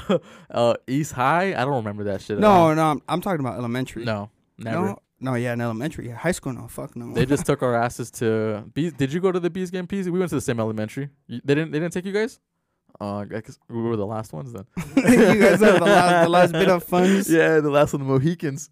uh, 0.51 0.75
East 0.87 1.13
High. 1.13 1.59
I 1.59 1.65
don't 1.65 1.75
remember 1.75 2.05
that 2.05 2.21
shit. 2.21 2.37
At 2.37 2.41
no, 2.41 2.49
all. 2.49 2.75
no, 2.75 2.91
I'm, 2.91 3.01
I'm 3.09 3.21
talking 3.21 3.39
about 3.39 3.57
elementary. 3.57 4.05
no, 4.05 4.29
never. 4.57 4.87
No, 4.87 5.01
no, 5.19 5.33
yeah, 5.33 5.53
in 5.53 5.61
elementary. 5.61 6.07
Yeah, 6.07 6.15
high 6.15 6.31
school, 6.31 6.53
no, 6.53 6.67
fuck 6.67 6.95
no. 6.95 7.13
They 7.13 7.25
just 7.25 7.45
took 7.45 7.63
our 7.63 7.75
asses 7.75 8.11
to 8.11 8.63
Bees. 8.73 8.93
Did 8.93 9.11
you 9.11 9.19
go 9.19 9.31
to 9.31 9.39
the 9.39 9.49
Bees 9.49 9.71
game, 9.71 9.87
Peasy? 9.87 10.11
We 10.11 10.19
went 10.19 10.29
to 10.29 10.35
the 10.35 10.41
same 10.41 10.59
elementary. 10.59 11.09
You, 11.27 11.41
they 11.43 11.55
didn't. 11.55 11.71
They 11.71 11.79
didn't 11.79 11.93
take 11.93 12.05
you 12.05 12.13
guys. 12.13 12.39
Uh, 12.99 13.17
I 13.17 13.25
guess 13.25 13.59
we 13.69 13.81
were 13.81 13.95
the 13.95 14.05
last 14.05 14.33
ones 14.33 14.53
then. 14.53 14.65
you 14.95 15.39
guys 15.39 15.59
have 15.59 15.79
the 15.79 15.85
last, 15.85 16.23
the 16.23 16.29
last 16.29 16.51
bit 16.53 16.69
of 16.69 16.83
funds. 16.83 17.29
Yeah, 17.29 17.59
the 17.59 17.69
last 17.69 17.93
of 17.93 17.99
the 17.99 18.05
Mohicans. 18.05 18.69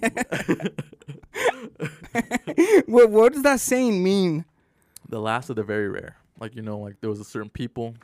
what 2.86 3.10
what 3.10 3.32
does 3.32 3.42
that 3.42 3.60
saying 3.60 4.02
mean? 4.02 4.44
the 5.08 5.20
last 5.20 5.48
of 5.48 5.56
the 5.56 5.62
very 5.62 5.88
rare. 5.88 6.17
Like 6.40 6.54
you 6.54 6.62
know, 6.62 6.78
like 6.78 7.00
there 7.00 7.10
was 7.10 7.20
a 7.20 7.24
certain 7.24 7.50
people, 7.50 7.94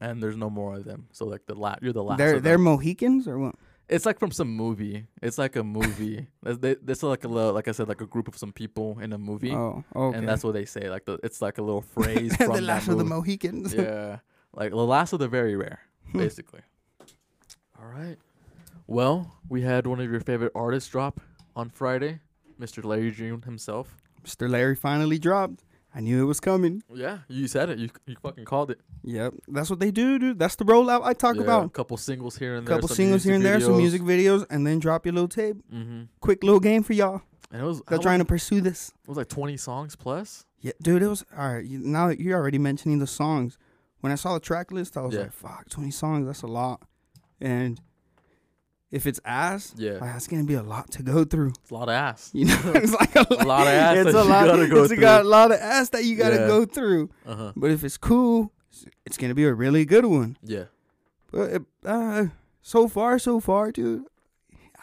and 0.00 0.22
there's 0.22 0.36
no 0.36 0.50
more 0.50 0.74
of 0.76 0.84
them. 0.84 1.06
So 1.12 1.26
like 1.26 1.46
the 1.46 1.54
la- 1.54 1.76
you're 1.82 1.92
the 1.92 2.02
last. 2.02 2.18
they're 2.18 2.40
they're 2.40 2.54
them. 2.54 2.62
Mohicans 2.64 3.26
or 3.28 3.38
what? 3.38 3.54
It's 3.88 4.04
like 4.04 4.18
from 4.18 4.32
some 4.32 4.48
movie. 4.54 5.06
It's 5.22 5.38
like 5.38 5.56
a 5.56 5.62
movie. 5.64 6.26
They, 6.42 6.74
this 6.74 6.98
is 6.98 7.02
like 7.04 7.24
a 7.24 7.28
little, 7.28 7.52
like 7.54 7.68
I 7.68 7.72
said, 7.72 7.88
like 7.88 8.02
a 8.02 8.06
group 8.06 8.28
of 8.28 8.36
some 8.36 8.52
people 8.52 8.98
in 9.00 9.12
a 9.14 9.18
movie, 9.18 9.52
Oh, 9.54 9.82
okay. 9.96 10.18
and 10.18 10.28
that's 10.28 10.44
what 10.44 10.52
they 10.52 10.64
say. 10.66 10.90
Like 10.90 11.04
the, 11.06 11.18
it's 11.22 11.40
like 11.40 11.56
a 11.58 11.62
little 11.62 11.80
phrase 11.96 12.30
the 12.36 12.44
from 12.44 12.56
that 12.56 12.62
last 12.64 12.88
of 12.88 12.98
the. 12.98 13.04
Mohicans. 13.04 13.72
yeah, 13.78 14.18
like 14.52 14.70
the 14.72 14.76
last 14.76 15.12
of 15.14 15.20
the 15.20 15.28
very 15.28 15.56
rare, 15.56 15.80
Hmm. 16.12 16.18
basically. 16.18 16.60
All 17.80 17.86
right. 17.88 18.16
Well, 18.86 19.36
we 19.48 19.62
had 19.62 19.86
one 19.86 20.00
of 20.00 20.10
your 20.10 20.20
favorite 20.20 20.52
artists 20.54 20.90
drop 20.90 21.20
on 21.56 21.70
Friday, 21.70 22.20
Mr. 22.60 22.84
Larry 22.84 23.10
June 23.10 23.42
himself. 23.42 23.96
Mr. 24.24 24.48
Larry 24.50 24.74
finally 24.74 25.18
dropped. 25.18 25.64
I 25.94 26.00
knew 26.00 26.22
it 26.22 26.26
was 26.26 26.38
coming. 26.38 26.82
Yeah, 26.94 27.18
you 27.28 27.48
said 27.48 27.70
it. 27.70 27.78
You 27.78 27.88
you 28.06 28.16
fucking 28.22 28.44
called 28.44 28.70
it. 28.70 28.80
Yep, 29.04 29.34
that's 29.48 29.70
what 29.70 29.80
they 29.80 29.90
do, 29.90 30.18
dude. 30.18 30.38
That's 30.38 30.54
the 30.56 30.64
rollout 30.64 31.02
I 31.02 31.14
talk 31.14 31.36
Yeah, 31.36 31.40
A 31.42 31.44
about. 31.44 31.72
couple 31.72 31.96
singles 31.96 32.36
here 32.36 32.56
and 32.56 32.66
A 32.66 32.68
there. 32.68 32.76
couple 32.76 32.94
singles 32.94 33.24
here 33.24 33.34
and 33.34 33.44
there, 33.44 33.58
some 33.60 33.76
music 33.78 34.02
videos, 34.02 34.46
and 34.50 34.66
then 34.66 34.78
drop 34.80 35.06
your 35.06 35.14
little 35.14 35.28
tape. 35.28 35.56
Mm-hmm. 35.72 36.02
Quick 36.20 36.42
little 36.44 36.60
game 36.60 36.82
for 36.82 36.92
y'all. 36.92 37.22
And 37.50 37.62
it 37.62 37.64
was 37.64 37.80
They're 37.88 37.98
trying 37.98 38.18
to 38.18 38.24
pursue 38.26 38.60
this. 38.60 38.90
It 39.02 39.08
was 39.08 39.16
like 39.16 39.28
twenty 39.28 39.56
songs 39.56 39.96
plus. 39.96 40.44
Yeah, 40.60 40.72
dude, 40.82 41.02
it 41.02 41.08
was 41.08 41.24
all 41.36 41.54
right. 41.54 41.64
You, 41.64 41.78
now 41.78 42.08
that 42.08 42.20
you're 42.20 42.38
already 42.38 42.58
mentioning 42.58 42.98
the 42.98 43.06
songs, 43.06 43.56
when 44.00 44.12
I 44.12 44.16
saw 44.16 44.34
the 44.34 44.40
track 44.40 44.70
list, 44.70 44.96
I 44.96 45.00
was 45.00 45.14
Yeah. 45.14 45.20
like, 45.22 45.32
"Fuck, 45.32 45.68
twenty 45.70 45.90
songs. 45.90 46.26
That's 46.26 46.42
a 46.42 46.46
lot." 46.48 46.82
And 47.40 47.80
if 48.90 49.06
it's 49.06 49.20
ass, 49.24 49.74
Yeah, 49.76 49.92
like, 49.92 50.12
that's 50.12 50.26
gonna 50.26 50.44
be 50.44 50.54
a 50.54 50.62
lot 50.62 50.90
to 50.92 51.02
go 51.02 51.24
through. 51.24 51.52
it's 51.62 51.70
a 51.70 51.74
lot 51.74 51.88
of 51.88 51.94
ass. 51.94 52.30
You 52.34 52.46
know, 52.46 52.60
it's 52.74 52.92
like 52.92 53.14
a, 53.16 53.26
A 53.30 53.44
lot 53.44 53.66
of 53.66 53.72
ass 53.74 53.96
It's 54.06 54.14
a 54.14 54.22
you 54.22 54.24
lot. 54.24 54.46
gotta 54.46 54.66
go 54.68 54.78
it's 54.84 54.92
through. 54.92 55.00
got 55.00 55.24
a 55.24 55.28
lot 55.28 55.50
of 55.52 55.58
ass 55.60 55.90
that 55.90 56.04
you 56.04 56.16
gotta 56.16 56.36
Yeah. 56.36 56.46
go 56.46 56.64
through. 56.64 57.10
Uh 57.26 57.34
huh. 57.36 57.52
But 57.56 57.70
if 57.70 57.84
it's 57.84 57.96
cool, 57.98 58.52
it's 59.04 59.16
gonna 59.18 59.34
be 59.34 59.44
a 59.44 59.52
really 59.54 59.84
good 59.84 60.04
one. 60.06 60.36
Yeah. 60.42 60.64
But 61.30 61.50
it, 61.50 61.62
uh, 61.84 62.26
so 62.62 62.88
far, 62.88 63.18
so 63.18 63.40
far, 63.40 63.70
dude. 63.72 64.04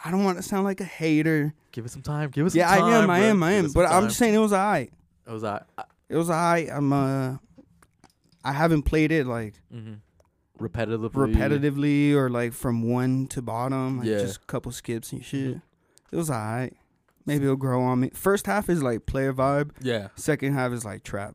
I 0.04 0.10
don't 0.12 0.22
want 0.24 0.36
to 0.36 0.42
sound 0.42 0.64
like 0.64 0.80
a 0.80 0.84
hater. 0.84 1.54
Give 1.72 1.84
it 1.84 1.90
some 1.90 2.02
time. 2.02 2.30
Give 2.30 2.46
it 2.46 2.50
some 2.50 2.60
time. 2.60 2.78
Yeah, 2.78 2.84
I 2.86 3.02
am, 3.02 3.10
I 3.10 3.18
am, 3.20 3.42
I 3.42 3.52
am. 3.52 3.72
But 3.72 3.86
I'm 3.86 4.04
just 4.04 4.18
saying 4.18 4.34
it 4.34 4.38
was 4.38 4.52
alright. 4.52 4.92
It 5.26 5.32
was 5.32 5.42
that. 5.42 5.66
It 6.08 6.16
was 6.16 6.30
alright. 6.30 6.68
I'm 6.70 6.92
uh, 6.92 7.36
I 8.44 8.52
haven't 8.52 8.82
played 8.82 9.10
it 9.10 9.26
like 9.26 9.54
Mm-hmm. 9.74 9.94
Repetitively. 10.58 11.10
repetitively 11.10 12.14
or 12.14 12.28
like 12.30 12.52
from 12.52 12.82
one 12.82 13.26
to 13.28 13.42
bottom. 13.42 13.98
Like 13.98 14.06
Yeah. 14.08 14.18
just 14.20 14.36
a 14.42 14.46
couple 14.46 14.72
skips 14.72 15.12
and 15.12 15.24
shit. 15.24 15.60
It 16.10 16.16
was 16.16 16.30
alright. 16.30 16.74
Maybe 17.26 17.44
it'll 17.44 17.56
grow 17.56 17.82
on 17.82 18.00
me. 18.00 18.10
First 18.14 18.46
half 18.46 18.68
is 18.68 18.82
like 18.82 19.06
player 19.06 19.32
vibe. 19.32 19.70
Yeah. 19.80 20.08
Second 20.14 20.54
half 20.54 20.72
is 20.72 20.84
like 20.84 21.02
trap. 21.02 21.34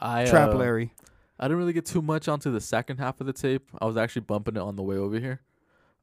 I 0.00 0.26
trap 0.26 0.50
uh, 0.50 0.56
Larry. 0.56 0.92
I 1.40 1.44
didn't 1.46 1.58
really 1.58 1.72
get 1.72 1.86
too 1.86 2.02
much 2.02 2.28
onto 2.28 2.50
the 2.52 2.60
second 2.60 2.98
half 2.98 3.20
of 3.20 3.26
the 3.26 3.32
tape. 3.32 3.68
I 3.80 3.86
was 3.86 3.96
actually 3.96 4.22
bumping 4.22 4.56
it 4.56 4.60
on 4.60 4.76
the 4.76 4.82
way 4.82 4.96
over 4.96 5.18
here. 5.18 5.40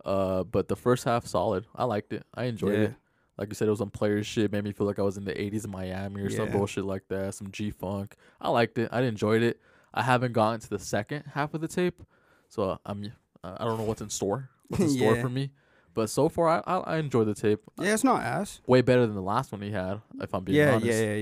Uh, 0.03 0.43
but 0.43 0.67
the 0.67 0.75
first 0.75 1.03
half 1.05 1.25
solid. 1.27 1.65
I 1.75 1.83
liked 1.85 2.11
it. 2.13 2.25
I 2.33 2.45
enjoyed 2.45 2.73
Yeah. 2.73 2.85
it. 2.85 2.95
Like 3.37 3.49
you 3.49 3.55
said, 3.55 3.67
it 3.67 3.71
was 3.71 3.79
on 3.81 3.89
player 3.89 4.21
shit. 4.23 4.51
Made 4.51 4.63
me 4.65 4.73
feel 4.73 4.85
like 4.87 4.99
I 4.99 5.01
was 5.01 5.15
in 5.15 5.23
the 5.23 5.33
'80s 5.39 5.63
in 5.63 5.71
Miami 5.71 6.21
or 6.21 6.29
some 6.29 6.51
bullshit 6.51 6.83
like 6.83 7.07
that. 7.07 7.33
Some 7.35 7.51
G 7.51 7.71
funk. 7.71 8.15
I 8.41 8.49
liked 8.49 8.77
it. 8.77 8.89
I 8.91 9.01
enjoyed 9.03 9.41
it. 9.43 9.61
I 9.93 10.01
haven't 10.03 10.33
gotten 10.33 10.59
to 10.59 10.69
the 10.69 10.79
second 10.79 11.23
half 11.33 11.53
of 11.53 11.61
the 11.61 11.67
tape, 11.69 12.01
so 12.49 12.77
I'm. 12.85 13.12
I 13.43 13.63
don't 13.63 13.77
know 13.77 13.85
what's 13.85 14.01
in 14.01 14.09
store. 14.09 14.49
What's 14.67 14.83
in 14.83 14.89
store 14.97 15.15
Yeah. 15.15 15.21
for 15.21 15.29
me. 15.29 15.51
But 15.93 16.09
so 16.09 16.29
far, 16.29 16.49
I, 16.49 16.62
I 16.67 16.77
I 16.77 16.97
enjoy 16.97 17.23
the 17.23 17.33
tape. 17.33 17.62
Yeah, 17.79 17.93
it's 17.93 18.03
not 18.03 18.21
ass. 18.21 18.62
Way 18.67 18.81
better 18.81 19.05
than 19.05 19.15
the 19.15 19.21
last 19.21 19.51
one 19.51 19.62
he 19.62 19.71
had. 19.71 20.01
If 20.21 20.33
I'm 20.35 20.43
being 20.43 20.57
Yeah, 20.57 20.71
honest. 20.75 20.85
yeah, 20.85 21.13
yeah, 21.13 21.15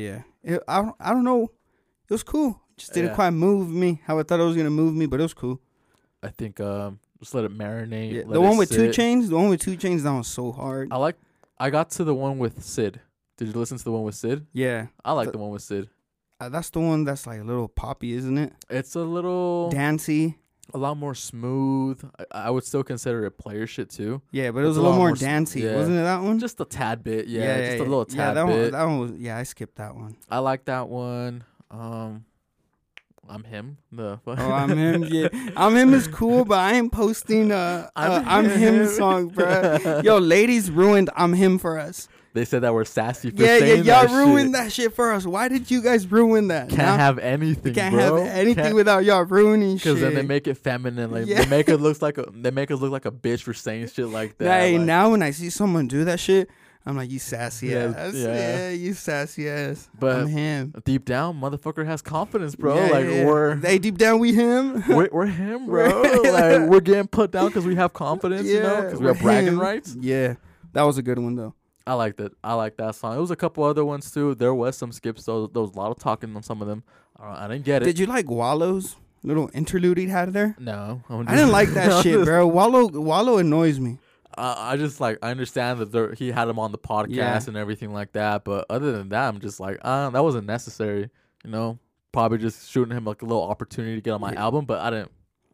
yeah. 0.44 0.56
It, 0.56 0.64
I 0.68 0.82
don't, 0.82 0.96
I 1.00 1.12
don't 1.12 1.24
know. 1.24 1.44
It 2.10 2.14
was 2.14 2.24
cool. 2.24 2.60
Just 2.76 2.94
didn't 2.94 3.12
Yeah. 3.12 3.16
quite 3.16 3.30
move 3.32 3.70
me 3.70 4.02
how 4.06 4.20
I 4.20 4.24
thought 4.24 4.40
it 4.40 4.44
was 4.44 4.56
gonna 4.58 4.70
move 4.70 4.94
me, 4.96 5.06
but 5.06 5.20
it 5.20 5.24
was 5.24 5.34
cool. 5.34 5.62
I 6.22 6.30
think 6.30 6.60
um, 6.60 7.00
just 7.20 7.34
let 7.34 7.46
it 7.46 7.56
marinate. 7.58 8.12
Yeah, 8.12 8.22
let 8.26 8.34
the 8.34 8.42
one 8.42 8.58
with 8.58 8.70
2 8.72 8.90
Chainz, 8.90 9.30
the 9.30 9.36
one 9.36 9.50
with 9.50 9.62
2 9.62 9.78
Chainz, 9.78 10.02
that 10.04 10.12
was 10.12 10.28
so 10.28 10.52
hard. 10.52 10.90
I 10.92 10.98
like. 10.98 11.16
I 11.60 11.70
got 11.70 11.90
to 11.92 12.04
the 12.04 12.14
one 12.14 12.38
with 12.38 12.64
Sid. 12.64 13.00
Did 13.38 13.48
you 13.48 13.54
listen 13.54 13.78
to 13.78 13.84
the 13.84 13.92
one 13.92 14.04
with 14.04 14.16
Sid? 14.16 14.46
yeah, 14.54 14.88
I 15.06 15.14
like 15.14 15.28
The- 15.28 15.32
the 15.34 15.38
one 15.40 15.52
with 15.52 15.62
Sid. 15.62 15.90
uh, 16.40 16.50
that's 16.50 16.70
the 16.72 16.80
one 16.82 17.04
that's 17.04 17.26
like 17.26 17.40
a 17.40 17.44
little 17.44 17.68
poppy, 17.68 18.14
isn't 18.14 18.38
it? 18.38 18.54
It's 18.70 18.96
a 18.96 19.02
little, 19.02 19.70
Dancey. 19.70 20.38
A 20.74 20.78
lot 20.78 20.98
more 20.98 21.16
smooth. 21.16 22.04
I, 22.20 22.48
I 22.48 22.50
would 22.50 22.64
still 22.64 22.84
consider 22.84 23.26
it 23.26 23.32
player 23.32 23.68
shit 23.68 23.90
too. 23.90 24.22
Yeah, 24.32 24.52
but 24.52 24.64
it 24.64 24.68
was 24.68 24.78
a 24.78 24.82
a 24.82 24.84
little 24.84 24.98
more 24.98 25.10
more 25.10 25.16
dancey, 25.16 25.62
yeah. 25.62 25.76
wasn't 25.76 25.98
it? 25.98 26.02
That 26.02 26.22
one. 26.22 26.40
Just 26.40 26.60
a 26.60 26.66
tad 26.66 27.04
bit, 27.04 27.28
yeah, 27.28 27.70
just 27.70 27.80
a 27.80 27.84
little 27.84 28.06
yeah, 28.10 28.26
tad 28.26 28.38
that 28.38 28.46
bit. 28.48 28.62
One, 28.62 28.72
that 28.72 28.84
one 28.84 29.00
was. 29.00 29.12
Yeah, 29.14 29.38
I 29.38 29.44
skipped 29.44 29.76
that 29.78 29.96
one. 29.96 30.16
I 30.30 30.40
like 30.40 30.66
that 30.66 30.90
one. 30.90 31.44
Um, 31.72 32.26
I'm 33.30 33.44
him. 33.44 33.78
The 33.92 34.20
Oh, 34.28 34.34
I'm 34.34 34.78
him. 34.78 35.04
Yeah, 35.04 35.28
I'm 35.56 35.76
him 35.76 35.94
is 35.94 36.08
cool, 36.08 36.46
but 36.46 36.60
I 36.60 36.74
ain't 36.74 36.92
posting. 36.92 37.52
Uh, 37.52 37.90
uh 37.96 38.24
I'm 38.26 38.50
him 38.50 38.88
song, 38.88 39.30
bro. 39.30 40.02
Yo, 40.04 40.18
ladies 40.18 40.72
ruined 40.72 41.10
I'm 41.16 41.34
him 41.34 41.58
for 41.58 41.78
us. 41.78 42.08
They 42.38 42.46
said 42.46 42.62
that 42.62 42.74
we're 42.74 42.86
sassy 42.86 43.32
for 43.32 43.42
Yeah, 43.44 43.58
yeah, 43.58 43.74
y'all 43.76 43.84
that 44.08 44.10
ruined 44.12 44.48
shit. 44.50 44.54
that 44.54 44.72
shit 44.72 44.96
for 44.96 45.12
us. 45.12 45.26
Why 45.26 45.48
did 45.48 45.70
you 45.72 45.82
guys 45.82 46.06
ruin 46.12 46.50
that? 46.50 46.70
Can't 46.70 46.78
Now- 46.80 46.98
have 46.98 47.18
anything. 47.20 47.74
can't 47.74 47.96
bro. 47.96 48.24
have 48.24 48.34
anything 48.34 48.64
Can't- 48.64 48.76
without 48.76 49.04
y'all 49.04 49.26
ruining 49.26 49.78
shit. 49.78 49.96
Because 49.96 50.02
then 50.02 50.14
they 50.14 50.22
make 50.22 50.48
it 50.48 50.56
feminine. 50.58 51.12
Like 51.12 51.26
Yeah. 51.26 51.42
they 51.44 51.50
make 51.50 51.68
it 51.68 51.78
looks 51.78 52.02
like 52.02 52.18
a 52.18 52.26
they 52.34 52.52
make 52.52 52.70
us 52.72 52.80
look 52.80 52.92
like 52.92 53.06
a 53.06 53.12
bitch 53.12 53.42
for 53.42 53.54
saying 53.54 53.88
shit 53.88 54.08
like 54.08 54.38
that. 54.38 54.62
Hey, 54.62 54.78
like- 54.78 54.86
now 54.86 55.10
when 55.12 55.24
I 55.24 55.32
see 55.32 55.50
someone 55.50 55.88
do 55.88 56.06
that 56.06 56.20
shit, 56.20 56.50
I'm 56.86 56.96
like, 56.96 57.12
you 57.12 57.20
sassy 57.20 57.68
Yeah, 57.68 57.92
ass. 57.98 58.14
yeah. 58.14 58.28
Yeah. 58.34 58.70
you 58.70 58.94
sassy 58.94 59.50
ass. 59.50 59.90
But- 60.00 60.16
I'm 60.20 60.28
him. 60.28 60.74
deep 60.86 61.04
down, 61.04 61.38
motherfucker 61.42 61.86
has 61.86 62.02
confidence, 62.02 62.56
bro. 62.56 62.76
Yeah, 62.76 62.82
like 62.92 63.06
yeah, 63.06 63.12
yeah. 63.12 63.26
we're, 63.26 63.56
they 63.56 63.78
deep 63.78 63.98
down 63.98 64.20
we 64.20 64.32
him. 64.34 64.82
we're 64.88 65.10
we're 65.12 65.26
him, 65.26 65.66
bro. 65.66 66.02
like 66.24 66.70
we're 66.70 66.80
getting 66.80 67.08
put 67.08 67.32
down 67.32 67.48
because 67.48 67.66
we 67.66 67.76
have 67.76 67.92
confidence, 67.94 68.48
you 68.48 68.62
know, 68.62 68.84
because 68.84 69.00
we 69.00 69.06
we're 69.08 69.14
have 69.16 69.22
bragging 69.22 69.54
him. 69.56 69.60
rights. 69.60 69.98
Yeah, 70.00 70.36
that 70.74 70.84
was 70.84 70.98
a 70.98 71.02
good 71.02 71.20
one 71.20 71.36
though. 71.36 71.56
I 71.88 71.94
liked 71.94 72.20
it. 72.20 72.32
I 72.44 72.54
like 72.54 72.78
that 72.78 72.96
song. 72.96 73.18
It 73.18 73.22
was 73.22 73.32
a 73.32 73.36
couple 73.36 73.64
other 73.64 73.86
ones 73.86 74.12
too. 74.12 74.36
There 74.36 74.54
was 74.54 74.78
some 74.78 74.92
skips. 74.92 75.24
though. 75.26 75.48
there 75.48 75.62
was 75.62 75.72
a 75.74 75.78
lot 75.78 75.92
of 75.92 75.98
talking 76.00 76.36
on 76.36 76.44
some 76.44 76.62
of 76.62 76.68
them. 76.68 76.84
Uh, 77.20 77.36
I 77.38 77.48
didn't 77.48 77.66
get 77.66 77.82
it. 77.82 77.86
Did 77.86 78.00
you 78.00 78.06
like 78.06 78.30
Wallo's 78.30 78.96
little 79.24 79.50
interlude 79.54 79.98
he 79.98 80.08
had 80.08 80.32
there? 80.34 80.56
no, 80.60 81.02
I'm 81.10 81.26
didn't 81.26 81.52
like 81.52 81.70
that 81.70 82.04
shit, 82.04 82.24
bro. 82.26 82.46
Wallo 82.58 82.88
Wallo 82.88 83.38
annoys 83.38 83.80
me. 83.80 83.98
I, 84.38 84.74
I 84.74 84.78
just 84.78 85.00
like 85.02 85.18
I 85.24 85.32
understand 85.32 85.80
that 85.80 85.92
there, 85.92 86.14
he 86.14 86.32
had 86.32 86.48
him 86.48 86.60
on 86.60 86.72
the 86.72 86.78
podcast 86.78 87.10
Yeah. 87.16 87.40
and 87.48 87.58
everything 87.58 87.92
like 87.94 88.12
that, 88.14 88.44
but 88.44 88.66
other 88.70 88.92
than 88.92 89.10
that, 89.10 89.28
I'm 89.30 89.40
just 89.40 89.60
like, 89.60 89.80
uh, 89.82 90.10
that 90.12 90.24
wasn't 90.24 90.46
necessary. 90.46 91.10
You 91.44 91.50
know, 91.52 91.80
probably 92.12 92.38
just 92.38 92.70
shooting 92.70 92.96
him 92.96 93.06
like 93.06 93.22
a 93.22 93.26
little 93.26 93.44
opportunity 93.44 93.96
to 93.96 94.02
get 94.02 94.12
on 94.12 94.22
my 94.22 94.34
Yeah. 94.34 94.42
album, 94.44 94.66
but 94.66 94.80
I 94.82 94.90
didn't, 94.92 95.12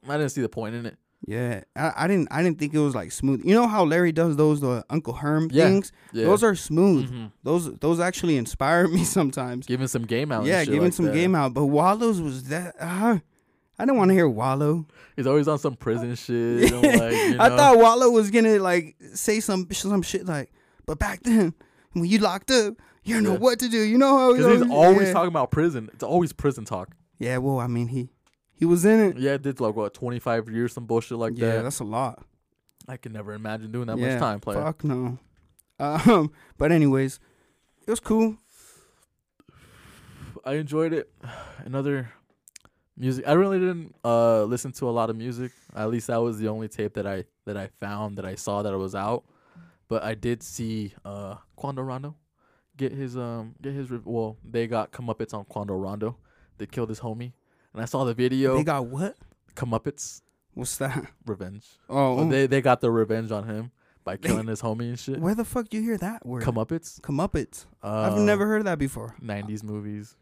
I 0.10 0.18
didn't 0.18 0.32
see 0.32 0.42
the 0.42 0.50
point 0.50 0.76
in 0.76 0.86
it. 0.88 0.98
Yeah, 1.26 1.62
I, 1.76 1.94
I 1.98 2.08
didn't 2.08 2.28
I 2.32 2.44
didn't 2.44 2.60
think 2.60 2.74
it 2.74 2.80
was 2.80 2.96
like 2.96 3.12
smooth. 3.12 3.46
You 3.46 3.56
know 3.56 3.68
how 3.68 3.86
Larry 3.86 4.12
does 4.12 4.36
those 4.36 4.60
the 4.60 4.84
Uncle 4.90 5.14
Herm 5.14 5.50
Yeah. 5.52 5.66
things? 5.66 5.92
Yeah, 6.12 6.26
Those 6.26 6.44
are 6.44 6.56
smooth. 6.56 7.10
Mhm. 7.12 7.32
Those 7.44 7.72
those 7.80 8.00
actually 8.00 8.36
inspire 8.38 8.88
me 8.96 9.04
sometimes. 9.06 9.66
giving 9.66 9.88
some 9.88 10.04
game 10.04 10.32
out. 10.32 10.40
and 10.40 10.48
yeah, 10.48 10.66
giving 10.66 10.82
like 10.84 10.94
some 10.94 11.06
that. 11.06 11.14
game 11.14 11.34
out. 11.36 11.54
But 11.54 11.66
Wallo's 11.66 12.22
was 12.22 12.44
that. 12.50 12.76
Uh, 12.80 13.20
I 13.80 13.86
didn't 13.86 13.98
want 13.98 14.10
to 14.10 14.14
hear 14.16 14.28
Wallo. 14.30 14.86
He's 15.16 15.26
always 15.26 15.48
on 15.48 15.58
some 15.60 15.76
prison 15.76 16.14
shit. 16.16 16.72
like, 16.72 17.14
you 17.14 17.38
I 17.40 17.50
thought 17.50 17.78
Wallo 17.78 18.10
was 18.10 18.30
gonna 18.30 18.60
like 18.60 18.96
say 19.14 19.40
some 19.40 19.68
some 19.72 20.02
shit 20.02 20.26
like, 20.26 20.52
but 20.86 21.00
back 21.00 21.24
then 21.24 21.54
when 21.94 22.06
you 22.06 22.18
locked 22.20 22.52
up, 22.52 22.76
you 23.04 23.16
don't 23.16 23.24
know 23.24 23.36
what 23.36 23.60
to 23.60 23.70
do. 23.70 23.80
You 23.80 23.98
know 23.98 24.18
how 24.18 24.34
because 24.36 24.62
he's 24.62 24.70
always 24.72 25.08
yeah. 25.08 25.14
talking 25.14 25.30
about 25.30 25.52
prison. 25.52 25.90
It's 25.94 26.04
always 26.04 26.34
prison 26.34 26.66
talk. 26.66 26.90
Yeah, 27.18 27.38
well, 27.38 27.60
I 27.60 27.68
mean 27.68 27.88
he 27.88 28.10
he 28.64 28.66
was 28.66 28.86
in 28.86 28.98
it. 29.02 29.18
Yeah, 29.18 29.34
it 29.34 29.42
did 29.42 29.60
like 29.60 29.76
what 29.76 29.94
twenty 29.94 30.20
five 30.20 30.48
years, 30.48 30.72
some 30.72 30.86
bullshit 30.86 31.18
like 31.18 31.34
yeah, 31.36 31.58
that. 31.58 31.64
that's 31.64 31.80
a 31.80 31.84
lot. 31.84 32.24
I 32.88 32.96
can 32.96 33.12
never 33.12 33.34
imagine 33.34 33.74
doing 33.74 33.88
that 33.88 33.98
yeah, 33.98 34.14
much 34.14 34.20
time, 34.20 34.40
player. 34.40 34.64
Fuck 34.64 34.86
no. 34.86 35.20
Um, 35.80 36.32
but 36.58 36.72
anyways, 36.72 37.20
it 37.86 37.90
was 37.90 38.00
cool. 38.00 38.38
I 40.46 40.54
enjoyed 40.54 40.94
it. 40.94 41.12
Another 41.66 42.14
music. 42.96 43.28
I 43.28 43.34
really 43.34 43.60
didn't 43.60 43.96
uh 44.06 44.46
listen 44.46 44.72
to 44.74 44.88
a 44.88 44.92
lot 44.92 45.10
of 45.10 45.18
music. 45.18 45.52
At 45.76 45.90
least 45.90 46.08
that 46.08 46.22
was 46.22 46.40
the 46.40 46.48
only 46.48 46.70
tape 46.70 46.94
that 46.94 47.06
I 47.06 47.26
that 47.46 47.58
I 47.58 47.68
found 47.68 48.18
that 48.18 48.26
I 48.26 48.36
saw 48.36 48.62
that 48.62 48.72
it 48.72 48.78
was 48.78 48.96
out. 48.96 49.26
But 49.90 50.04
I 50.04 50.16
did 50.16 50.42
see 50.42 50.94
uh 51.04 51.36
Quando 51.58 51.82
Rondo 51.82 52.16
get 52.78 52.94
his 52.94 53.18
um 53.18 53.56
get 53.62 53.74
his 53.74 53.92
well 54.06 54.38
they 54.42 54.68
got 54.68 54.94
comeuppets 54.94 55.34
on 55.34 55.44
Quando 55.44 55.76
Rondo. 55.76 56.16
They 56.60 56.66
killed 56.66 56.88
his 56.88 57.02
homie, 57.02 57.34
and 57.74 57.82
I 57.82 57.86
saw 57.86 58.04
the 58.04 58.14
video. 58.14 58.56
They 58.58 58.64
got 58.64 58.86
what? 58.86 59.16
comeuppets 59.56 60.22
What's 60.56 60.78
that? 60.78 61.06
revenge. 61.26 61.66
Oh, 61.90 62.16
Well, 62.16 62.28
they 62.28 62.48
they 62.48 62.62
got 62.62 62.82
the 62.82 62.92
revenge 62.92 63.32
on 63.32 63.46
him 63.48 63.72
by 64.04 64.18
killing 64.18 64.48
his 64.48 64.62
homie 64.62 64.90
and 64.90 65.00
shit. 65.00 65.20
where 65.20 65.34
the 65.36 65.46
fuck 65.46 65.70
do 65.70 65.78
you 65.78 65.84
hear 65.84 65.98
that 65.98 66.26
word? 66.26 66.44
Comeuppets. 66.44 67.00
Comeuppets. 67.02 67.66
Uh, 67.84 68.10
I've 68.12 68.18
never 68.18 68.46
heard 68.46 68.58
of 68.58 68.66
that 68.66 68.78
before. 68.80 69.16
'90s 69.24 69.64
movies, 69.64 70.16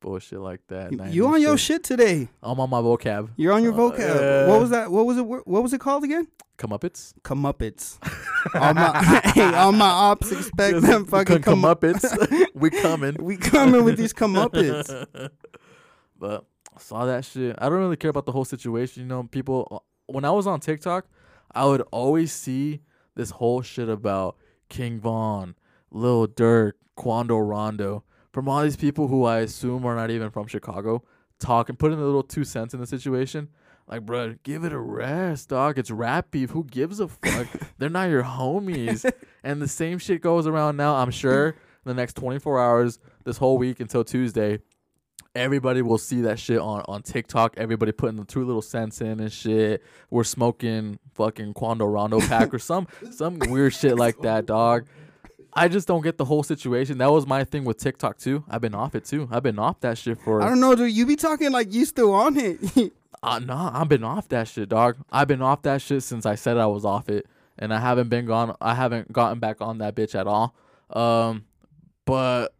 bullshit 0.00 0.40
like 0.40 0.60
that. 0.68 0.92
You, 0.92 0.98
90s 0.98 1.12
you 1.12 1.26
on 1.28 1.40
your 1.40 1.56
shit 1.58 1.84
today? 1.84 2.28
I'm 2.42 2.58
on 2.60 2.68
my 2.70 2.80
vocab. 2.80 3.30
You're 3.36 3.52
on 3.52 3.62
your 3.62 3.72
Uh, 3.72 3.76
vocab. 3.76 3.98
yeah. 4.20 4.46
What 4.48 4.60
was 4.60 4.70
that? 4.70 4.90
What 4.90 5.06
was 5.06 5.16
it? 5.18 5.22
What 5.26 5.46
was 5.62 5.72
it 5.72 5.80
called 5.80 6.04
again? 6.04 6.26
Comeuppets. 6.58 7.14
Comeuppets. 7.22 7.98
all 8.54 8.74
my 8.74 9.20
hey, 9.34 9.54
all 9.54 9.72
my 9.72 9.88
ops 9.88 10.30
expect 10.32 10.80
them 10.82 11.06
fucking 11.06 11.40
come 11.40 11.64
up. 11.64 11.80
comeuppets. 11.80 12.46
we 12.54 12.68
coming. 12.70 13.16
We 13.20 13.36
coming 13.38 13.84
with 13.84 13.96
these 13.96 14.12
comeuppets. 14.12 15.06
but 16.18 16.44
saw 16.78 17.06
that 17.06 17.24
shit. 17.24 17.56
I 17.58 17.68
don't 17.68 17.78
really 17.78 17.96
care 17.96 18.10
about 18.10 18.26
the 18.26 18.32
whole 18.32 18.44
situation. 18.44 19.02
You 19.02 19.08
know, 19.08 19.24
people. 19.24 19.68
Uh, 19.70 19.78
when 20.06 20.24
I 20.24 20.30
was 20.30 20.46
on 20.46 20.60
TikTok, 20.60 21.06
I 21.54 21.64
would 21.66 21.82
always 21.92 22.32
see 22.32 22.80
this 23.14 23.30
whole 23.30 23.62
shit 23.62 23.88
about 23.88 24.36
King 24.68 24.98
Von, 25.00 25.54
Lil 25.90 26.28
Durk, 26.28 26.72
Quando 26.96 27.38
Rondo, 27.38 28.04
from 28.32 28.48
all 28.48 28.62
these 28.62 28.76
people 28.76 29.08
who 29.08 29.24
I 29.24 29.38
assume 29.40 29.84
are 29.84 29.94
not 29.94 30.10
even 30.10 30.30
from 30.30 30.46
Chicago, 30.46 31.04
talking, 31.38 31.76
putting 31.76 31.98
a 31.98 32.04
little 32.04 32.22
two 32.22 32.44
cents 32.44 32.74
in 32.74 32.80
the 32.80 32.86
situation. 32.86 33.48
Like, 33.86 34.06
bro, 34.06 34.36
give 34.44 34.62
it 34.64 34.72
a 34.72 34.78
rest, 34.78 35.48
dog. 35.48 35.76
It's 35.76 35.90
rap 35.90 36.30
beef. 36.30 36.50
Who 36.50 36.64
gives 36.64 37.00
a 37.00 37.08
fuck? 37.08 37.48
They're 37.78 37.88
not 37.88 38.10
your 38.10 38.22
homies. 38.22 39.10
and 39.42 39.60
the 39.60 39.66
same 39.66 39.98
shit 39.98 40.20
goes 40.20 40.46
around 40.46 40.76
now. 40.76 40.94
I'm 40.94 41.10
sure 41.10 41.48
in 41.48 41.54
the 41.84 41.94
next 41.94 42.14
24 42.14 42.60
hours, 42.60 42.98
this 43.24 43.38
whole 43.38 43.58
week 43.58 43.80
until 43.80 44.04
Tuesday, 44.04 44.60
everybody 45.34 45.82
will 45.82 45.98
see 45.98 46.22
that 46.22 46.38
shit 46.38 46.58
on, 46.58 46.82
on 46.88 47.02
TikTok. 47.02 47.54
Everybody 47.56 47.92
putting 47.92 48.16
the 48.16 48.24
two 48.24 48.44
little 48.44 48.62
cents 48.62 49.00
in 49.00 49.20
and 49.20 49.32
shit. 49.32 49.82
We're 50.10 50.24
smoking 50.24 50.98
fucking 51.14 51.54
Quando 51.54 51.86
Rondo 51.86 52.20
pack 52.20 52.52
or 52.52 52.58
some 52.58 52.88
some 53.10 53.38
weird 53.38 53.74
shit 53.74 53.96
like 53.96 54.20
that, 54.22 54.46
dog. 54.46 54.86
I 55.52 55.68
just 55.68 55.88
don't 55.88 56.02
get 56.02 56.16
the 56.16 56.24
whole 56.24 56.42
situation. 56.42 56.98
That 56.98 57.10
was 57.10 57.26
my 57.26 57.44
thing 57.44 57.64
with 57.64 57.78
TikTok 57.78 58.18
too. 58.18 58.44
I've 58.48 58.60
been 58.60 58.74
off 58.74 58.94
it 58.94 59.04
too. 59.04 59.28
I've 59.30 59.42
been 59.42 59.58
off 59.58 59.80
that 59.80 59.98
shit 59.98 60.20
for 60.20 60.42
I 60.42 60.48
don't 60.48 60.60
know, 60.60 60.74
dude. 60.74 60.92
You 60.92 61.06
be 61.06 61.16
talking 61.16 61.50
like 61.50 61.72
you 61.72 61.84
still 61.84 62.12
on 62.12 62.36
it. 62.36 62.60
uh, 63.22 63.38
nah, 63.40 63.70
I've 63.74 63.88
been 63.88 64.04
off 64.04 64.28
that 64.28 64.48
shit, 64.48 64.68
dog. 64.68 64.96
I've 65.10 65.28
been 65.28 65.42
off 65.42 65.62
that 65.62 65.82
shit 65.82 66.02
since 66.02 66.24
I 66.24 66.36
said 66.36 66.56
I 66.56 66.66
was 66.66 66.84
off 66.84 67.08
it, 67.08 67.26
and 67.58 67.74
I 67.74 67.80
haven't 67.80 68.08
been 68.08 68.26
gone. 68.26 68.56
I 68.60 68.74
haven't 68.74 69.12
gotten 69.12 69.40
back 69.40 69.60
on 69.60 69.78
that 69.78 69.94
bitch 69.96 70.14
at 70.14 70.26
all. 70.26 70.54
Um, 70.90 71.44
but 72.04 72.54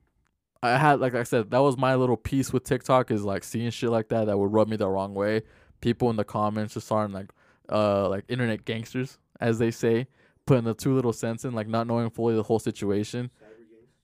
I 0.63 0.77
had, 0.77 1.01
like 1.01 1.15
I 1.15 1.23
said, 1.23 1.51
that 1.51 1.59
was 1.59 1.77
my 1.79 1.95
little 1.95 2.17
piece 2.17 2.53
with 2.53 2.65
TikTok 2.65 3.11
is 3.11 3.25
like 3.25 3.45
seeing 3.45 3.71
shit 3.71 3.91
like 3.91 4.09
that 4.11 4.27
that 4.27 4.39
would 4.39 4.53
rub 4.53 4.69
me 4.69 4.77
the 4.77 4.89
wrong 4.89 5.15
way. 5.15 5.43
People 5.81 6.11
in 6.11 6.17
the 6.17 6.25
comments 6.25 6.75
just 6.75 6.91
aren't 6.93 7.15
like, 7.15 7.31
uh 7.71 8.09
like 8.09 8.25
internet 8.29 8.65
gangsters, 8.65 9.19
as 9.41 9.59
they 9.59 9.71
say, 9.71 10.07
putting 10.47 10.65
the 10.65 10.75
two 10.75 10.95
little 10.95 11.13
cents 11.13 11.45
in, 11.45 11.55
like 11.55 11.69
not 11.69 11.87
knowing 11.87 12.11
fully 12.11 12.35
the 12.35 12.43
whole 12.43 12.59
situation. 12.59 13.31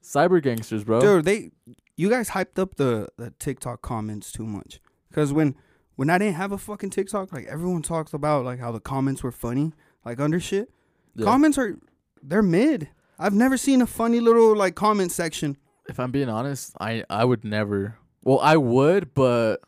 Cyber 0.02 0.40
gangsters, 0.42 0.84
bro. 0.84 1.00
Dude, 1.00 1.24
they, 1.24 1.50
you 1.96 2.08
guys 2.08 2.30
hyped 2.30 2.58
up 2.58 2.76
the 2.76 3.08
the 3.16 3.32
TikTok 3.38 3.82
comments 3.82 4.30
too 4.32 4.46
much. 4.46 4.80
Cause 5.12 5.32
when 5.32 5.56
when 5.96 6.10
I 6.10 6.18
didn't 6.18 6.34
have 6.34 6.52
a 6.52 6.58
fucking 6.58 6.90
TikTok, 6.90 7.32
like 7.32 7.46
everyone 7.46 7.82
talks 7.82 8.12
about 8.12 8.44
like 8.44 8.60
how 8.60 8.70
the 8.70 8.80
comments 8.80 9.22
were 9.22 9.32
funny, 9.32 9.72
like 10.04 10.20
under 10.20 10.38
shit. 10.38 10.70
Yeah. 11.14 11.24
Comments 11.24 11.58
are 11.58 11.78
they're 12.22 12.42
mid. 12.42 12.88
I've 13.18 13.34
never 13.34 13.56
seen 13.56 13.82
a 13.82 13.86
funny 13.86 14.20
little 14.20 14.54
like 14.54 14.74
comment 14.74 15.10
section. 15.10 15.56
If 15.88 16.00
I'm 16.00 16.10
being 16.10 16.28
honest, 16.28 16.74
I 16.80 17.04
I 17.08 17.24
would 17.24 17.44
never. 17.44 17.96
Well, 18.24 18.40
I 18.40 18.56
would, 18.56 19.14
but 19.14 19.60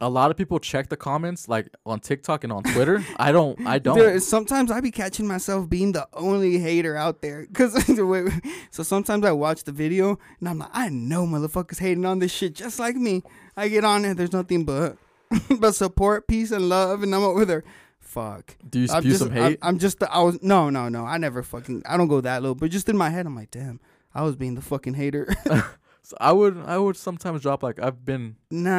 a 0.00 0.10
lot 0.10 0.30
of 0.30 0.36
people 0.36 0.58
check 0.58 0.88
the 0.88 0.96
comments 0.96 1.48
like 1.48 1.68
on 1.86 2.00
TikTok 2.00 2.44
and 2.44 2.52
on 2.52 2.62
Twitter. 2.62 3.04
I 3.16 3.32
don't. 3.32 3.66
I 3.66 3.78
don't. 3.78 4.20
Sometimes 4.20 4.70
I 4.70 4.80
be 4.80 4.90
catching 4.90 5.26
myself 5.26 5.68
being 5.68 5.92
the 5.92 6.06
only 6.12 6.58
hater 6.58 6.96
out 6.96 7.22
there. 7.22 7.46
Cause 7.52 7.72
so 8.70 8.82
sometimes 8.82 9.24
I 9.24 9.32
watch 9.32 9.64
the 9.64 9.72
video 9.72 10.18
and 10.40 10.48
I'm 10.48 10.58
like, 10.58 10.70
I 10.72 10.88
know 10.90 11.26
motherfuckers 11.26 11.78
hating 11.78 12.04
on 12.04 12.18
this 12.18 12.32
shit 12.32 12.54
just 12.54 12.78
like 12.78 12.96
me. 12.96 13.22
I 13.56 13.68
get 13.68 13.84
on 13.84 14.04
it, 14.04 14.16
there's 14.16 14.32
nothing 14.32 14.64
but 14.64 14.98
but 15.58 15.74
support, 15.74 16.28
peace, 16.28 16.50
and 16.50 16.68
love, 16.68 17.02
and 17.02 17.14
I'm 17.14 17.22
over 17.22 17.44
there. 17.44 17.64
Fuck. 17.98 18.56
Do 18.68 18.80
you 18.80 18.88
I'm 18.90 19.02
spew 19.02 19.10
just, 19.10 19.22
some 19.22 19.32
hate? 19.32 19.58
I'm, 19.62 19.74
I'm 19.74 19.78
just. 19.78 19.98
The, 19.98 20.12
I 20.12 20.20
was 20.20 20.42
no, 20.42 20.70
no, 20.70 20.88
no. 20.88 21.04
I 21.04 21.18
never 21.18 21.42
fucking. 21.42 21.82
I 21.86 21.96
don't 21.96 22.08
go 22.08 22.20
that 22.20 22.42
low. 22.42 22.54
But 22.54 22.70
just 22.70 22.88
in 22.88 22.96
my 22.96 23.10
head, 23.10 23.26
I'm 23.26 23.34
like, 23.34 23.50
damn. 23.50 23.80
I 24.16 24.22
was 24.22 24.36
being 24.36 24.54
the 24.54 24.62
fucking 24.62 24.94
hater. 24.94 25.28
So 26.06 26.16
I 26.20 26.30
would. 26.30 26.56
I 26.64 26.78
would 26.78 26.96
sometimes 26.96 27.42
drop 27.42 27.64
like 27.64 27.82
I've 27.82 28.04
been. 28.04 28.36
nah. 28.48 28.70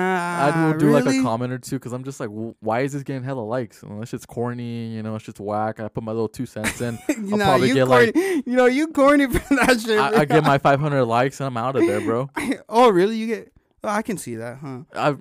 I 0.48 0.68
would 0.70 0.78
do 0.80 0.92
like 0.92 1.06
a 1.06 1.22
comment 1.22 1.52
or 1.52 1.58
two 1.58 1.76
because 1.76 1.92
I'm 1.92 2.06
just 2.06 2.22
like, 2.22 2.30
why 2.62 2.80
is 2.82 2.94
this 2.94 3.04
getting 3.04 3.22
hella 3.24 3.42
likes? 3.42 3.84
Know, 3.84 4.00
that 4.00 4.08
shit's 4.08 4.26
corny. 4.26 4.96
You 4.96 5.04
know, 5.04 5.14
it's 5.16 5.26
just 5.26 5.42
whack. 5.42 5.82
I 5.82 5.90
put 5.90 6.06
my 6.06 6.14
little 6.14 6.30
two 6.30 6.46
cents 6.46 6.80
in. 6.80 6.98
you 7.10 7.36
know, 7.36 7.44
probably 7.44 7.68
you 7.68 7.74
get, 7.74 7.88
corny. 7.88 8.06
like- 8.14 8.16
you 8.16 8.56
know, 8.56 8.66
you 8.68 8.88
corny 8.94 9.28
for 9.28 9.56
that 9.56 9.82
shit. 9.82 10.00
I, 10.00 10.22
I 10.22 10.24
get 10.24 10.46
my 10.46 10.58
500 10.58 11.04
likes 11.04 11.42
and 11.42 11.48
I'm 11.48 11.58
out 11.58 11.76
of 11.76 11.86
there, 11.86 12.00
bro. 12.00 12.30
oh, 12.70 12.90
really? 12.92 13.18
You 13.18 13.28
get? 13.28 13.52
Oh, 13.84 13.90
I 13.90 14.04
can 14.04 14.18
see 14.18 14.36
that, 14.36 14.60
huh? 14.60 14.84
I've. 14.94 15.20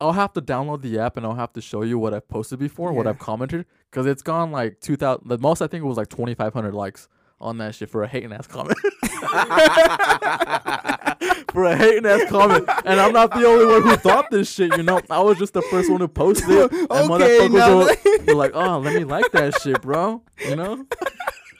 I'll 0.00 0.14
have 0.14 0.32
to 0.32 0.42
download 0.42 0.82
the 0.82 0.98
app 0.98 1.16
and 1.16 1.24
I'll 1.24 1.36
have 1.36 1.52
to 1.52 1.60
show 1.60 1.82
you 1.82 1.96
what 1.96 2.12
I've 2.12 2.28
posted 2.28 2.58
before, 2.58 2.92
what 2.92 3.06
I've 3.06 3.20
commented, 3.20 3.66
because 3.88 4.06
it's 4.06 4.22
gone 4.22 4.50
like 4.50 4.80
2,000. 4.80 5.28
The 5.28 5.38
most 5.38 5.62
I 5.62 5.68
think 5.68 5.84
it 5.84 5.86
was 5.86 5.96
like 5.96 6.08
2,500 6.08 6.74
likes 6.74 7.08
on 7.40 7.58
that 7.58 7.74
shit 7.74 7.90
for 7.90 8.02
a 8.02 8.08
hating 8.08 8.32
ass 8.32 8.46
comment. 8.46 8.78
for 11.52 11.64
a 11.64 11.76
hating 11.76 12.06
ass 12.06 12.28
comment, 12.30 12.68
and 12.84 13.00
I'm 13.00 13.12
not 13.12 13.30
the 13.32 13.44
only 13.46 13.66
one 13.66 13.82
who 13.82 13.96
thought 13.96 14.30
this 14.30 14.50
shit. 14.52 14.76
You 14.76 14.82
know, 14.82 15.00
I 15.10 15.20
was 15.20 15.38
just 15.38 15.52
the 15.54 15.62
first 15.62 15.90
one 15.90 16.00
who 16.00 16.08
posted 16.08 16.48
it, 16.50 16.72
and 16.72 16.90
Okay, 16.90 17.08
motherfuckers 17.08 17.52
now 17.52 17.78
were, 17.78 17.84
that- 17.84 18.24
were 18.26 18.34
like, 18.34 18.52
"Oh, 18.54 18.78
let 18.78 18.94
me 18.94 19.04
like 19.04 19.30
that 19.32 19.60
shit, 19.60 19.80
bro." 19.82 20.22
You 20.46 20.56
know, 20.56 20.86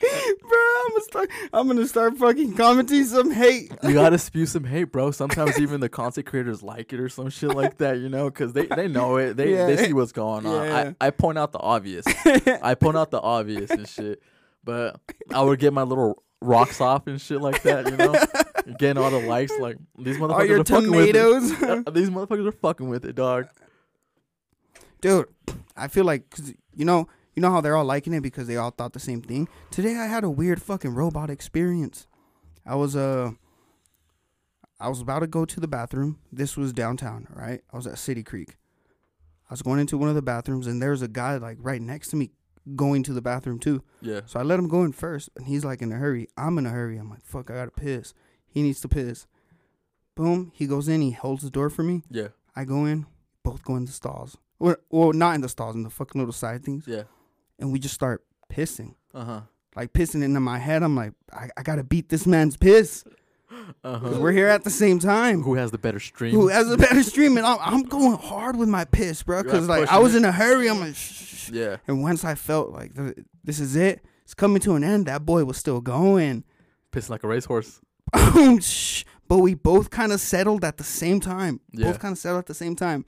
Bro, 0.04 0.60
I'm 0.84 0.90
gonna 0.90 1.00
start. 1.04 1.30
I'm 1.52 1.66
gonna 1.66 1.86
start 1.88 2.16
fucking 2.18 2.54
commenting 2.56 3.04
some 3.04 3.30
hate. 3.30 3.72
you 3.82 3.94
gotta 3.94 4.18
spew 4.18 4.44
some 4.44 4.64
hate, 4.64 4.92
bro. 4.92 5.10
Sometimes 5.12 5.58
even 5.58 5.80
the 5.80 5.88
content 5.88 6.26
creators 6.26 6.62
like 6.62 6.92
it 6.92 7.00
or 7.00 7.08
some 7.08 7.30
shit 7.30 7.54
like 7.54 7.78
that. 7.78 7.98
You 7.98 8.10
know, 8.10 8.28
because 8.28 8.52
they 8.52 8.66
they 8.66 8.86
know 8.86 9.16
it. 9.16 9.34
They 9.38 9.54
Yeah. 9.54 9.66
they 9.66 9.78
see 9.86 9.92
what's 9.94 10.12
going 10.12 10.44
on. 10.44 10.66
Yeah. 10.66 10.92
I 11.00 11.06
I 11.06 11.10
point 11.10 11.38
out 11.38 11.52
the 11.52 11.58
obvious. 11.58 12.04
I 12.62 12.74
point 12.74 12.98
out 12.98 13.12
the 13.12 13.20
obvious 13.20 13.70
and 13.70 13.88
shit. 13.88 14.22
But 14.64 15.00
I 15.30 15.42
would 15.42 15.58
get 15.58 15.72
my 15.72 15.82
little 15.82 16.22
rocks 16.40 16.80
off 16.80 17.06
and 17.06 17.20
shit 17.20 17.40
like 17.40 17.62
that, 17.62 17.90
you 17.90 17.96
know? 17.96 18.14
Getting 18.78 19.02
all 19.02 19.10
the 19.10 19.26
likes, 19.26 19.52
like 19.60 19.76
these 19.98 20.16
motherfuckers 20.16 20.30
All 20.32 20.44
your 20.46 20.60
are 20.60 20.64
fucking 20.64 20.90
with 20.90 21.06
tomatoes, 21.12 21.50
it. 21.86 21.94
these 21.94 22.08
motherfuckers 22.10 22.48
are 22.48 22.52
fucking 22.52 22.88
with 22.88 23.04
it, 23.04 23.14
dog. 23.14 23.46
dude. 25.02 25.26
I 25.76 25.88
feel 25.88 26.04
like, 26.04 26.30
cause 26.30 26.52
you 26.74 26.84
know, 26.84 27.08
you 27.34 27.42
know 27.42 27.50
how 27.50 27.60
they're 27.60 27.76
all 27.76 27.84
liking 27.84 28.14
it 28.14 28.22
because 28.22 28.46
they 28.46 28.56
all 28.56 28.70
thought 28.70 28.92
the 28.92 29.00
same 29.00 29.20
thing. 29.20 29.48
Today 29.70 29.96
I 29.96 30.06
had 30.06 30.24
a 30.24 30.30
weird 30.30 30.62
fucking 30.62 30.94
robot 30.94 31.28
experience. 31.30 32.06
I 32.64 32.76
was 32.76 32.96
uh, 32.96 33.32
I 34.80 34.88
was 34.88 35.00
about 35.00 35.20
to 35.20 35.26
go 35.26 35.44
to 35.44 35.60
the 35.60 35.68
bathroom. 35.68 36.18
This 36.32 36.56
was 36.56 36.72
downtown, 36.72 37.26
right? 37.34 37.60
I 37.72 37.76
was 37.76 37.86
at 37.86 37.98
City 37.98 38.22
Creek. 38.22 38.56
I 39.50 39.52
was 39.52 39.62
going 39.62 39.80
into 39.80 39.98
one 39.98 40.08
of 40.08 40.14
the 40.14 40.22
bathrooms, 40.22 40.66
and 40.66 40.80
there's 40.80 41.02
a 41.02 41.08
guy 41.08 41.36
like 41.36 41.58
right 41.60 41.82
next 41.82 42.08
to 42.08 42.16
me 42.16 42.30
going 42.74 43.02
to 43.04 43.12
the 43.12 43.22
bathroom 43.22 43.58
too. 43.58 43.82
Yeah. 44.00 44.20
So 44.26 44.40
I 44.40 44.42
let 44.42 44.58
him 44.58 44.68
go 44.68 44.82
in 44.82 44.92
first, 44.92 45.30
and 45.36 45.46
he's 45.46 45.64
like 45.64 45.82
in 45.82 45.92
a 45.92 45.96
hurry. 45.96 46.28
I'm 46.36 46.58
in 46.58 46.66
a 46.66 46.70
hurry. 46.70 46.96
I'm 46.96 47.10
like, 47.10 47.24
fuck, 47.24 47.50
I 47.50 47.54
gotta 47.54 47.70
piss. 47.70 48.14
He 48.46 48.62
needs 48.62 48.80
to 48.82 48.88
piss. 48.88 49.26
Boom, 50.14 50.52
he 50.54 50.66
goes 50.66 50.88
in, 50.88 51.00
he 51.00 51.10
holds 51.10 51.42
the 51.42 51.50
door 51.50 51.70
for 51.70 51.82
me. 51.82 52.02
Yeah. 52.08 52.28
I 52.54 52.64
go 52.64 52.84
in, 52.84 53.06
both 53.42 53.64
go 53.64 53.74
in 53.76 53.84
the 53.84 53.92
stalls. 53.92 54.36
Well, 54.58 54.76
well, 54.90 55.12
not 55.12 55.34
in 55.34 55.40
the 55.40 55.48
stalls, 55.48 55.74
in 55.74 55.82
the 55.82 55.90
fucking 55.90 56.20
little 56.20 56.32
side 56.32 56.64
things. 56.64 56.84
Yeah. 56.86 57.02
And 57.58 57.72
we 57.72 57.78
just 57.78 57.94
start 57.94 58.24
pissing. 58.50 58.94
Uh-huh. 59.12 59.40
Like 59.74 59.92
pissing 59.92 60.22
into 60.22 60.38
my 60.38 60.58
head. 60.58 60.84
I'm 60.84 60.94
like, 60.94 61.12
I, 61.32 61.48
I 61.56 61.62
gotta 61.62 61.82
beat 61.82 62.08
this 62.08 62.26
man's 62.26 62.56
piss. 62.56 63.04
Uh-huh. 63.82 64.18
we're 64.18 64.32
here 64.32 64.48
at 64.48 64.64
the 64.64 64.70
same 64.70 64.98
time. 64.98 65.42
Who 65.42 65.54
has 65.54 65.70
the 65.70 65.78
better 65.78 66.00
stream? 66.00 66.34
Who 66.34 66.48
has 66.48 66.68
the 66.68 66.76
better 66.76 67.02
stream? 67.02 67.36
And 67.36 67.46
I'm, 67.46 67.58
I'm 67.60 67.82
going 67.82 68.16
hard 68.16 68.56
with 68.56 68.68
my 68.68 68.84
piss, 68.84 69.22
bro. 69.22 69.42
Because 69.42 69.68
like, 69.68 69.88
I 69.88 69.98
was 69.98 70.14
it. 70.14 70.18
in 70.18 70.24
a 70.24 70.32
hurry. 70.32 70.68
I'm 70.68 70.80
like, 70.80 70.94
shh, 70.94 71.50
yeah. 71.50 71.76
And 71.86 72.02
once 72.02 72.24
I 72.24 72.34
felt 72.34 72.70
like 72.70 72.92
this 73.42 73.60
is 73.60 73.76
it, 73.76 74.04
it's 74.22 74.34
coming 74.34 74.60
to 74.62 74.74
an 74.74 74.84
end. 74.84 75.06
That 75.06 75.26
boy 75.26 75.44
was 75.44 75.56
still 75.56 75.80
going. 75.80 76.44
Pissing 76.92 77.10
like 77.10 77.24
a 77.24 77.28
racehorse. 77.28 77.80
But 79.28 79.38
we 79.38 79.54
both 79.54 79.90
kind 79.90 80.12
of 80.12 80.20
settled 80.20 80.64
at 80.64 80.76
the 80.76 80.84
same 80.84 81.20
time. 81.20 81.60
Yeah. 81.72 81.86
Both 81.86 81.98
kind 81.98 82.12
of 82.12 82.18
settled 82.18 82.40
at 82.40 82.46
the 82.46 82.54
same 82.54 82.76
time. 82.76 83.04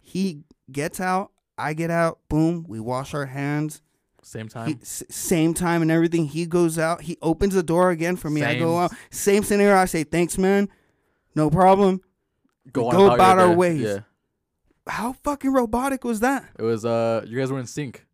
He 0.00 0.42
gets 0.70 1.00
out, 1.00 1.30
I 1.56 1.74
get 1.74 1.90
out. 1.90 2.18
Boom, 2.28 2.64
we 2.68 2.80
wash 2.80 3.14
our 3.14 3.26
hands. 3.26 3.82
Same 4.22 4.46
He, 4.46 4.48
time. 4.50 4.78
s- 4.82 5.02
same 5.10 5.52
time 5.54 5.82
and 5.82 5.90
everything. 5.90 6.26
He 6.26 6.46
goes 6.46 6.78
out. 6.78 7.02
He 7.02 7.16
opens 7.22 7.54
the 7.54 7.62
door 7.62 7.90
again 7.90 8.16
for 8.16 8.30
me. 8.30 8.42
I 8.42 8.58
go 8.58 8.78
out. 8.78 8.92
Same 9.10 9.42
scenario. 9.42 9.76
I 9.76 9.84
say 9.86 10.04
thanks, 10.04 10.38
man. 10.38 10.68
No 11.34 11.50
problem. 11.50 12.00
Go, 12.72 12.90
go 12.90 13.08
on 13.10 13.14
about 13.14 13.38
our 13.38 13.48
day. 13.48 13.54
ways. 13.56 13.80
Yeah. 13.80 13.98
How 14.86 15.12
fucking 15.12 15.52
robotic 15.52 16.04
was 16.04 16.20
that? 16.20 16.44
It 16.58 16.62
was 16.62 16.84
uh 16.84 17.24
you 17.26 17.38
guys 17.38 17.50
were 17.50 17.58
in 17.58 17.66
sync. 17.66 18.06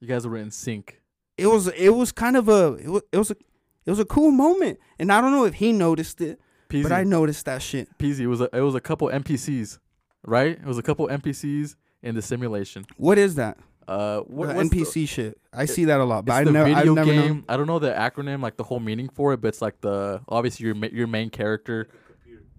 You 0.00 0.08
guys 0.08 0.26
were 0.26 0.36
in 0.36 0.50
sync. 0.50 1.00
It 1.38 1.46
was. 1.48 1.68
It 1.68 1.90
was 1.90 2.12
kind 2.12 2.36
of 2.36 2.48
a. 2.48 2.74
It 2.82 2.88
was. 2.88 3.02
It 3.12 3.18
was 3.18 3.30
a. 3.30 3.36
It 3.84 3.90
was 3.90 3.98
a 4.00 4.04
cool 4.04 4.30
moment, 4.32 4.78
and 4.98 5.12
I 5.12 5.20
don't 5.20 5.30
know 5.30 5.44
if 5.44 5.54
he 5.54 5.72
noticed 5.72 6.20
it, 6.20 6.40
Peasy. 6.68 6.82
but 6.82 6.90
I 6.92 7.04
noticed 7.04 7.44
that 7.44 7.62
shit. 7.62 7.88
Peasy, 7.98 8.20
it 8.20 8.26
was 8.26 8.40
a, 8.40 8.48
it 8.52 8.60
was 8.60 8.74
a 8.74 8.80
couple 8.80 9.08
NPCs, 9.08 9.78
right? 10.24 10.52
It 10.58 10.64
was 10.64 10.76
a 10.78 10.82
couple 10.82 11.06
NPCs 11.06 11.76
in 12.02 12.14
the 12.16 12.22
simulation. 12.22 12.84
What 12.96 13.16
is 13.16 13.36
that? 13.36 13.58
Uh, 13.88 14.20
what, 14.20 14.54
what's 14.56 14.70
the- 14.70 14.76
NPC 14.80 15.08
shit. 15.08 15.38
I 15.52 15.64
see 15.66 15.84
that 15.86 16.00
a 16.00 16.04
lot, 16.04 16.24
but 16.24 16.32
I 16.34 16.44
never. 16.50 16.68
I've 16.74 16.86
never 16.86 17.04
game. 17.12 17.26
known. 17.28 17.44
I 17.48 17.56
don't 17.56 17.66
know 17.66 17.78
the 17.78 17.92
acronym, 17.92 18.42
like 18.42 18.56
the 18.56 18.64
whole 18.64 18.80
meaning 18.80 19.08
for 19.08 19.32
it, 19.32 19.40
but 19.40 19.48
it's 19.48 19.62
like 19.62 19.80
the 19.80 20.20
obviously 20.28 20.66
your 20.66 20.74
ma- 20.74 20.88
your 20.92 21.06
main 21.06 21.30
character, 21.30 21.88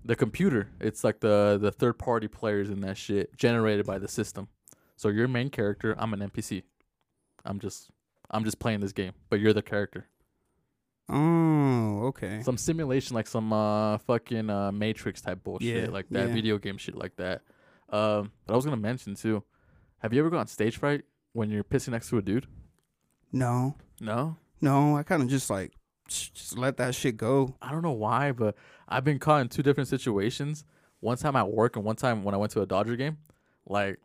the 0.06 0.16
computer. 0.16 0.70
It's 0.80 1.04
like 1.04 1.20
the 1.20 1.58
the 1.62 1.72
third 1.72 2.00
party 2.00 2.28
players 2.28 2.70
in 2.70 2.82
that 2.82 2.98
shit 2.98 3.36
generated 3.38 3.86
by 3.86 4.00
the 4.00 4.08
system. 4.08 4.48
So 4.96 5.10
your 5.10 5.28
main 5.28 5.50
character, 5.50 5.96
I'm 6.00 6.14
an 6.14 6.22
NPC. 6.22 6.64
I'm 7.46 7.60
just 7.60 7.92
I'm 8.32 8.44
just 8.44 8.58
playing 8.60 8.80
this 8.80 8.94
game, 8.94 9.12
but 9.30 9.40
you're 9.40 9.54
the 9.54 9.62
character. 9.62 10.08
Oh, 11.10 12.08
okay. 12.08 12.42
Some 12.44 12.58
simulation, 12.58 13.16
like 13.16 13.28
some 13.28 13.54
uh 13.54 13.98
fucking 14.00 14.50
uh 14.50 14.72
Matrix 14.72 15.22
type 15.22 15.44
bullshit, 15.44 15.84
Yeah, 15.84 15.90
like 15.90 16.08
that 16.10 16.28
yeah. 16.30 16.34
video 16.34 16.58
game 16.58 16.78
shit, 16.78 16.96
like 16.96 17.16
that. 17.18 17.42
Um, 17.90 18.32
but 18.46 18.54
I 18.54 18.56
was 18.56 18.66
gonna 18.66 18.76
mention 18.78 19.16
too. 19.16 19.44
Have 20.00 20.14
you 20.14 20.20
ever 20.20 20.30
gone 20.30 20.48
stage 20.48 20.78
fright 20.78 21.04
when 21.38 21.50
you're 21.52 21.64
pissing 21.64 21.90
next 21.90 22.10
to 22.10 22.18
a 22.18 22.22
dude? 22.22 22.48
No, 23.32 23.76
No. 24.02 24.38
no. 24.62 24.98
I 24.98 25.04
kind 25.04 25.22
of 25.22 25.30
just 25.30 25.50
like 25.50 25.74
sh- 26.08 26.30
just 26.30 26.58
let 26.58 26.78
that 26.78 26.96
shit 26.96 27.18
go. 27.18 27.56
I 27.62 27.72
don't 27.72 27.84
know 27.84 27.92
why, 27.92 28.32
but 28.32 28.56
I've 28.88 29.04
been 29.04 29.20
caught 29.20 29.42
in 29.42 29.50
two 29.50 29.62
different 29.64 29.88
situations. 29.88 30.66
One 31.00 31.18
time 31.18 31.36
at 31.36 31.52
work 31.52 31.76
and 31.76 31.86
one 31.86 31.96
time 31.96 32.24
when 32.24 32.34
I 32.34 32.38
went 32.38 32.52
to 32.54 32.62
a 32.62 32.66
Dodger 32.66 32.96
game. 32.96 33.18
Like, 33.68 34.00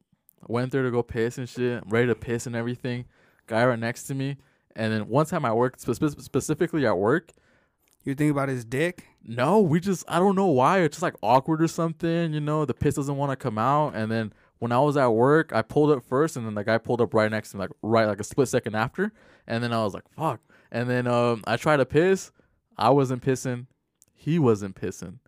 went 0.48 0.72
there 0.72 0.82
to 0.82 0.90
go 0.90 1.02
piss 1.02 1.38
and 1.38 1.48
shit, 1.48 1.82
ready 1.86 2.08
to 2.08 2.14
piss 2.14 2.46
and 2.46 2.54
everything. 2.56 3.06
Guy 3.46 3.64
right 3.64 3.78
next 3.78 4.04
to 4.04 4.14
me. 4.14 4.36
And 4.74 4.92
then 4.92 5.08
one 5.08 5.24
time 5.26 5.44
at 5.44 5.56
work, 5.56 5.78
spe- 5.78 6.18
specifically 6.20 6.86
at 6.86 6.98
work, 6.98 7.30
You 8.04 8.14
think 8.16 8.32
about 8.32 8.48
his 8.48 8.64
dick? 8.64 9.06
no, 9.24 9.60
we 9.60 9.78
just, 9.78 10.04
I 10.08 10.18
don't 10.18 10.34
know 10.34 10.48
why. 10.48 10.80
It's 10.80 10.96
just 10.96 11.02
like 11.02 11.14
awkward 11.22 11.62
or 11.62 11.68
something, 11.68 12.32
you 12.34 12.40
know? 12.40 12.64
The 12.64 12.74
piss 12.74 12.96
doesn't 12.96 13.16
want 13.16 13.30
to 13.30 13.36
come 13.36 13.56
out. 13.58 13.94
And 13.94 14.10
then 14.10 14.32
when 14.62 14.70
I 14.70 14.78
was 14.78 14.96
at 14.96 15.08
work, 15.08 15.52
I 15.52 15.60
pulled 15.62 15.90
up 15.90 16.04
first 16.04 16.36
and 16.36 16.46
then 16.46 16.54
the 16.54 16.62
guy 16.62 16.78
pulled 16.78 17.00
up 17.00 17.14
right 17.14 17.28
next 17.28 17.50
to 17.50 17.56
me, 17.56 17.62
like 17.62 17.70
right, 17.82 18.06
like 18.06 18.20
a 18.20 18.24
split 18.24 18.46
second 18.46 18.76
after. 18.76 19.12
And 19.48 19.60
then 19.60 19.72
I 19.72 19.82
was 19.82 19.92
like, 19.92 20.08
fuck. 20.16 20.40
And 20.70 20.88
then 20.88 21.08
um, 21.08 21.42
I 21.48 21.56
tried 21.56 21.78
to 21.78 21.84
piss. 21.84 22.30
I 22.78 22.90
wasn't 22.90 23.24
pissing. 23.24 23.66
He 24.14 24.38
wasn't 24.38 24.76
pissing. 24.76 25.18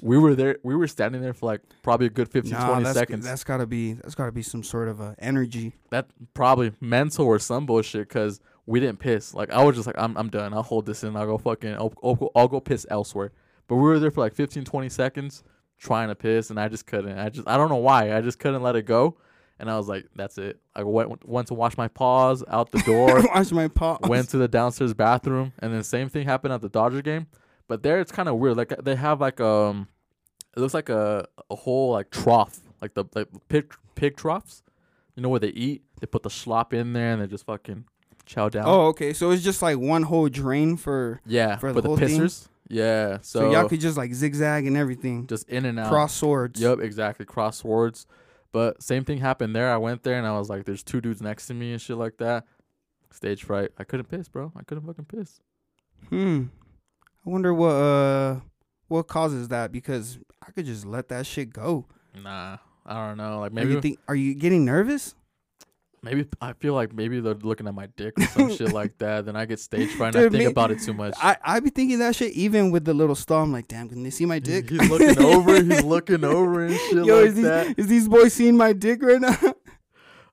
We 0.00 0.16
were 0.16 0.34
there. 0.34 0.56
We 0.62 0.74
were 0.74 0.86
standing 0.86 1.20
there 1.20 1.34
for 1.34 1.44
like 1.44 1.60
probably 1.82 2.06
a 2.06 2.10
good 2.10 2.30
15, 2.30 2.50
Nah, 2.50 2.66
20 2.66 2.84
that's, 2.84 2.98
seconds. 2.98 3.26
That's 3.26 3.44
gotta 3.44 3.66
be. 3.66 3.92
That's 3.92 4.14
gotta 4.14 4.32
be 4.32 4.42
some 4.42 4.62
sort 4.62 4.88
of 4.88 5.00
a 5.00 5.16
energy. 5.18 5.74
that 5.90 6.06
probably 6.32 6.72
mental 6.80 7.26
or 7.26 7.38
some 7.38 7.66
bullshit 7.66 8.08
because 8.08 8.40
we 8.64 8.80
didn't 8.80 9.00
piss. 9.00 9.34
Like 9.34 9.50
I 9.50 9.62
was 9.62 9.76
just 9.76 9.86
like, 9.86 9.98
I'm, 9.98 10.16
I'm 10.16 10.30
done. 10.30 10.54
I'll 10.54 10.62
hold 10.62 10.86
this 10.86 11.04
in. 11.04 11.14
I'll 11.14 11.26
go 11.26 11.36
fucking, 11.36 11.74
I'll, 11.74 11.92
I'll, 12.02 12.14
go- 12.14 12.30
I'll 12.34 12.48
go 12.48 12.58
piss 12.58 12.86
elsewhere. 12.88 13.32
But 13.68 13.76
we 13.76 13.82
were 13.82 13.98
there 13.98 14.10
for 14.10 14.22
like 14.22 14.34
15, 14.34 14.64
20 14.64 14.88
seconds 14.88 15.44
trying 15.82 16.08
to 16.08 16.14
piss, 16.14 16.50
and 16.50 16.60
I 16.60 16.68
just 16.68 16.86
couldn't. 16.86 17.18
I 17.18 17.28
just, 17.28 17.48
I 17.48 17.56
don't 17.56 17.68
know 17.68 17.76
why. 17.76 18.16
I 18.16 18.20
just 18.20 18.38
couldn't 18.38 18.62
let 18.62 18.76
it 18.76 18.86
go. 18.86 19.16
and 19.58 19.70
I 19.70 19.76
was 19.76 19.88
like, 19.88 20.06
"That's 20.16 20.38
it." 20.38 20.60
I 20.74 20.82
went 20.84 21.26
went 21.28 21.48
to 21.48 21.54
wash 21.54 21.76
my 21.76 21.88
paws 21.88 22.42
out 22.48 22.70
the 22.70 22.80
door, 22.82 23.22
Watch 23.34 23.52
my 23.52 23.68
paw. 23.68 23.98
went 24.02 24.28
to 24.30 24.38
the 24.38 24.48
downstairs 24.48 24.94
bathroom, 24.94 25.52
and 25.58 25.72
then 25.74 25.82
same 25.82 26.08
thing 26.08 26.26
happened 26.26 26.52
at 26.54 26.60
the 26.62 26.68
Dodger 26.68 27.02
game. 27.02 27.26
But 27.68 27.82
there, 27.82 28.00
it's 28.00 28.12
kind 28.12 28.28
of 28.28 28.36
weird. 28.36 28.56
Like 28.56 28.72
they 28.82 28.96
have 28.96 29.20
like 29.20 29.40
um, 29.40 29.88
it 30.56 30.60
looks 30.60 30.74
like 30.74 30.88
a 30.88 31.26
a 31.50 31.54
whole 31.56 31.92
like 31.92 32.10
trough, 32.10 32.60
like 32.80 32.94
the 32.94 33.04
like 33.14 33.28
pig 33.48 33.74
pig 33.94 34.16
troughs. 34.16 34.62
You 35.16 35.22
know 35.22 35.28
where 35.28 35.40
they 35.40 35.48
eat? 35.48 35.82
They 36.00 36.06
put 36.06 36.22
the 36.22 36.30
slop 36.30 36.72
in 36.72 36.92
there 36.94 37.12
and 37.12 37.20
they 37.22 37.26
just 37.26 37.44
fucking 37.46 37.84
chow 38.24 38.48
down. 38.48 38.64
Oh, 38.66 38.86
okay. 38.86 39.12
So 39.12 39.30
it's 39.30 39.42
just 39.44 39.62
like 39.62 39.78
one 39.78 40.04
whole 40.04 40.28
drain 40.28 40.76
for. 40.76 41.20
yeah, 41.26 41.56
for 41.56 41.68
the 41.72 41.74
for 41.74 41.82
the 41.82 41.88
whole 41.88 41.96
thing? 41.98 42.30
Yeah, 42.68 43.18
So, 43.22 43.40
so, 43.40 43.52
y'all 43.52 43.68
could 43.68 43.80
just 43.80 43.96
like 43.98 44.14
zigzag 44.14 44.66
and 44.66 44.76
everything. 44.76 45.26
just 45.26 45.48
in 45.48 45.64
and 45.66 45.78
out. 45.78 45.88
Cross 45.90 46.14
swords. 46.14 46.60
Yep, 46.60 46.78
exactly. 46.80 47.26
Cross 47.26 47.58
swords. 47.58 48.06
But 48.52 48.82
same 48.82 49.04
thing 49.04 49.18
happened 49.18 49.54
there. 49.56 49.72
I 49.72 49.76
went 49.78 50.02
there 50.02 50.16
and 50.18 50.26
I 50.26 50.38
was 50.38 50.48
like, 50.50 50.64
"There's 50.64 50.82
two 50.82 51.00
dudes 51.00 51.20
next 51.22 51.46
to 51.48 51.54
me 51.54 51.72
and 51.72 51.80
shit 51.80 51.96
like 51.96 52.18
that." 52.18 52.44
Stage 53.10 53.44
fright. 53.44 53.70
I 53.78 53.84
couldn't 53.84 54.06
piss, 54.10 54.28
bro. 54.28 54.52
I 54.56 54.62
couldn't 54.62 54.86
fucking 54.86 55.06
piss. 55.06 55.40
Hmm. 56.08 56.44
I 57.26 57.30
wonder 57.30 57.52
what 57.54 57.70
uh 57.72 58.40
what 58.88 59.06
causes 59.08 59.48
that 59.48 59.72
because 59.72 60.18
I 60.46 60.50
could 60.52 60.66
just 60.66 60.84
let 60.84 61.08
that 61.08 61.26
shit 61.26 61.52
go. 61.52 61.86
Nah, 62.22 62.58
I 62.84 63.06
don't 63.08 63.16
know. 63.16 63.40
Like 63.40 63.52
Maybe 63.52 63.66
maybe 63.66 63.74
you 63.76 63.80
think 63.80 63.98
are 64.08 64.14
you 64.14 64.34
getting 64.34 64.64
nervous? 64.64 65.14
Maybe 66.04 66.26
I 66.40 66.52
feel 66.54 66.74
like 66.74 66.92
maybe 66.92 67.20
they're 67.20 67.34
looking 67.34 67.68
at 67.68 67.74
my 67.74 67.86
dick 67.96 68.14
or 68.18 68.26
some 68.26 68.56
shit 68.56 68.72
like 68.72 68.98
that. 68.98 69.24
Then 69.26 69.36
I 69.36 69.44
get 69.44 69.60
stage 69.60 69.90
fright 69.92 70.08
and 70.14 70.16
I 70.16 70.22
Dude, 70.24 70.32
think 70.32 70.44
me- 70.46 70.50
about 70.50 70.72
it 70.72 70.80
too 70.80 70.92
much. 70.94 71.14
I 71.22 71.36
I 71.44 71.60
be 71.60 71.70
thinking 71.70 72.00
that 72.00 72.16
shit 72.16 72.32
even 72.32 72.72
with 72.72 72.84
the 72.84 72.92
little 72.92 73.14
stall. 73.14 73.44
I'm 73.44 73.52
like, 73.52 73.68
damn, 73.68 73.88
can 73.88 74.02
they 74.02 74.10
see 74.10 74.26
my 74.26 74.40
dick? 74.40 74.68
He's 74.68 74.90
looking 74.90 75.16
over. 75.22 75.62
He's 75.62 75.84
looking 75.84 76.24
over 76.24 76.64
and 76.64 76.74
shit 76.74 77.04
Yo, 77.06 77.16
like 77.18 77.26
is 77.28 77.34
these 77.36 77.44
that. 77.44 77.78
is 77.78 77.86
these 77.86 78.08
boys 78.08 78.32
seeing 78.32 78.56
my 78.56 78.72
dick 78.72 79.02
right 79.02 79.20
now? 79.20 79.36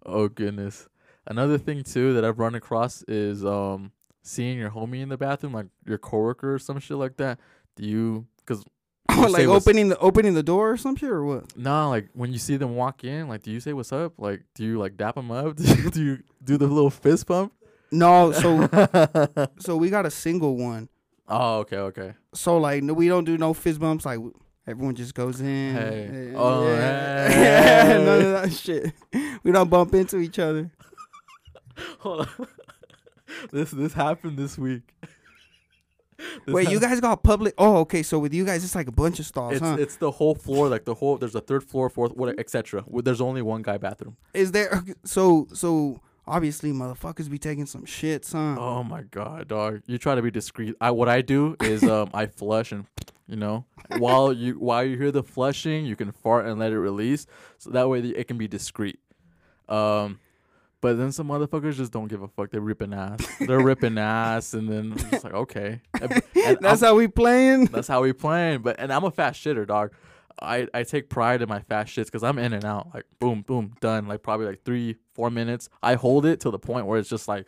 Oh 0.06 0.28
goodness. 0.28 0.88
Another 1.28 1.58
thing 1.60 1.84
too 1.84 2.14
that 2.14 2.26
I've 2.26 2.40
run 2.40 2.56
across 2.56 3.04
is 3.08 3.46
um 3.46 3.92
seeing 4.24 4.58
your 4.58 4.72
homie 4.72 5.02
in 5.02 5.10
the 5.10 5.18
bathroom, 5.18 5.54
like 5.54 5.68
your 5.86 6.00
coworker 6.00 6.56
or 6.56 6.60
some 6.60 6.80
shit 6.80 6.98
like 6.98 7.18
that. 7.18 7.40
Do 7.76 7.86
you? 7.86 8.26
Because 8.40 8.64
oh, 9.10 9.28
like 9.30 9.48
opening 9.48 9.90
the 9.90 9.98
opening 10.00 10.34
the 10.34 10.44
door 10.44 10.72
or 10.72 10.78
some 10.78 10.96
shit 10.96 11.10
or 11.10 11.24
what? 11.24 11.58
nah, 11.58 11.90
like 11.90 12.10
when 12.14 12.32
you 12.32 12.40
see 12.40 12.58
them 12.58 12.76
walk 12.76 13.04
in, 13.04 13.28
like 13.28 13.42
do 13.44 13.52
you 13.52 13.60
say 13.60 13.74
what's 13.74 13.92
up? 13.92 14.14
Like 14.18 14.44
do 14.56 14.64
you 14.66 14.78
like 14.80 14.98
dap 14.98 15.16
them 15.16 15.32
up? 15.32 15.56
do 15.92 16.04
you 16.04 16.20
do 16.44 16.58
the 16.58 16.68
little 16.68 16.90
fist 16.90 17.28
pump? 17.28 17.54
No, 17.92 18.32
so 18.32 18.68
so 19.60 19.76
we 19.78 19.90
got 19.90 20.06
a 20.06 20.12
single 20.12 20.56
one. 20.58 20.90
oh, 21.28 21.60
okay, 21.60 21.78
okay. 21.78 22.14
So 22.34 22.58
like 22.58 22.84
no, 22.84 22.94
we 22.94 23.08
don't 23.08 23.24
do 23.26 23.38
no 23.38 23.54
fist 23.54 23.80
bumps. 23.80 24.06
Like 24.06 24.20
everyone 24.68 24.96
just 24.96 25.16
goes 25.16 25.42
in. 25.42 25.74
Hey. 25.76 26.10
Eh, 26.32 26.34
Oh, 26.36 26.68
yeah. 26.68 27.30
hey. 27.30 28.04
none 28.06 28.22
of 28.22 28.32
that 28.44 28.54
shit. 28.54 28.94
We 29.44 29.52
don't 29.52 29.70
bump 29.70 29.94
into 29.96 30.18
each 30.20 30.38
other. 30.40 30.70
Hold 32.00 32.28
on. 32.40 32.48
this 33.52 33.72
this 33.72 33.94
happened 33.94 34.38
this 34.38 34.58
week. 34.58 34.94
Wait, 36.48 36.70
you 36.70 36.80
guys 36.80 37.00
got 37.00 37.24
public? 37.24 37.54
Oh, 37.58 37.78
okay. 37.78 38.04
So 38.04 38.20
with 38.20 38.34
you 38.34 38.46
guys, 38.46 38.64
it's 38.64 38.76
like 38.76 38.88
a 38.88 38.92
bunch 38.92 39.20
of 39.20 39.26
stalls, 39.26 39.54
It's 39.54 39.62
huh? 39.62 39.78
it's 39.80 39.96
the 39.98 40.12
whole 40.12 40.36
floor, 40.36 40.68
like 40.70 40.86
the 40.86 40.94
whole. 40.96 41.18
There's 41.18 41.36
a 41.36 41.42
third 41.42 41.64
floor, 41.64 41.90
fourth, 41.90 42.16
what, 42.16 42.40
etc. 42.40 42.84
There's 43.04 43.22
only 43.22 43.42
one 43.42 43.62
guy 43.62 43.78
bathroom. 43.78 44.18
Is 44.34 44.52
there? 44.52 44.84
So 45.06 45.48
so 45.54 46.00
obviously, 46.28 46.72
motherfuckers 46.72 47.30
be 47.30 47.38
taking 47.40 47.66
some 47.66 47.86
shits, 47.86 48.34
huh? 48.34 48.60
Oh 48.60 48.84
my 48.84 49.04
god, 49.04 49.48
dog! 49.48 49.82
You 49.88 49.98
try 49.98 50.16
to 50.16 50.22
be 50.22 50.32
discreet. 50.32 50.76
I 50.82 50.92
what 50.92 51.10
I 51.10 51.22
do 51.22 51.56
is 51.62 51.84
um 51.84 52.10
I 52.14 52.26
flush 52.28 52.72
and 52.72 52.86
you 53.28 53.36
know 53.36 53.66
while 53.98 54.34
you 54.34 54.54
while 54.60 54.84
you 54.84 54.98
hear 54.98 55.12
the 55.12 55.24
flushing, 55.24 55.86
you 55.86 55.96
can 55.96 56.12
fart 56.12 56.46
and 56.46 56.60
let 56.60 56.72
it 56.72 56.80
release, 56.80 57.26
so 57.58 57.70
that 57.72 57.88
way 57.90 58.00
it 58.02 58.28
can 58.28 58.38
be 58.38 58.48
discreet. 58.48 59.00
Um, 59.68 60.20
but 60.82 60.98
then 60.98 61.12
some 61.12 61.28
motherfuckers 61.28 61.76
just 61.76 61.92
don't 61.92 62.08
give 62.08 62.22
a 62.22 62.28
fuck. 62.28 62.52
They're 62.52 62.62
ripping 62.62 62.94
ass. 62.94 63.20
They're 63.40 63.60
ripping 63.64 63.98
ass, 63.98 64.54
and 64.54 64.70
then 64.70 64.94
I'm 64.94 65.10
just 65.12 65.24
like 65.24 65.34
okay. 65.34 65.82
And, 66.02 66.12
and 66.12 66.24
That's 66.62 66.82
I'm- 66.84 66.90
how 66.92 66.96
we 66.96 67.08
playing. 67.08 67.66
that's 67.66 67.88
how 67.88 68.02
we 68.02 68.14
playing. 68.14 68.62
But 68.62 68.78
and 68.80 68.92
I'm 68.94 69.04
a 69.04 69.12
fast 69.12 69.44
shitter, 69.44 69.66
dog. 69.68 69.94
I, 70.42 70.68
I 70.74 70.84
take 70.84 71.10
pride 71.10 71.42
in 71.42 71.50
my 71.50 71.60
fast 71.60 71.94
shits 71.94 72.06
because 72.06 72.24
I'm 72.24 72.40
in 72.40 72.54
and 72.54 72.64
out. 72.64 72.92
Like 72.94 73.04
boom, 73.20 73.42
boom, 73.42 73.74
done. 73.82 74.08
Like 74.08 74.24
probably 74.24 74.46
like 74.46 74.64
three, 74.64 74.96
four 75.14 75.30
minutes. 75.30 75.68
I 75.84 75.96
hold 75.96 76.26
it 76.26 76.40
to 76.42 76.50
the 76.50 76.60
point 76.60 76.86
where 76.86 76.98
it's 76.98 77.10
just 77.10 77.28
like 77.28 77.46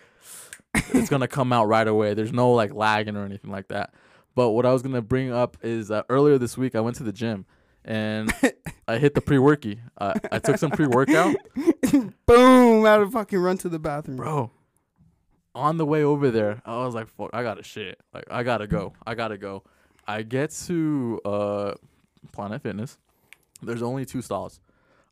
it's 0.73 1.09
gonna 1.09 1.27
come 1.29 1.53
out 1.53 1.67
right 1.69 1.87
away. 1.87 2.13
There's 2.13 2.33
no 2.33 2.51
like 2.51 2.73
lagging 2.73 3.15
or 3.15 3.23
anything 3.23 3.49
like 3.51 3.69
that. 3.69 3.93
But 4.35 4.49
what 4.51 4.65
I 4.65 4.73
was 4.73 4.81
gonna 4.81 5.01
bring 5.01 5.31
up 5.31 5.55
is 5.61 5.89
uh, 5.89 6.03
earlier 6.09 6.37
this 6.37 6.57
week 6.57 6.75
I 6.75 6.81
went 6.81 6.97
to 6.97 7.03
the 7.03 7.13
gym 7.13 7.45
and 7.85 8.31
I 8.87 8.97
hit 8.97 9.13
the 9.15 9.21
pre 9.21 9.37
worky. 9.37 9.79
Uh, 9.97 10.13
I 10.31 10.39
took 10.39 10.57
some 10.57 10.71
pre 10.71 10.87
workout, 10.87 11.35
Boom! 12.25 12.85
Out 12.85 13.01
of 13.01 13.11
fucking 13.13 13.39
run 13.39 13.57
to 13.59 13.69
the 13.69 13.79
bathroom. 13.79 14.17
bro. 14.17 14.51
On 15.53 15.75
the 15.77 15.85
way 15.85 16.03
over 16.03 16.31
there, 16.31 16.61
I 16.65 16.85
was 16.85 16.95
like, 16.95 17.07
"Fuck, 17.09 17.31
I 17.33 17.43
gotta 17.43 17.63
shit. 17.63 17.99
Like, 18.13 18.25
I 18.31 18.43
gotta 18.43 18.67
go. 18.67 18.93
I 19.05 19.15
gotta 19.15 19.37
go." 19.37 19.63
I 20.07 20.23
get 20.23 20.51
to 20.67 21.19
uh, 21.25 21.73
Planet 22.31 22.61
Fitness. 22.63 22.97
There's 23.61 23.81
only 23.83 24.05
two 24.05 24.21
stalls. 24.21 24.59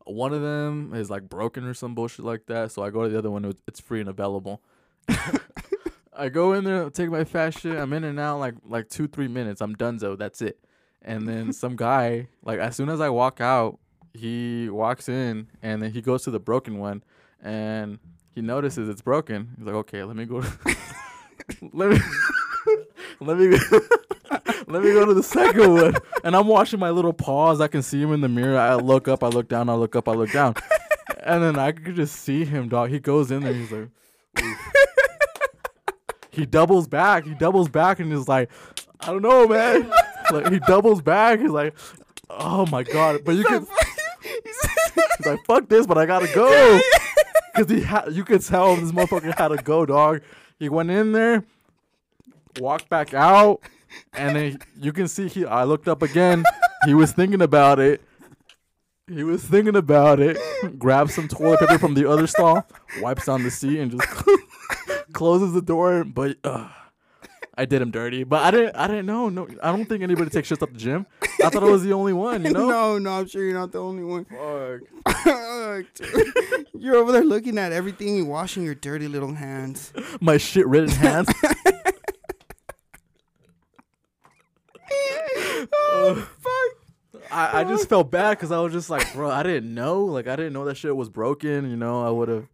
One 0.05 0.33
of 0.33 0.41
them 0.41 0.93
is 0.95 1.09
like 1.09 1.29
broken 1.29 1.65
or 1.65 1.73
some 1.73 1.93
bullshit 1.93 2.25
like 2.25 2.45
that. 2.47 2.71
So 2.71 2.81
I 2.83 2.89
go 2.89 3.03
to 3.03 3.09
the 3.09 3.17
other 3.17 3.29
one. 3.29 3.45
it's- 3.45 3.79
free 3.79 3.99
and 3.99 4.09
available. 4.09 4.61
I 6.13 6.29
go 6.29 6.53
in 6.53 6.63
there, 6.63 6.89
take 6.89 7.09
my 7.09 7.23
fast 7.23 7.59
shit. 7.59 7.77
I'm 7.77 7.93
in 7.93 8.03
and 8.03 8.19
out 8.19 8.39
like 8.39 8.55
like 8.65 8.89
two 8.89 9.07
three 9.07 9.27
minutes. 9.27 9.61
I'm 9.61 9.75
donezo. 9.75 10.17
That's 10.17 10.41
it. 10.41 10.59
And 11.01 11.27
then 11.27 11.53
some 11.53 11.75
guy, 11.75 12.27
like 12.43 12.59
as 12.59 12.75
soon 12.75 12.89
as 12.89 12.99
I 12.99 13.09
walk 13.09 13.41
out, 13.41 13.79
he 14.13 14.69
walks 14.69 15.07
in 15.07 15.47
and 15.61 15.81
then 15.81 15.91
he 15.91 16.01
goes 16.01 16.23
to 16.23 16.31
the 16.31 16.39
broken 16.39 16.77
one, 16.77 17.03
and 17.41 17.99
he 18.31 18.41
notices 18.41 18.89
it's 18.89 19.01
broken. 19.01 19.55
He's 19.57 19.65
like, 19.65 19.75
okay, 19.75 20.03
let 20.03 20.15
me 20.15 20.25
go. 20.25 20.43
let 21.73 21.89
me. 21.91 21.99
let 23.21 23.37
me. 23.37 23.49
let 24.67 24.83
me 24.83 24.93
go 24.93 25.05
to 25.05 25.13
the 25.13 25.23
second 25.23 25.73
one. 25.73 25.95
And 26.23 26.35
I'm 26.35 26.47
watching 26.47 26.79
my 26.79 26.89
little 26.89 27.13
paws. 27.13 27.61
I 27.61 27.67
can 27.67 27.81
see 27.81 28.01
him 28.01 28.13
in 28.13 28.21
the 28.21 28.29
mirror. 28.29 28.57
I 28.57 28.75
look 28.75 29.07
up. 29.07 29.23
I 29.23 29.27
look 29.27 29.47
down. 29.47 29.69
I 29.69 29.73
look 29.73 29.95
up. 29.95 30.07
I 30.07 30.13
look 30.13 30.31
down. 30.31 30.55
And 31.23 31.43
then 31.43 31.57
I 31.57 31.71
could 31.71 31.95
just 31.95 32.17
see 32.17 32.45
him, 32.45 32.69
dog. 32.69 32.89
He 32.89 32.99
goes 32.99 33.31
in 33.31 33.41
there. 33.41 33.53
He's 33.53 33.71
like. 33.71 33.89
He 36.39 36.45
doubles 36.45 36.87
back. 36.87 37.25
He 37.25 37.33
doubles 37.33 37.67
back 37.67 37.99
and 37.99 38.13
is 38.13 38.27
like, 38.27 38.49
I 39.01 39.07
don't 39.07 39.21
know, 39.21 39.47
man. 39.47 39.91
Like 40.31 40.51
he 40.51 40.59
doubles 40.59 41.01
back. 41.01 41.39
He's 41.39 41.49
like, 41.49 41.75
oh 42.29 42.65
my 42.67 42.83
god. 42.83 43.21
But 43.25 43.35
you 43.35 43.43
can. 43.43 43.65
He's 45.17 45.25
like, 45.25 45.39
fuck 45.45 45.67
this, 45.67 45.85
but 45.85 45.97
I 45.97 46.05
gotta 46.05 46.33
go. 46.33 46.79
Cause 47.55 47.69
he 47.69 47.81
had, 47.81 48.13
you 48.13 48.23
could 48.23 48.41
tell 48.41 48.75
this 48.75 48.91
motherfucker 48.91 49.37
had 49.37 49.49
to 49.49 49.57
go, 49.57 49.85
dog. 49.85 50.21
He 50.59 50.69
went 50.69 50.91
in 50.91 51.11
there, 51.11 51.43
walked 52.59 52.89
back 52.89 53.13
out, 53.13 53.61
and 54.13 54.35
then 54.35 54.59
you 54.79 54.93
can 54.93 55.07
see 55.07 55.27
he. 55.27 55.45
I 55.45 55.63
looked 55.63 55.87
up 55.87 56.01
again. 56.01 56.43
He 56.85 56.93
was 56.93 57.11
thinking 57.11 57.41
about 57.41 57.79
it. 57.79 58.01
He 59.07 59.23
was 59.23 59.43
thinking 59.43 59.75
about 59.75 60.19
it. 60.19 60.37
Grabs 60.77 61.15
some 61.15 61.27
toilet 61.27 61.59
paper 61.59 61.79
from 61.79 61.95
the 61.95 62.09
other 62.09 62.27
stall, 62.27 62.65
wipes 63.01 63.25
down 63.25 63.43
the 63.43 63.51
seat, 63.51 63.79
and 63.79 63.91
just 63.91 64.07
closes 65.13 65.53
the 65.53 65.61
door. 65.61 66.03
But 66.03 66.37
uh, 66.43 66.69
I 67.59 67.65
did 67.65 67.81
him 67.81 67.91
dirty. 67.91 68.23
But 68.23 68.41
I 68.41 68.51
didn't. 68.51 68.75
I 68.77 68.87
didn't 68.87 69.05
know. 69.05 69.27
No, 69.27 69.45
I 69.61 69.73
don't 69.73 69.83
think 69.83 70.01
anybody 70.01 70.29
takes 70.29 70.49
shits 70.49 70.61
at 70.61 70.71
the 70.71 70.79
gym. 70.79 71.05
I 71.43 71.49
thought 71.49 71.61
I 71.61 71.65
was 71.65 71.83
the 71.83 71.91
only 71.91 72.13
one. 72.13 72.45
You 72.45 72.51
know. 72.53 72.69
No, 72.69 72.97
no, 72.97 73.11
I'm 73.11 73.27
sure 73.27 73.43
you're 73.43 73.53
not 73.53 73.73
the 73.73 73.81
only 73.81 74.01
one. 74.01 74.23
Fuck. 74.23 75.15
Fuck, 75.25 75.85
you're 76.73 76.95
over 76.95 77.11
there 77.11 77.25
looking 77.25 77.57
at 77.57 77.73
everything 77.73 78.19
and 78.19 78.29
washing 78.29 78.63
your 78.63 78.75
dirty 78.75 79.09
little 79.09 79.33
hands. 79.33 79.91
My 80.21 80.37
shit 80.37 80.65
ridden 80.67 80.89
hands. 80.89 81.27
oh, 85.73 86.29
fuck. 86.39 87.29
I, 87.29 87.59
I 87.59 87.63
just 87.65 87.89
felt 87.89 88.09
bad 88.09 88.37
because 88.37 88.53
I 88.53 88.59
was 88.61 88.71
just 88.71 88.89
like, 88.89 89.11
bro, 89.13 89.29
I 89.29 89.43
didn't 89.43 89.73
know. 89.73 90.05
Like, 90.05 90.27
I 90.27 90.37
didn't 90.37 90.53
know 90.53 90.63
that 90.63 90.77
shit 90.77 90.95
was 90.95 91.09
broken. 91.09 91.69
You 91.69 91.75
know, 91.75 92.07
I 92.07 92.09
would 92.09 92.29
have, 92.29 92.47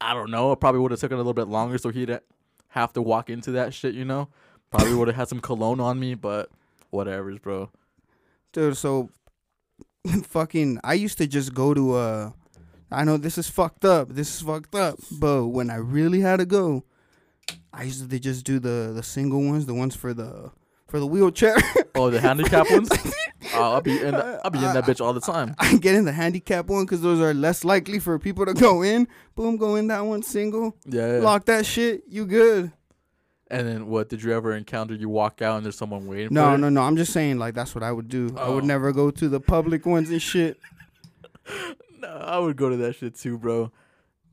I 0.00 0.14
don't 0.14 0.30
know. 0.30 0.52
I 0.52 0.54
probably 0.54 0.80
would 0.80 0.92
have 0.92 1.00
taken 1.00 1.14
a 1.14 1.18
little 1.18 1.34
bit 1.34 1.48
longer 1.48 1.76
so 1.76 1.88
he'd 1.88 2.20
have 2.74 2.92
to 2.92 3.02
walk 3.02 3.30
into 3.30 3.52
that 3.52 3.72
shit. 3.72 3.94
You 3.94 4.04
know, 4.04 4.28
probably 4.70 4.94
would 4.98 5.08
have 5.08 5.16
had 5.16 5.28
some 5.28 5.40
cologne 5.40 5.80
on 5.80 5.98
me, 5.98 6.14
but 6.14 6.50
whatever's, 6.90 7.38
bro. 7.38 7.70
Dude, 8.52 8.76
so 8.76 9.10
fucking 10.24 10.80
I 10.84 10.94
used 10.94 11.18
to 11.18 11.26
just 11.26 11.54
go 11.54 11.72
to 11.72 11.94
uh 11.94 12.30
I 12.90 13.04
know 13.04 13.16
this 13.16 13.38
is 13.38 13.48
fucked 13.48 13.84
up. 13.84 14.10
This 14.10 14.34
is 14.34 14.42
fucked 14.42 14.74
up. 14.74 14.98
But 15.10 15.46
when 15.48 15.70
I 15.70 15.76
really 15.76 16.20
had 16.20 16.36
to 16.36 16.46
go, 16.46 16.84
I 17.72 17.84
used 17.84 18.08
to 18.08 18.18
just 18.20 18.44
do 18.44 18.58
the 18.58 18.92
the 18.94 19.02
single 19.02 19.42
ones, 19.42 19.66
the 19.66 19.74
ones 19.74 19.96
for 19.96 20.12
the 20.12 20.50
for 20.94 21.00
the 21.00 21.06
wheelchair. 21.08 21.56
Oh, 21.96 22.08
the 22.08 22.20
handicap 22.20 22.70
ones. 22.70 22.88
Oh, 23.56 23.74
I'll 23.74 23.80
be 23.82 24.00
in. 24.00 24.12
The, 24.12 24.40
I'll 24.44 24.50
be 24.50 24.58
in 24.58 24.72
that 24.72 24.84
bitch 24.84 25.04
all 25.04 25.12
the 25.12 25.20
time. 25.20 25.54
I 25.58 25.76
get 25.76 25.94
in 25.94 26.06
the 26.06 26.12
handicap 26.12 26.66
one 26.66 26.86
because 26.86 27.02
those 27.02 27.20
are 27.20 27.32
less 27.34 27.62
likely 27.62 28.00
for 28.00 28.18
people 28.18 28.46
to 28.46 28.54
go 28.54 28.82
in. 28.82 29.06
Boom, 29.36 29.58
go 29.58 29.76
in 29.76 29.86
that 29.88 30.00
one 30.00 30.22
single. 30.22 30.76
Yeah. 30.86 31.18
yeah. 31.18 31.18
Lock 31.18 31.44
that 31.44 31.64
shit. 31.66 32.02
You 32.08 32.26
good? 32.26 32.72
And 33.48 33.68
then 33.68 33.86
what? 33.86 34.08
Did 34.08 34.22
you 34.24 34.32
ever 34.32 34.54
encounter? 34.56 34.94
You 34.94 35.08
walk 35.08 35.40
out 35.42 35.56
and 35.58 35.64
there's 35.64 35.76
someone 35.76 36.06
waiting. 36.06 36.28
No, 36.32 36.56
no, 36.56 36.68
no. 36.68 36.80
I'm 36.82 36.96
just 36.96 37.12
saying 37.12 37.38
like 37.38 37.54
that's 37.54 37.74
what 37.76 37.84
I 37.84 37.92
would 37.92 38.08
do. 38.08 38.34
I 38.36 38.48
would 38.48 38.64
Oh. 38.64 38.66
never 38.66 38.92
go 38.92 39.10
to 39.12 39.28
the 39.28 39.40
public 39.40 39.84
ones 39.86 40.10
and 40.10 40.22
shit. 40.22 40.58
no, 42.00 42.08
I 42.08 42.38
would 42.38 42.56
go 42.56 42.70
to 42.70 42.76
that 42.78 42.96
shit 42.96 43.14
too, 43.14 43.38
bro. 43.38 43.70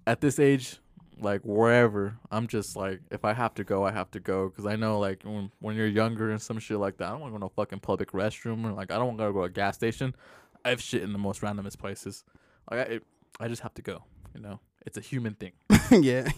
At 0.08 0.22
this 0.22 0.40
age, 0.40 0.80
like 1.22 1.42
wherever, 1.42 2.18
I'm 2.32 2.48
just 2.48 2.76
like, 2.76 3.02
if 3.12 3.24
I 3.24 3.34
have 3.34 3.54
to 3.56 3.64
go, 3.64 3.86
I 3.86 3.92
have 3.92 4.12
to 4.12 4.20
go. 4.20 4.50
Cause 4.50 4.66
I 4.66 4.76
know, 4.76 5.00
like, 5.00 5.24
when, 5.24 5.52
when 5.60 5.76
you're 5.76 5.88
younger 5.88 6.32
and 6.32 6.42
some 6.42 6.60
shit 6.60 6.78
like 6.78 6.98
that, 6.98 7.08
I 7.08 7.12
don't 7.12 7.22
want 7.22 7.32
to 7.32 7.40
go 7.40 7.48
to 7.48 7.54
no 7.54 7.54
fucking 7.56 7.80
public 7.80 8.12
restroom 8.12 8.66
or 8.66 8.72
like, 8.74 8.92
I 8.92 8.98
don't 8.98 9.08
want 9.08 9.20
to 9.20 9.32
go 9.32 9.40
to 9.40 9.44
a 9.44 9.50
gas 9.50 9.76
station. 9.76 10.16
I 10.64 10.70
have 10.70 10.82
shit 10.82 11.04
in 11.04 11.14
the 11.14 11.20
most 11.20 11.42
randomest 11.42 11.80
places. 11.80 12.24
Like, 12.70 12.80
I, 12.80 12.84
it, 12.94 13.04
I 13.40 13.48
just 13.48 13.62
have 13.62 13.74
to 13.76 13.82
go. 13.82 14.04
You 14.36 14.42
know, 14.42 14.60
it's 14.86 14.98
a 14.98 15.02
human 15.02 15.34
thing. 15.34 15.52
yeah. 15.92 16.30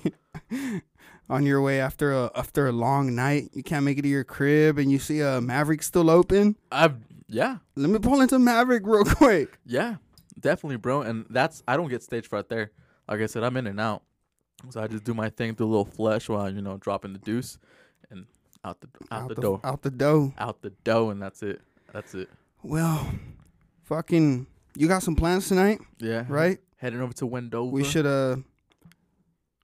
On 1.29 1.45
your 1.45 1.61
way 1.61 1.79
after 1.79 2.11
a 2.11 2.31
after 2.35 2.67
a 2.67 2.71
long 2.71 3.15
night, 3.15 3.49
you 3.53 3.63
can't 3.63 3.85
make 3.85 3.97
it 3.97 4.01
to 4.01 4.07
your 4.09 4.25
crib, 4.25 4.77
and 4.77 4.91
you 4.91 4.99
see 4.99 5.21
a 5.21 5.39
Maverick 5.39 5.81
still 5.81 6.09
open. 6.09 6.57
I've, 6.71 6.95
yeah, 7.29 7.57
Let 7.75 7.89
me 7.89 7.99
pull 7.99 8.19
into 8.19 8.37
Maverick 8.39 8.83
real 8.85 9.05
quick. 9.05 9.57
Yeah, 9.65 9.95
definitely, 10.37 10.77
bro. 10.77 11.01
And 11.01 11.25
that's 11.29 11.63
I 11.67 11.77
don't 11.77 11.87
get 11.87 12.03
stage 12.03 12.27
fright 12.27 12.49
there. 12.49 12.71
Like 13.07 13.21
I 13.21 13.27
said, 13.27 13.43
I'm 13.43 13.55
in 13.57 13.67
and 13.67 13.79
out, 13.79 14.03
so 14.69 14.81
I 14.81 14.87
just 14.87 15.03
do 15.03 15.13
my 15.13 15.29
thing, 15.29 15.53
do 15.53 15.65
a 15.65 15.67
little 15.67 15.85
flesh 15.85 16.29
while 16.29 16.49
you 16.53 16.61
know 16.61 16.77
dropping 16.77 17.13
the 17.13 17.19
deuce, 17.19 17.57
and 18.09 18.25
out 18.65 18.79
the 18.81 18.87
out, 19.11 19.29
the, 19.29 19.35
door, 19.35 19.59
Out 19.63 19.81
the 19.81 19.91
dough. 19.91 20.33
out 20.37 20.61
the 20.61 20.69
dough, 20.83 21.09
and 21.09 21.21
that's 21.21 21.43
it. 21.43 21.61
That's 21.91 22.13
it. 22.15 22.29
Well, 22.63 23.11
fucking, 23.83 24.47
you 24.77 24.87
got 24.87 25.03
some 25.03 25.15
plans 25.15 25.47
tonight, 25.49 25.79
Yeah. 25.99 26.25
right? 26.29 26.59
Heading 26.77 27.01
over 27.01 27.13
to 27.13 27.25
Wendover. 27.25 27.69
We 27.71 27.83
should 27.83 28.05
uh. 28.05 28.37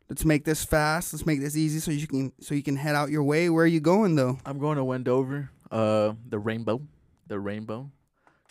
Let's 0.10 0.26
make 0.26 0.44
this 0.44 0.66
fast. 0.66 1.14
Let's 1.14 1.26
make 1.26 1.40
this 1.40 1.56
easy 1.56 1.80
so 1.80 1.92
you 1.92 2.08
can 2.08 2.32
so 2.42 2.56
you 2.56 2.64
can 2.64 2.76
head 2.76 2.96
out 2.96 3.10
your 3.12 3.24
way. 3.24 3.48
Where 3.50 3.64
are 3.64 3.68
you 3.68 3.80
going 3.80 4.16
though? 4.16 4.40
I'm 4.46 4.58
going 4.58 4.78
to 4.78 4.84
Wendover. 4.84 5.52
Uh, 5.70 6.14
the 6.28 6.40
Rainbow, 6.40 6.82
the 7.28 7.40
Rainbow. 7.40 7.92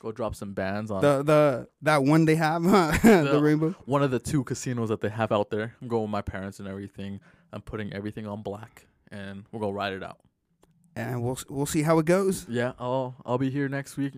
Go 0.00 0.12
drop 0.12 0.34
some 0.36 0.52
bands 0.52 0.90
on 0.92 1.02
The 1.02 1.22
the 1.24 1.68
that 1.82 2.04
one 2.04 2.24
they 2.24 2.36
have, 2.36 2.64
huh? 2.64 2.92
the 3.02 3.30
The- 3.32 3.40
rainbow. 3.42 3.74
one 3.84 4.02
of 4.02 4.10
the 4.12 4.18
two 4.20 4.44
casinos 4.44 4.88
that 4.90 5.00
they 5.00 5.08
have 5.08 5.32
out 5.32 5.50
there. 5.50 5.74
I'm 5.82 5.88
going 5.88 6.02
with 6.02 6.10
my 6.10 6.22
parents 6.22 6.60
and 6.60 6.68
everything. 6.68 7.20
I'm 7.52 7.62
putting 7.62 7.92
everything 7.92 8.26
on 8.26 8.42
black, 8.42 8.86
and 9.10 9.44
we're 9.50 9.60
gonna 9.60 9.72
ride 9.72 9.92
it 9.94 10.02
out. 10.04 10.18
And 10.94 11.22
we'll 11.22 11.38
we'll 11.48 11.66
see 11.66 11.82
how 11.82 11.98
it 11.98 12.06
goes. 12.06 12.46
Yeah, 12.48 12.72
I'll 12.78 13.16
I'll 13.26 13.38
be 13.38 13.50
here 13.50 13.68
next 13.68 13.96
week. 13.96 14.14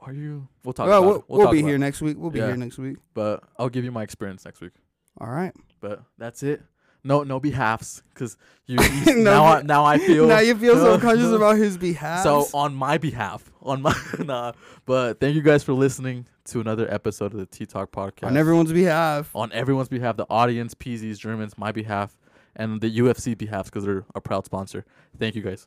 Are 0.00 0.12
you? 0.12 0.46
We'll 0.64 0.72
talk. 0.72 0.86
well, 0.86 0.98
about 0.98 1.06
we'll, 1.08 1.16
it. 1.16 1.24
we'll, 1.28 1.42
talk 1.46 1.52
be 1.52 1.62
here 1.62 1.74
it. 1.74 1.78
next 1.78 2.00
week. 2.00 2.16
We'll 2.16 2.30
be 2.30 2.38
Yeah. 2.38 2.46
here 2.48 2.56
next 2.56 2.78
week. 2.78 2.98
but 3.14 3.42
I'll 3.58 3.68
give 3.68 3.84
you 3.84 3.90
my 3.90 4.04
experience 4.04 4.44
next 4.44 4.60
week. 4.60 4.72
All 5.20 5.28
right. 5.28 5.52
But 5.80 6.02
that's 6.18 6.44
it. 6.44 6.62
No, 7.04 7.22
no 7.22 7.38
behalfs, 7.40 8.02
cause 8.14 8.36
you, 8.66 8.76
you 9.06 9.16
No 9.16 9.22
now 9.22 9.44
I 9.44 9.62
now 9.62 9.84
I 9.84 9.98
feel 10.06 10.26
now 10.26 10.40
you 10.40 10.54
feel 10.56 10.74
so 10.74 10.98
conscious 10.98 11.32
about 11.32 11.56
his 11.56 11.78
behalf. 11.78 12.22
so 12.24 12.46
on 12.52 12.74
my 12.74 12.98
behalf, 12.98 13.50
on 13.68 13.82
my 13.82 13.94
nah. 14.18 14.52
But 14.86 15.20
thank 15.20 15.34
you 15.36 15.42
guys 15.42 15.62
for 15.62 15.72
listening 15.72 16.26
to 16.46 16.60
another 16.60 16.92
episode 16.92 17.32
of 17.32 17.38
the 17.38 17.46
T 17.46 17.66
Talk 17.66 17.92
podcast. 17.92 18.26
on 18.26 18.36
everyone's 18.36 18.72
behalf. 18.72 19.34
on 19.34 19.52
everyone's 19.52 19.88
behalf, 19.88 20.16
the 20.16 20.26
audience, 20.30 20.74
PZs, 20.74 21.18
Germans, 21.18 21.56
my 21.58 21.72
behalf, 21.72 22.18
and 22.56 22.80
the 22.80 22.98
UFC 22.98 23.36
behalf, 23.36 23.66
because 23.66 23.84
they're 23.84 24.04
a 24.14 24.20
proud 24.20 24.44
sponsor. 24.44 24.84
Thank 25.18 25.34
you 25.34 25.42
guys. 25.42 25.66